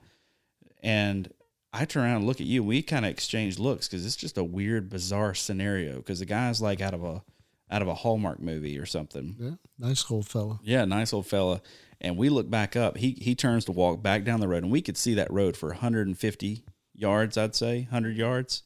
[0.83, 1.33] And
[1.73, 2.63] I turn around and look at you.
[2.63, 5.97] We kind of exchanged looks because it's just a weird, bizarre scenario.
[5.97, 7.23] Because the guy's like out of a
[7.71, 9.35] out of a Hallmark movie or something.
[9.39, 9.51] Yeah.
[9.79, 10.59] Nice old fella.
[10.63, 11.61] Yeah, nice old fella.
[12.01, 12.97] And we look back up.
[12.97, 15.55] He he turns to walk back down the road, and we could see that road
[15.57, 16.63] for 150
[16.93, 17.37] yards.
[17.37, 18.63] I'd say 100 yards.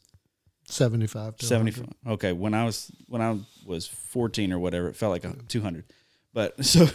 [0.69, 2.13] 75 to 75 100.
[2.13, 5.85] okay when i was when i was 14 or whatever it felt like a 200
[6.33, 6.87] but so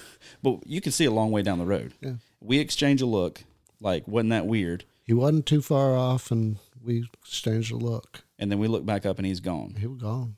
[0.43, 2.17] but you can see a long way down the road Yeah.
[2.39, 3.45] we exchange a look
[3.81, 8.25] like wasn't that weird He wasn't too far off, and we exchanged a look.
[8.39, 10.37] and then we look back up and he's gone He was gone.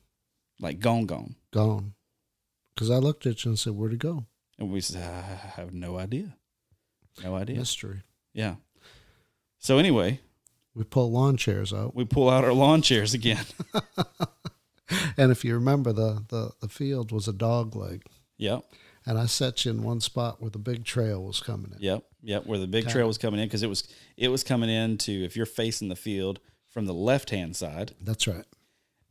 [0.61, 1.93] like gone gone Gone.
[2.73, 4.25] Because I looked at you and said, Where'd he go?
[4.59, 6.37] and we said i have no idea
[7.23, 8.01] no idea Mystery.
[8.33, 8.55] yeah
[9.59, 10.19] so anyway
[10.73, 11.93] We pull lawn chairs out.
[11.95, 13.45] we pull out our lawn chairs again
[15.17, 18.03] And if you remember, the, the, the field was a dog leg.
[18.37, 18.63] yep
[19.05, 21.77] And I set you in one spot where the big trail was coming in.
[21.81, 22.45] Yep, yep.
[22.45, 22.93] Where the big Okay.
[22.93, 23.87] trail was coming in because it was
[24.17, 28.27] it was coming into if you're facing the field from the left hand side, That's
[28.27, 28.45] right.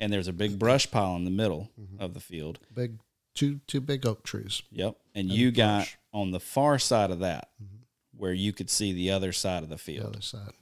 [0.04, 2.02] And there's a big brush pile in the middle Mm-hmm.
[2.02, 2.58] of the field.
[2.74, 2.98] Big
[3.34, 4.62] two two big oak trees.
[4.70, 5.88] Yep, and you got brush.
[6.12, 6.18] Mm-hmm.
[6.18, 7.48] on the far side of that
[8.16, 10.06] where you could see the other side of the The field.
[10.06, 10.52] other side.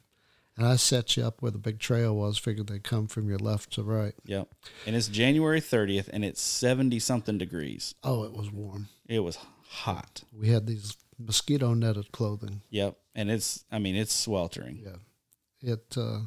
[0.56, 3.39] And I set you up where the big trail was, figured they'd come from your
[3.39, 4.14] left to right.
[4.24, 4.48] Yep,
[4.86, 7.94] and it's January 30th, and it's 70 something degrees.
[8.05, 8.89] Oh, it was warm.
[9.09, 9.39] It was
[9.69, 10.23] hot.
[10.32, 12.62] We had these mosquito netted clothing.
[12.70, 14.81] Yep, and it's I mean it's sweltering.
[14.85, 15.73] Yeah.
[15.73, 16.20] It uh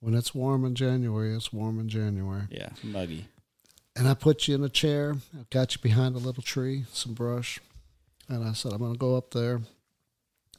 [0.00, 2.44] when it's warm in January, it's warm in January.
[2.50, 3.28] Yeah, muggy.
[3.96, 7.14] And I put you in a chair, I got you behind a little tree, some
[7.14, 7.58] brush,
[8.28, 9.60] and I said, I'm gonna go up there.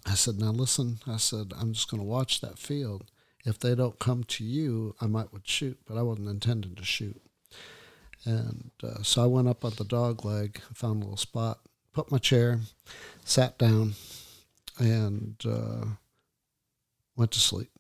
[0.06, 3.06] I said, Now listen, I said, I'm just gonna watch that field.
[3.46, 6.84] If they don't come to you, I might would shoot, but I wasn't intending to
[6.84, 7.22] shoot.
[8.26, 11.60] And uh, so I went up on the dog leg, found a little spot,
[11.94, 12.60] put my chair,
[13.24, 13.94] sat down,
[14.78, 15.86] and uh,
[17.16, 17.72] went to sleep.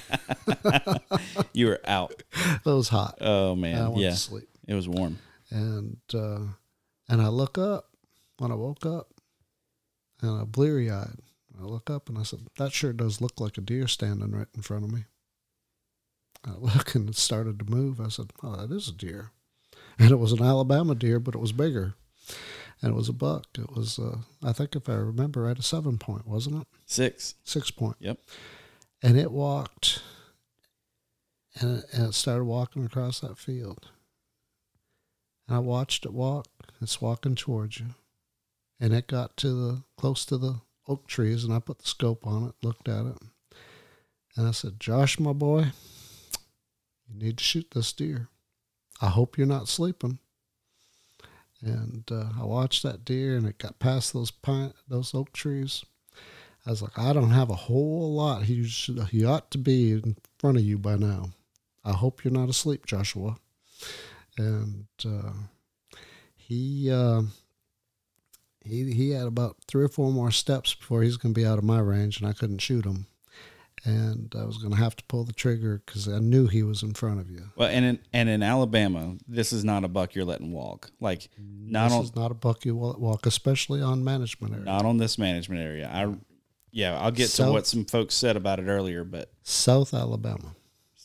[1.54, 2.22] You were out.
[2.34, 3.18] It was hot.
[3.20, 4.48] Oh man, I went yeah, to sleep.
[4.66, 5.18] it was warm.
[5.50, 6.40] and uh,
[7.08, 7.90] and I look up
[8.38, 9.08] when I woke up,
[10.20, 11.18] and I'm bleary eyed.
[11.60, 14.46] I look up and I said, "That sure does look like a deer standing right
[14.54, 15.04] in front of me."
[16.44, 18.00] I look and it started to move.
[18.00, 19.30] I said, "Oh, that is a deer,"
[19.98, 21.94] and it was an Alabama deer, but it was bigger,
[22.80, 23.46] and it was a buck.
[23.58, 26.66] It was, uh, I think, if I remember right, a seven point, wasn't it?
[26.86, 27.34] Six.
[27.44, 27.96] Six point.
[28.00, 28.18] Yep.
[29.02, 30.00] And it walked,
[31.60, 33.88] and it, and it started walking across that field.
[35.48, 36.46] And I watched it walk.
[36.80, 37.86] It's walking towards you.
[38.78, 42.26] And it got to the close to the oak trees, and I put the scope
[42.26, 43.18] on it, looked at it,
[44.36, 45.72] and I said, "Josh, my boy,
[47.08, 48.28] you need to shoot this deer.
[49.00, 50.18] I hope you're not sleeping."
[51.60, 55.84] And uh, I watched that deer, and it got past those pine, those oak trees.
[56.66, 58.44] I was like, I don't have a whole lot.
[58.44, 61.30] He should, he ought to be in front of you by now.
[61.84, 63.36] I hope you're not asleep, Joshua.
[64.38, 65.32] And uh,
[66.36, 67.22] he uh,
[68.64, 71.58] he he had about three or four more steps before he's going to be out
[71.58, 73.06] of my range, and I couldn't shoot him.
[73.84, 76.84] And I was going to have to pull the trigger because I knew he was
[76.84, 77.50] in front of you.
[77.56, 80.92] Well, and in and in Alabama, this is not a buck you're letting walk.
[81.00, 84.64] Like not this on is not a buck you wa- walk, especially on management area.
[84.64, 85.90] not on this management area.
[85.92, 86.14] I
[86.72, 90.54] yeah, I'll get to what some folks said about it earlier, but South Alabama.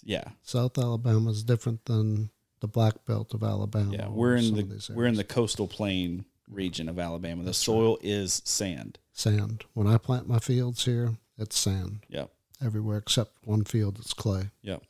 [0.03, 2.29] yeah, South Alabama is different than
[2.61, 3.93] the black belt of Alabama.
[3.93, 7.43] yeah, we're in the we're in the coastal plain region of Alabama.
[7.43, 8.97] The soil is sand.
[9.13, 9.65] sand.
[9.73, 12.31] When I plant my fields here, it's sand Yep,
[12.65, 14.49] everywhere except one field that's clay.
[14.63, 14.81] yep.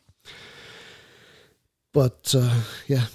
[1.93, 3.05] But uh, yeah,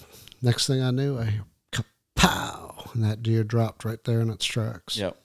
[0.41, 4.45] next thing I knew, I hear kapow, and that deer dropped right there in its
[4.45, 4.97] tracks.
[4.97, 5.17] Yep.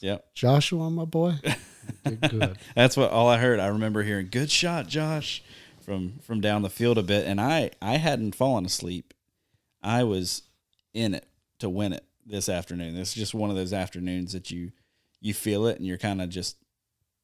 [0.00, 0.34] Yep.
[0.34, 1.34] Joshua, my boy,
[2.04, 2.58] good.
[2.74, 3.60] That's what all I heard.
[3.60, 5.42] I remember hearing "Good shot, Josh,"
[5.80, 9.14] from from down the field a bit, and I I hadn't fallen asleep.
[9.82, 10.42] I was
[10.94, 11.26] in it
[11.58, 12.96] to win it this afternoon.
[12.96, 14.72] Is just one of those afternoons that you
[15.20, 16.56] you feel it, and you're kind of just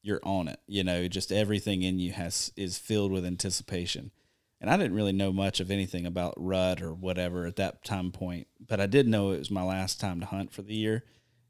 [0.03, 0.61] you're on it.
[0.67, 4.11] You know, just everything in you has is filled with anticipation.
[4.61, 8.13] And I didn't really know much of anything about rut or whatever at that time
[8.13, 11.03] point, but I did know it was my last time to hunt for the year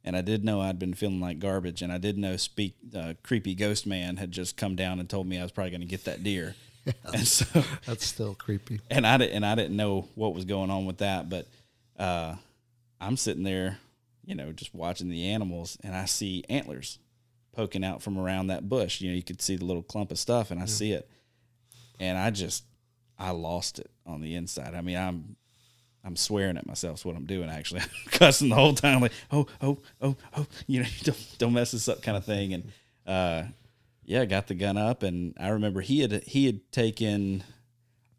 [0.05, 3.15] and I did know I'd been feeling like garbage, and I did know speak uh,
[3.23, 5.87] creepy ghost man had just come down and told me I was probably going to
[5.87, 6.55] get that deer,
[7.13, 8.81] and so That's still creepy.
[8.91, 11.47] and I didn't and I didn't know what was going on with that, but
[11.99, 12.35] uh,
[13.01, 13.79] I'm sitting there,
[14.25, 16.99] you know, just watching the animals, and I see antlers
[17.55, 19.01] poking out from around that bush.
[19.01, 21.09] You know, you could see the little clump of stuff, and I see it,
[22.01, 22.65] and I just
[23.19, 24.75] I lost it on the inside.
[24.75, 25.37] I mean, I'm
[26.05, 26.99] I'm swearing at myself.
[26.99, 27.81] Is what I'm doing actually.
[27.83, 31.71] I'm cussing the whole time, like oh oh oh oh, you know, don't don't mess
[31.73, 32.55] this up, kind of thing.
[32.55, 32.65] And
[33.07, 33.45] uh,
[34.05, 37.45] yeah, got the gun up, and I remember he had he had taken.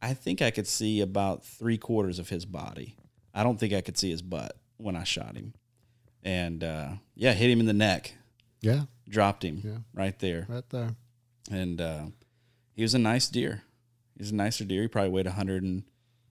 [0.01, 2.95] I think I could see about three quarters of his body.
[3.33, 5.53] I don't think I could see his butt when I shot him,
[6.23, 8.13] and uh, yeah, hit him in the neck,
[8.61, 9.77] Yeah, dropped him Yeah.
[9.93, 10.95] right there, right there.
[11.49, 12.05] and uh,
[12.75, 13.63] he was a nice deer.
[14.17, 14.83] He's a nicer deer.
[14.83, 15.83] He probably weighed a 100 and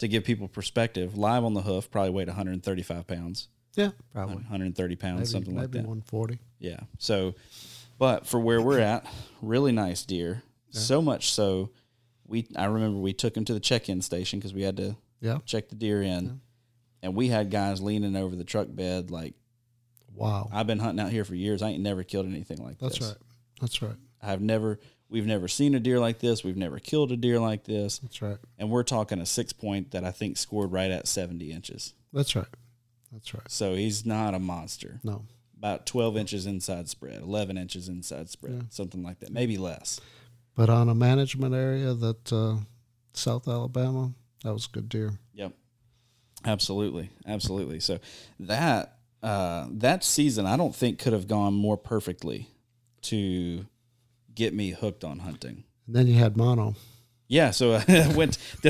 [0.02, 4.96] to give people perspective, live on the hoof, probably weighed 135 pounds, Yeah, probably 130
[4.96, 5.78] pounds, maybe, something like that.
[5.78, 6.38] maybe 140.
[6.58, 6.80] Yeah.
[6.98, 7.34] So,
[7.98, 9.06] but for where we're at,
[9.40, 10.42] really nice deer.
[10.70, 11.70] So much so,
[12.26, 15.38] we I remember we took him to the check-in station because we had to Yeah,
[15.44, 16.40] check the deer in,
[17.02, 19.34] and we had guys leaning over the truck bed like
[20.14, 20.48] wow.
[20.52, 21.62] I've been hunting out here for years.
[21.62, 23.08] I ain't never killed anything like That's this.
[23.08, 23.16] right.
[23.60, 23.96] That's right.
[24.22, 24.78] I've never.
[25.12, 26.43] We've never seen a deer like this.
[26.43, 27.98] We've never killed a deer like this.
[27.98, 28.39] That's right.
[28.59, 31.93] And we're talking a six point that I think scored right at 70 inches.
[32.12, 32.47] That's right.
[33.12, 33.48] That's right.
[33.51, 35.01] So he's not a monster.
[35.05, 35.26] No,
[35.59, 38.62] About 12 inches inside spread, 11 inches inside spread, Yeah.
[38.70, 39.30] something like that.
[39.30, 40.01] Maybe less.
[40.55, 42.56] but on a management area that uh,
[43.12, 44.12] South Alabama,
[44.44, 45.12] that was a good deer.
[45.34, 45.52] Yep.
[46.44, 47.10] Absolutely.
[47.26, 47.80] Absolutely.
[47.80, 47.98] So
[48.40, 52.48] that uh, that season I don't think could have gone more perfectly
[53.02, 53.66] to
[54.34, 55.64] get me hooked on hunting.
[55.86, 56.74] And then you had mono.
[57.28, 58.38] Yeah, so I went.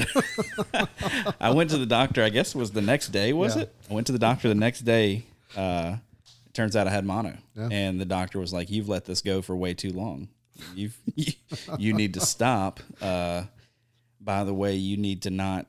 [1.41, 2.23] I went to the doctor.
[2.23, 3.33] I guess it was the next day.
[3.33, 3.63] Was Yeah.
[3.63, 3.75] it?
[3.91, 5.25] I went to the doctor the next day.
[5.57, 5.97] Uh,
[6.47, 7.69] it turns out I had mono, Yeah.
[7.71, 10.29] and the doctor was like, "You've let this go for way too long.
[10.75, 10.97] You've
[11.79, 12.81] you need to stop.
[13.01, 13.45] Uh,
[14.21, 15.67] by the way, you need to not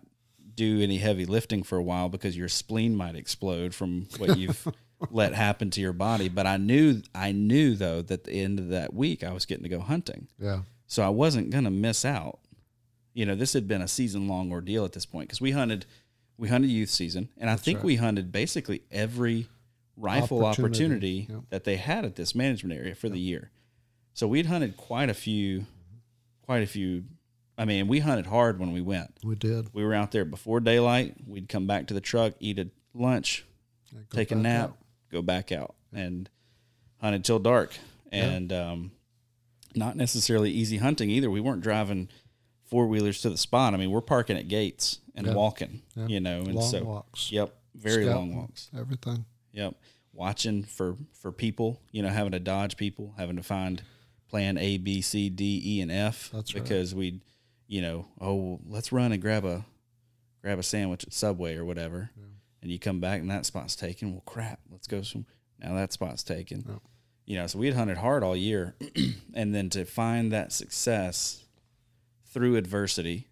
[0.55, 4.67] do any heavy lifting for a while because your spleen might explode from what you've
[5.11, 8.59] let happen to your body." But I knew, I knew though that at the end
[8.59, 10.27] of that week I was getting to go hunting.
[10.39, 10.61] Yeah.
[10.87, 12.39] So I wasn't going to miss out.
[13.13, 15.85] You know, this had been a season long ordeal at this point because we hunted,
[16.37, 17.85] we hunted youth season, and I think right.
[17.85, 19.47] we hunted basically every
[19.97, 21.41] rifle Opportunity, opportunity, yep.
[21.49, 23.51] that they had at this management area for the year.
[24.13, 25.65] So we'd hunted quite a few,
[26.43, 27.03] quite a few.
[27.57, 29.11] I mean, we hunted hard when we went.
[29.23, 29.69] We did.
[29.73, 31.15] We were out there before daylight.
[31.27, 33.45] We'd come back to the truck, eat a lunch,
[34.11, 34.77] take a nap, out.
[35.13, 36.29] Go back out, and
[36.99, 37.73] hunt until dark.
[38.11, 38.91] And um,
[39.75, 41.29] not necessarily easy hunting either.
[41.31, 42.09] We weren't driving
[42.65, 43.73] four wheelers to the spot.
[43.73, 45.33] I mean, we're parking at gates and Yeah.
[45.33, 46.07] walking, Yeah.
[46.07, 47.31] you know, and Long so walks.
[47.31, 48.69] yep, very long walks.
[48.77, 49.25] Everything.
[49.51, 49.75] Yep,
[50.11, 53.81] watching for for people, you know, having to dodge people, having to find
[54.27, 56.29] plan A, B, C, D, E, and F.
[56.33, 56.63] That's right.
[56.63, 57.21] because we'd,
[57.67, 59.65] you know, oh, let's run and grab a
[60.41, 62.11] grab a sandwich at Subway or whatever,
[62.63, 64.11] and you come back and that spot's taken.
[64.13, 65.25] Well, crap, let's go some.
[65.59, 66.63] Now that spot's taken.
[66.67, 66.75] Yeah.
[67.25, 68.75] You know, so we had hunted hard all year,
[69.35, 71.45] and then to find that success
[72.25, 73.27] through adversity,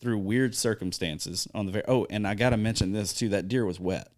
[0.00, 1.84] through weird circumstances on the very.
[1.86, 3.28] Oh, and I got to mention this too.
[3.30, 4.08] That deer was wet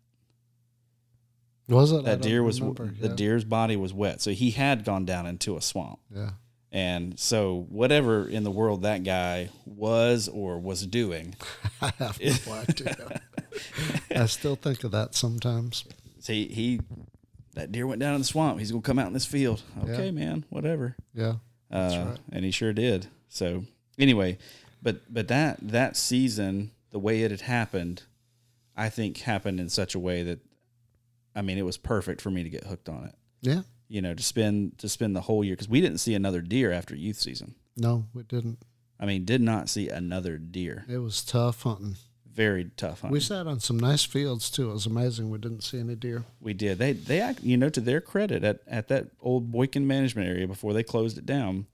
[1.69, 2.05] Was it?
[2.05, 2.93] That deer was remember.
[3.01, 6.31] the deer's body was wet so he had gone down into a swamp Yeah.
[6.73, 11.35] and so whatever in the world that guy was or was doing
[11.81, 13.21] I have no idea.
[14.11, 15.85] I still think of that sometimes.
[16.21, 16.81] See, he,
[17.55, 18.59] that deer went down in the swamp.
[18.59, 19.63] He's gonna come out in this field.
[19.83, 20.11] Okay, Yeah.
[20.11, 20.97] man, whatever.
[21.15, 21.35] Yeah.
[21.71, 22.19] Uh, right.
[22.33, 23.07] And he sure did.
[23.29, 23.65] So
[23.99, 24.39] anyway,
[24.83, 28.03] but but that that season, the way it had happened,
[28.77, 30.41] I think happened in such a way that,
[31.35, 33.15] I mean, it was perfect for me to get hooked on it.
[33.43, 33.63] Yeah.
[33.89, 36.73] You know, to spend to spend the whole year because we didn't see another deer
[36.73, 37.55] after youth season.
[37.77, 38.59] No, we didn't.
[38.99, 40.85] I mean, did not see another deer.
[40.89, 41.97] It was tough hunting.
[42.37, 43.13] Very tough hunting.
[43.13, 44.69] We sat on some nice fields too.
[44.71, 45.31] It was amazing.
[45.31, 46.25] We didn't see any deer.
[46.39, 46.77] We did.
[46.79, 50.47] They they act, you know to their credit at at that old Boykin management area
[50.47, 51.67] before they closed it down.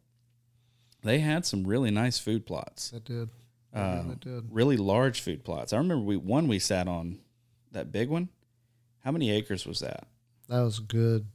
[1.02, 2.90] They had some really nice food plots.
[2.90, 3.28] They did.
[3.72, 4.54] They Uh, really did.
[4.54, 5.72] really large food plots.
[5.72, 7.18] I remember we one we sat on,
[7.72, 8.28] that big one.
[9.00, 10.06] How many acres was that?
[10.48, 11.26] That was good.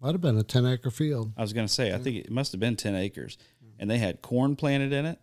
[0.00, 1.32] Might have been a ten acre field.
[1.36, 3.36] I was going to say I think it must have been ten acres,
[3.80, 5.18] and they had corn planted in it,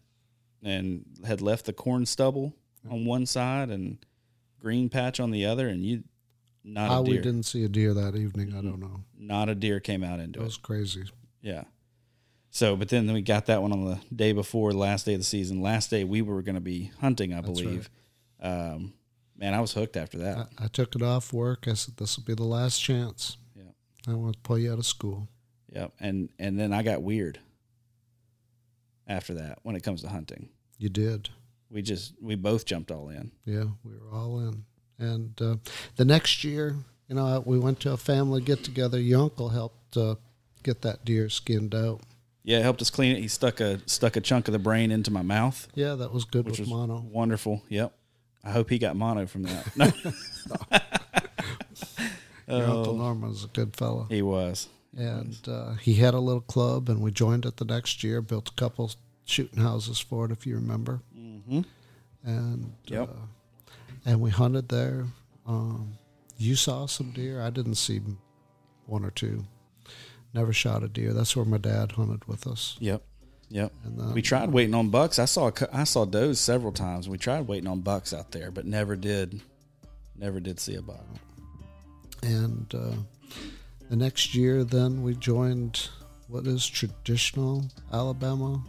[0.61, 2.55] and had left the corn stubble
[2.89, 3.97] on one side and
[4.60, 6.03] green patch on the other, and you
[6.64, 9.01] not How we didn't see a deer that evening, I don't know.
[9.18, 10.45] not a deer came out into It it.
[10.45, 11.06] was crazy.
[11.41, 11.64] Yeah.
[12.51, 15.19] So, but then we got that one on the day before, the last day of
[15.19, 15.61] the season.
[15.61, 17.89] Last day we were going to be hunting, I believe.
[18.41, 18.93] Um,
[19.38, 20.49] man, I was hooked after that.
[20.57, 21.68] I, I took it off work.
[21.68, 23.38] I said, "This will be the last chance.
[23.56, 23.64] Yeah.
[24.07, 25.27] I want to pull you out of school."
[25.73, 25.93] Yep.
[25.99, 27.39] And and then I got weird
[29.07, 30.49] after that when it comes to hunting.
[30.77, 31.30] You did.
[31.71, 33.31] We just we both jumped all in.
[33.45, 34.65] Yeah, we were all in.
[34.97, 35.55] And uh,
[35.95, 36.75] the next year,
[37.07, 38.99] you know, we went to a family get together.
[38.99, 40.15] Your uncle helped uh,
[40.63, 42.01] get that deer skinned out.
[42.43, 43.19] Yeah, helped us clean it.
[43.19, 46.25] He stuck a stuck a chunk of the brain into my mouth, Yeah, that was
[46.25, 47.05] good which with was mono.
[47.11, 47.61] wonderful.
[47.69, 47.93] Yep.
[48.43, 49.65] I hope he got mono from that.
[49.75, 49.85] No,
[52.57, 52.77] Your Oh.
[52.79, 54.07] uncle Norman was a good fellow.
[54.09, 54.67] he was.
[54.97, 58.21] and uh, he had a little club, and we joined it the next year.
[58.21, 58.89] Built a couple
[59.30, 61.01] shooting houses for it, if you remember.
[61.18, 61.61] Mm-hmm.
[62.23, 63.10] And Yep.
[63.10, 63.72] uh,
[64.06, 65.06] and we hunted there.
[65.45, 65.93] Um,
[66.38, 67.41] you saw some deer.
[67.41, 68.01] I didn't see
[68.85, 69.45] one or two.
[70.34, 71.14] Never shot a deer.
[71.14, 72.77] That's where my dad hunted with us.
[72.80, 73.03] Yep.
[73.49, 73.73] Yep.
[73.84, 75.18] And then, We tried waiting on bucks.
[75.18, 77.10] I saw I saw does several times.
[77.10, 79.41] We tried waiting on bucks out there, but never did.
[80.15, 81.03] Never did see a buck.
[82.22, 82.91] And uh,
[83.89, 85.89] the next year, then we joined
[86.27, 88.61] what is traditional Alabama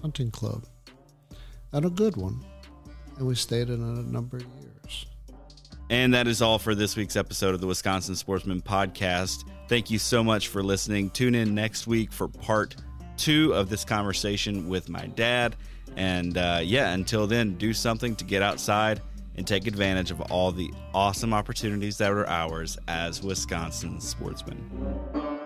[0.00, 0.64] hunting club,
[1.72, 2.44] and a good one.
[3.16, 5.06] And we stayed in it a number of years.
[5.90, 9.44] And that is all for this week's episode of the Wisconsin Sportsman Podcast.
[9.68, 11.10] Thank you so much for listening.
[11.10, 12.76] Tune in next week for part
[13.16, 15.56] two of this conversation with my dad.
[15.96, 19.00] And uh, yeah, until then, do something to get outside
[19.36, 25.37] and take advantage of all the awesome opportunities that are ours as Wisconsin sportsmen.